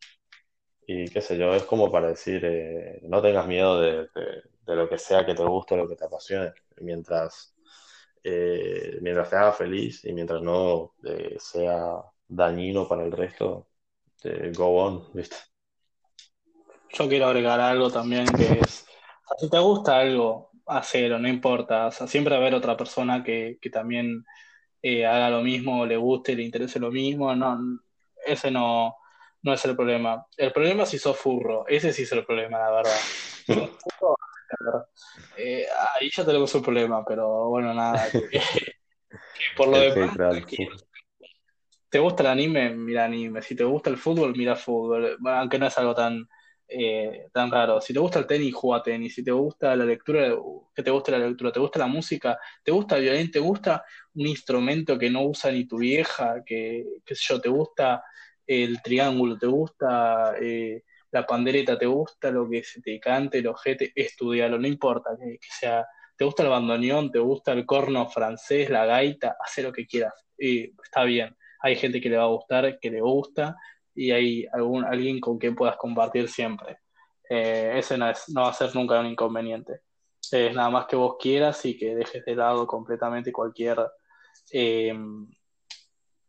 [0.85, 4.09] Y qué sé yo, es como para decir, eh, no tengas miedo de,
[4.65, 6.51] lo que sea que te guste, lo que te apasione,
[6.81, 7.55] mientras,
[8.21, 13.69] eh, mientras te haga feliz y mientras no eh, sea dañino para el resto,
[14.25, 15.37] eh, go on, ¿viste?
[16.91, 18.85] Yo quiero agregar algo también que es,
[19.37, 21.87] si te gusta algo, hacelo, no importa.
[21.87, 24.25] O sea, siempre va a haber otra persona que, que también
[24.83, 27.33] haga lo mismo, le guste, le interese lo mismo.
[27.33, 27.79] No,
[28.25, 28.95] ese no,
[29.43, 30.25] no es el problema.
[30.37, 32.91] El problema es si sos furro, ese sí es el problema, la verdad.
[33.45, 34.15] Si sos furro,
[35.37, 35.65] eh,
[35.99, 38.09] ahí ya tenemos un problema, pero bueno, nada.
[38.11, 38.43] que- que
[39.55, 40.17] por lo demás,
[41.89, 42.69] ¿Te gusta el anime?
[42.75, 43.41] Mira anime.
[43.41, 45.17] Si te gusta el fútbol, mira fútbol.
[45.19, 46.27] Bueno, aunque no es algo tan,
[46.67, 47.81] eh, tan raro.
[47.81, 49.15] Si te gusta el tenis, juega tenis.
[49.15, 50.35] Si te gusta la lectura,
[50.75, 51.51] que te gusta la lectura.
[51.51, 52.37] ¿Te gusta la música?
[52.63, 53.31] ¿Te gusta el violín?
[53.31, 53.83] ¿Te gusta
[54.13, 56.43] un instrumento que no usa ni tu vieja?
[56.45, 58.03] Que, qué sé yo, ¿te gusta
[58.49, 59.37] el triángulo?
[59.37, 61.77] ¿Te gusta eh, la pandereta?
[61.77, 63.91] ¿Te gusta lo que se te cante, el ojete?
[63.95, 65.85] Estudialo, no importa que, que sea.
[66.17, 67.11] ¿Te gusta el bandoneón?
[67.11, 69.37] ¿Te gusta el corno francés, la gaita?
[69.39, 70.13] Haz lo que quieras.
[70.37, 73.55] Y está bien hay gente que le va a gustar, que le gusta,
[73.93, 76.79] y hay algún, alguien con quien puedas compartir siempre.
[77.29, 79.81] Eh, ese no, es, no va a ser nunca un inconveniente.
[80.31, 83.79] Es nada más que vos quieras y que dejes de lado completamente cualquier,
[84.51, 84.93] eh,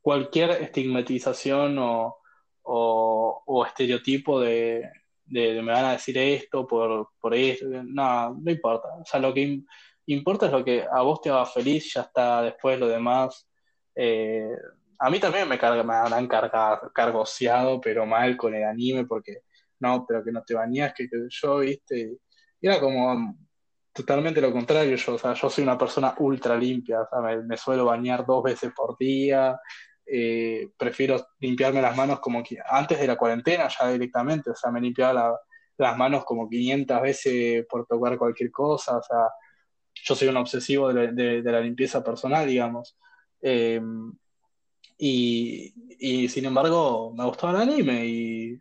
[0.01, 2.17] cualquier estigmatización o,
[2.63, 4.91] o, estereotipo de,
[5.25, 7.67] de, me van a decir esto por, por esto.
[7.69, 8.89] No, no importa.
[9.01, 9.67] O sea, lo que im
[10.07, 13.49] importa es lo que a vos te haga feliz, ya está después lo demás.
[13.95, 14.51] Eh,
[14.99, 19.43] a mí también me, carga, me habrán cargado, cargoseado, pero mal con el anime, porque
[19.81, 22.19] no, pero que no te bañas, que, yo, viste,
[22.61, 23.37] era como
[23.93, 27.57] totalmente lo contrario, yo, o sea, yo soy una persona ultra limpia, o sea, me
[27.57, 29.59] suelo bañar dos veces por día,
[30.13, 34.71] eh, prefiero limpiarme las manos como que antes de la cuarentena ya directamente, o sea,
[34.71, 35.41] me limpiaba la,
[35.79, 39.29] las manos como 500 veces por tocar cualquier cosa, o sea,
[39.95, 42.97] yo soy un obsesivo de la, de, de la limpieza personal, digamos.
[45.03, 48.61] Y, y, sin embargo, me gustaba el anime y,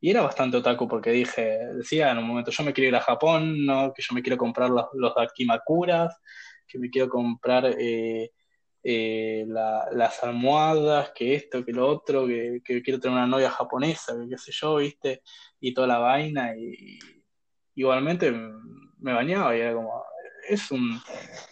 [0.00, 3.00] y, era bastante otaku porque dije, decía en un momento, yo me quiero ir a
[3.00, 3.94] Japón, ¿no?
[3.94, 6.14] que yo me quiero comprar los, los Dakimakuras,
[6.66, 8.32] que me quiero comprar eh,
[8.90, 13.50] eh, la, las almohadas, que esto, que lo otro, que, que, quiero tener una novia
[13.50, 15.22] japonesa, que qué sé yo, viste,
[15.60, 16.56] y toda la vaina.
[16.56, 16.98] Y,
[17.74, 20.02] igualmente me bañaba y era como,
[20.48, 20.98] es, un,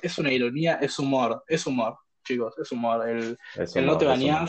[0.00, 3.08] es una ironía, es humor, es humor chicos, es humor.
[3.08, 4.48] El, es el humor, no te es humor.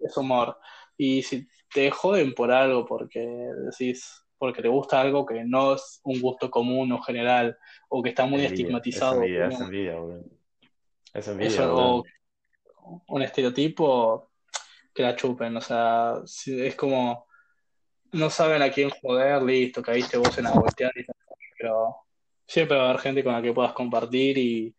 [0.00, 0.58] es humor.
[0.96, 6.00] Y si te joden por algo, porque decís, porque te gusta algo que no es
[6.04, 7.56] un gusto común o general,
[7.88, 9.22] o que está muy estigmatizado.
[9.22, 9.52] Es envidia, ¿no?
[9.52, 9.60] es
[9.98, 10.24] boludo.
[11.14, 12.04] Es envidia, Eso, o
[13.08, 14.30] un estereotipo
[14.92, 17.26] que la chupen, o sea, es como,
[18.12, 21.16] no saben a quién joder, listo, caíste vos en la volteada y tal,
[21.56, 21.96] pero
[22.46, 24.76] siempre va a haber gente con la que puedas compartir y,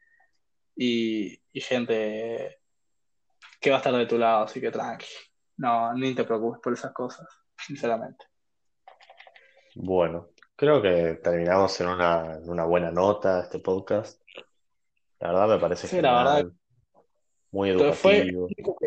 [0.76, 2.60] y, y gente
[3.60, 5.08] que va a estar de tu lado, así que tranqui.
[5.58, 8.26] No, ni te preocupes por esas cosas, sinceramente.
[9.76, 14.22] Bueno, creo que terminamos en una, en una buena nota este podcast.
[15.26, 16.54] La verdad me parece Sí, la verdad, genial,
[17.52, 18.78] muy entonces fue, educativo.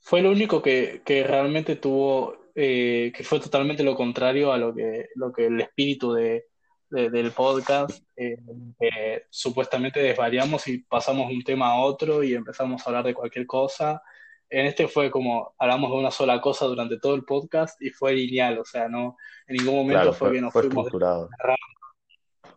[0.00, 4.74] fue lo único que, que realmente tuvo, eh, que fue totalmente lo contrario a lo
[4.74, 6.46] que, lo que el espíritu de,
[6.90, 12.80] de- del podcast, eh, supuestamente desvariamos y pasamos de un tema a otro y empezamos
[12.86, 14.02] a hablar de cualquier cosa.
[14.48, 18.12] En este fue como hablamos de una sola cosa durante todo el podcast y fue
[18.14, 19.16] lineal, o sea, no,
[19.48, 20.90] en ningún momento Claro, fue fue, que nos fue fuimos de.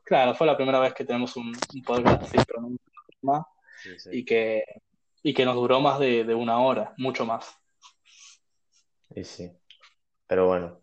[0.04, 2.70] Claro, fue la primera vez que tenemos un, un podcast así, pero no
[3.76, 4.12] Sí, sí.
[4.12, 4.64] y que,
[5.24, 7.58] y que nos duró más de, de una hora, mucho más.
[9.16, 9.52] Y sí.
[10.28, 10.82] Pero bueno.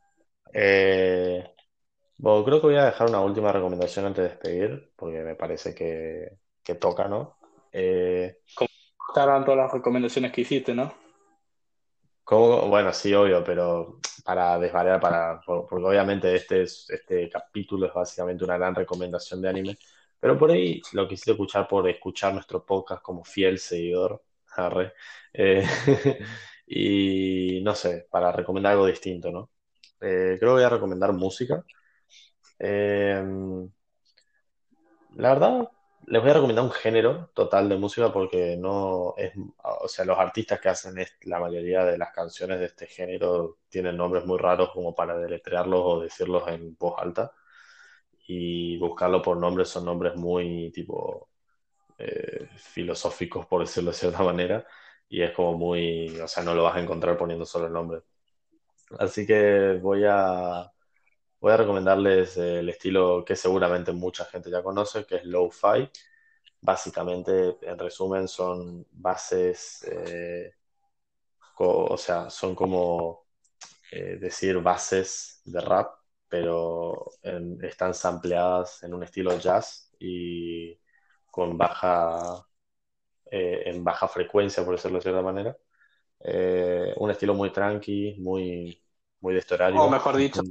[0.55, 1.45] Eh,
[2.19, 5.75] bueno, creo que voy a dejar una última recomendación antes de despedir, porque me parece
[5.75, 7.39] que, que toca, ¿no?
[7.73, 8.39] Eh,
[9.09, 10.93] Estaban todas las recomendaciones que hiciste, ¿no?
[12.25, 12.69] ¿cómo?
[12.69, 17.95] Bueno, sí, obvio, pero para desvariar, para, por- porque obviamente este, es, este capítulo es
[17.95, 19.79] básicamente una gran recomendación de anime,
[20.21, 24.23] pero por ahí lo quisiste escuchar por escuchar nuestro podcast como fiel seguidor,
[25.33, 25.67] eh,
[26.67, 29.51] Y no sé, para recomendar algo distinto, ¿no?
[30.01, 31.65] Eh, creo que voy a recomendar música.
[32.59, 33.23] Eh,
[35.17, 35.69] la verdad,
[36.07, 39.33] les voy a recomendar un género total de música porque no es,
[39.63, 43.97] o sea, los artistas que hacen la mayoría de las canciones de este género tienen
[43.97, 47.33] nombres muy raros como para deletrearlos o decirlos en voz alta
[48.27, 51.29] y buscarlo por nombres son nombres muy tipo
[51.99, 54.67] eh, filosóficos, por decirlo de cierta manera,
[55.09, 58.03] y es como muy, o sea, no lo vas a encontrar poniendo solo el nombre.
[58.99, 60.71] Así que voy a,
[61.41, 65.91] voy a recomendarles eh, el estilo que seguramente mucha gente ya conoce, que es lo-fi.
[66.61, 70.55] Básicamente, en resumen, son bases, eh,
[71.59, 73.27] o sea, son como
[73.93, 75.96] eh, decir bases de rap,
[76.29, 80.79] pero en- están sampleadas en un estilo jazz y
[81.31, 82.47] con baja,
[83.31, 85.57] eh, en baja frecuencia, por decirlo de cierta manera.
[86.21, 88.83] Eh, un estilo muy tranqui, muy,
[89.21, 89.89] muy de este O horario.
[89.89, 90.43] mejor dicho,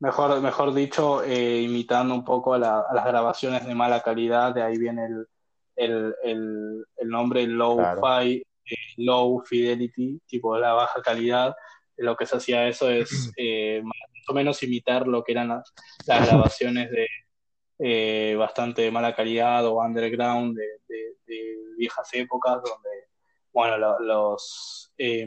[0.00, 4.54] mejor, mejor dicho, eh, imitando un poco a, la- a las grabaciones de mala calidad,
[4.54, 5.26] de ahí viene el,
[5.76, 11.54] el, el, el nombre low-fi, eh, low fidelity, tipo la baja calidad.
[12.00, 13.94] Lo que se hacía eso es eh, más
[14.28, 15.72] o menos imitar lo que eran las,
[16.06, 17.06] las grabaciones de
[17.78, 22.90] eh, bastante mala calidad o underground de, de- de viejas épocas donde,
[23.52, 25.26] bueno, lo- los, eh,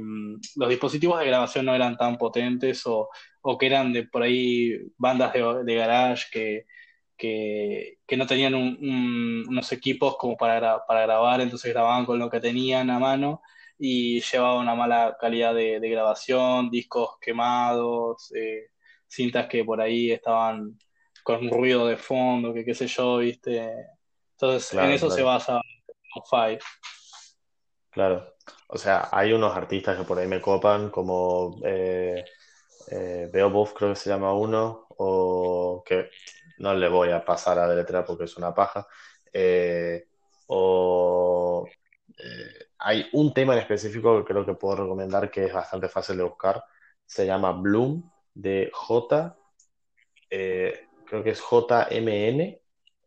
[0.57, 3.09] los dispositivos de grabación no eran tan potentes o,
[3.41, 6.65] o que eran de por ahí bandas de, de garage que,
[7.17, 12.19] que, que no tenían un- un- unos equipos como para, para grabar, entonces grababan con
[12.19, 13.41] lo que tenían a mano
[13.85, 18.69] y llevaba una mala calidad de, de grabación, discos quemados, eh,
[19.07, 20.79] cintas que por ahí estaban
[21.21, 23.73] con ruido de fondo, que qué sé yo, ¿viste?
[24.31, 25.59] Entonces, en claro, eso se basa
[26.15, 26.59] Lo-Fi.
[27.89, 28.35] claro.
[28.67, 32.23] O sea, hay unos artistas que por ahí me copan, como eh,
[32.89, 36.09] eh, Beowulf creo que se llama uno, o que
[36.59, 38.87] no le voy a pasar a deletrear porque es una paja.
[39.33, 40.05] Eh,
[40.47, 41.65] o
[42.17, 46.17] eh, hay un tema en específico que creo que puedo recomendar que es bastante fácil
[46.17, 46.63] de buscar.
[47.05, 49.37] Se llama Bloom de J,
[50.29, 52.61] eh, creo que es JMN.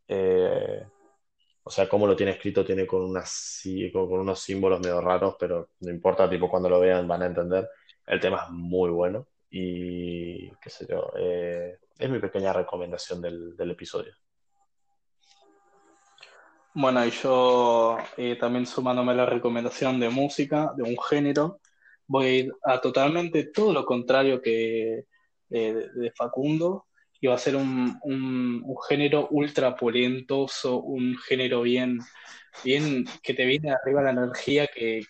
[0.09, 0.87] eh,
[1.65, 6.31] o sea, cómo lo tiene escrito tiene con, unos símbolos medio raros, pero no importa,
[6.31, 7.69] tipo, cuando lo vean van a entender.
[8.07, 13.71] El tema es muy bueno y qué sé yo, eh, es mi pequeña recomendación del
[13.71, 14.15] episodio.
[16.79, 21.61] Bueno, y yo eh, también sumándome a la recomendación de música, de un género,
[22.07, 25.05] voy a ir a totalmente todo lo contrario que
[25.51, 26.87] eh, de, Facundo,
[27.19, 31.99] y va a ser un, un, género ultra polentoso, un género bien,
[32.63, 35.01] bien que te viene arriba la energía, que,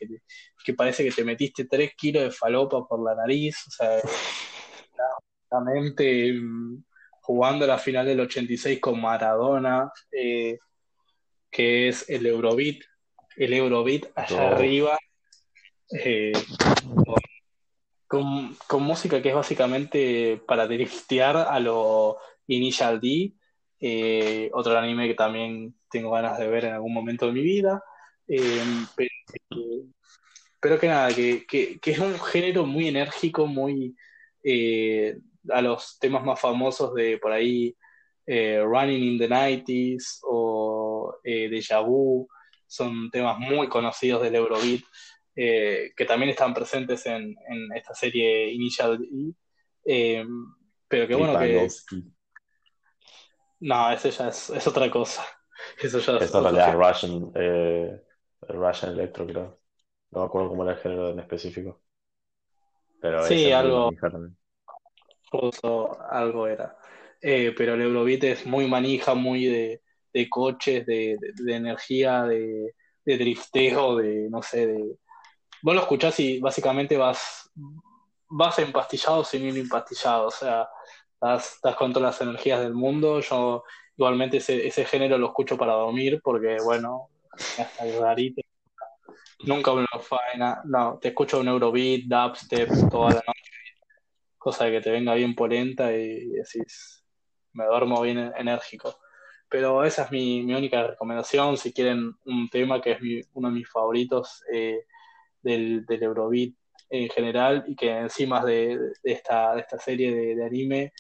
[0.65, 4.01] que, parece que te metiste tres kilos de falopa por la nariz, o sea,
[6.33, 6.77] mm,
[7.23, 9.91] jugando la final del 86 con Maradona.
[10.13, 10.59] eh,
[11.57, 12.83] que es el Eurobeat.
[13.35, 14.99] El Eurobeat allá Uf, arriba,
[15.91, 16.33] eh,
[18.07, 23.33] con, con música que es básicamente para driftear a lo Initial D,
[23.81, 27.83] eh, otro anime que también tengo ganas de ver en algún momento de mi vida.
[28.29, 28.63] Eh,
[28.95, 29.11] pero,
[30.61, 33.97] pero que nada, que, que, que es un género muy enérgico, muy
[35.49, 37.75] a los temas más famosos de por ahí
[38.27, 40.56] Running in the 90s o
[41.27, 42.29] eh, Deja Vu,
[42.67, 44.83] son temas muy conocidos del Eurobeat,
[45.35, 48.99] eh, que también están presentes en, en esta serie Initial
[49.85, 50.25] eh,
[50.89, 51.69] pero que bueno que,
[53.61, 55.25] no, ese ya es, es otra cosa,
[55.83, 56.73] eso ya es es género.
[56.73, 58.03] Russian, eh,
[58.49, 59.61] Russian Electro, creo.
[60.11, 61.83] No me acuerdo cómo era el género en específico,
[63.01, 63.91] pero Sí, algo,
[65.33, 66.77] ruso, algo era.
[67.21, 69.83] Eh, pero el Eurobeat es muy manija, muy de,
[70.17, 72.73] de coches, de, energía, de,
[73.05, 74.97] drifteo, de, no sé, de...
[75.61, 77.51] Vos lo escuchás y básicamente vas,
[78.29, 80.67] vas empastillado sin ir empastillado, o sea,
[81.13, 83.21] estás, con todas las energías del mundo.
[83.21, 83.63] Yo
[83.97, 87.11] igualmente ese, ese género lo escucho para dormir porque, bueno,
[87.59, 88.41] hasta rarito.
[89.45, 93.23] Nunca un lo-fi, na- no, te escucho un Eurobeat, dubstep, toda la
[94.39, 97.05] cosa de que te venga bien polenta y decís,
[97.53, 98.99] me duermo bien enérgico.
[99.49, 101.57] Pero esa es mi, única recomendación.
[101.57, 104.85] Si quieren un tema que es mi- uno de mis favoritos eh,
[105.43, 106.55] del, del Eurobeat
[106.91, 110.93] en general y que encima de, esta, de esta serie de, anime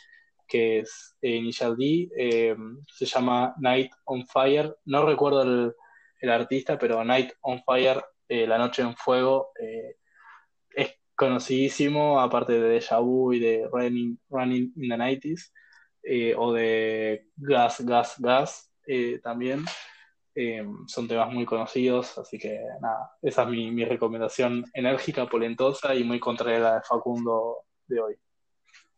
[0.49, 2.57] que es eh, Initial D, eh,
[2.89, 4.77] se llama Night on Fire.
[4.85, 5.75] No recuerdo el,
[6.21, 9.51] el artista, pero Night on Fire, eh, La Noche en Fuego,
[10.75, 15.53] es conocidísimo, aparte de Deja Vu y de Running, Running in the 90s,
[16.07, 19.65] eh, o de Gas, Gas, Gas eh, también.
[20.35, 25.95] Eh, son temas muy conocidos, así que nada, esa es mi, mi recomendación enérgica, polentosa
[25.95, 27.59] y muy contraria a la de Facundo
[27.89, 28.17] de hoy.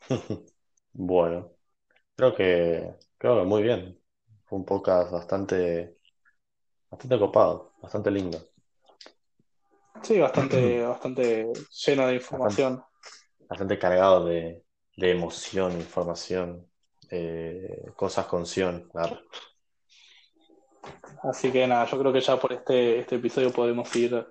[0.93, 1.53] Bueno,
[2.17, 4.01] creo que, creo que muy bien.
[4.47, 5.99] Fue un podcast bastante,
[6.91, 8.39] bastante copado, bastante lindo.
[10.03, 11.53] Sí, bastante, bastante
[11.87, 12.83] lleno de Bastante, información.
[13.49, 14.65] bastante cargado de,
[14.97, 16.71] de emoción, información,
[17.11, 18.91] eh, cosas con ción.
[18.95, 19.21] Arre.
[21.23, 24.27] Así que nada, yo creo que ya por este, este episodio podemos ir,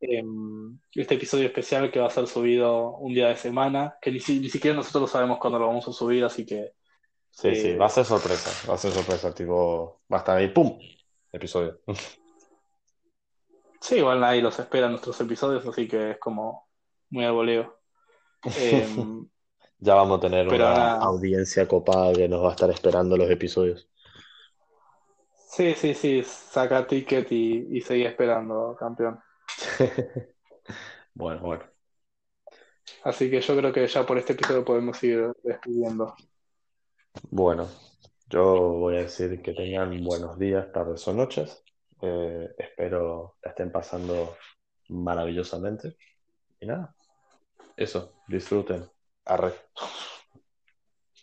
[0.00, 4.20] em, este episodio especial que va a ser subido un día de semana, que ni,
[4.20, 6.72] si- ni siquiera nosotros sabemos cuándo lo vamos a subir, así que
[7.30, 10.36] Sí, sí, va a eh, ser sorpresa, va a ser sorpresa, tipo, va a estar
[10.36, 10.78] ahí, ¡pum!
[11.32, 11.80] Episodio.
[13.80, 16.68] sí, igual nadie los espera en nuestros episodios, así que es como
[17.10, 17.80] muy al voleo.
[18.56, 19.28] Em,
[19.80, 23.28] Ya vamos a tener pero una audiencia copada que nos va a estar esperando los
[23.30, 23.88] episodios.
[25.34, 29.20] sí, sí, sí, saca ticket y, y seguí esperando, campeón.
[31.14, 31.64] Bueno, bueno.
[33.02, 36.14] Así que yo creo que ya por este episodio podemos ir despidiendo.
[37.30, 37.68] Bueno,
[38.28, 38.44] yo
[38.74, 41.64] voy a decir que tengan buenos días, tardes o noches.
[42.02, 44.36] Eh, espero la estén pasando
[44.88, 45.96] maravillosamente.
[46.60, 46.94] Y nada,
[47.76, 48.90] eso, disfruten.
[49.28, 49.52] Arre.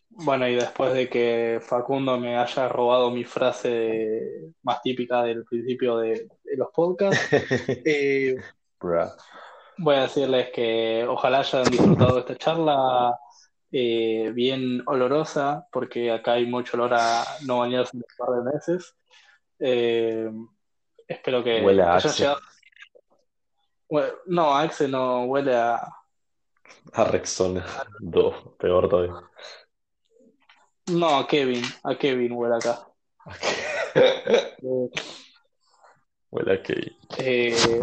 [0.10, 5.98] Bueno, y después de que Facundo me haya robado mi frase más típica del principio
[5.98, 7.28] de, de los podcasts,
[7.86, 8.38] eh,
[9.78, 13.20] voy a decirles que ojalá hayan disfrutado de esta charla
[13.72, 18.52] eh, bien olorosa, porque acá hay mucho olor a no bañarse en un par de
[18.54, 18.96] meses.
[19.60, 20.32] Eh,
[21.08, 22.10] espero que, Huele a Axe.
[22.20, 22.40] llegado.
[23.90, 25.82] Bueno, no, Axe no huele a.
[26.94, 27.66] A Rexona
[28.00, 29.14] 2, peor todavía.
[30.88, 32.88] No, a Kevin, a Kevin huele acá.
[36.32, 37.80] Huele a que eh,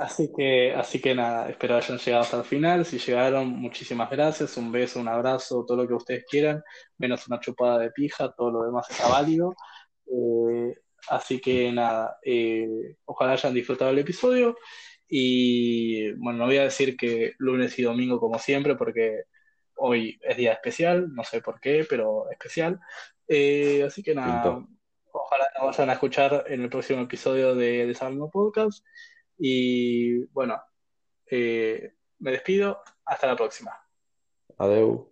[0.00, 2.86] Así que, así que nada, espero hayan llegado hasta el final.
[2.86, 4.56] Si llegaron, muchísimas gracias.
[4.56, 6.62] Un beso, un abrazo, todo lo que ustedes quieran,
[6.96, 9.54] menos una chupada de pija, todo lo demás está válido.
[10.06, 10.74] Eh,
[11.10, 14.56] así que nada, eh, ojalá hayan disfrutado el episodio.
[15.12, 19.24] Y bueno, no voy a decir que lunes y domingo como siempre, porque
[19.74, 22.78] hoy es día especial, no sé por qué, pero especial.
[23.26, 24.64] Eh, así que nada,
[25.12, 28.86] ojalá nos vayan a escuchar en el próximo episodio de Desarmo Podcast.
[29.36, 30.62] Y bueno,
[31.26, 32.80] eh, me despido.
[33.04, 33.72] Hasta la próxima.
[34.58, 35.09] Adeu.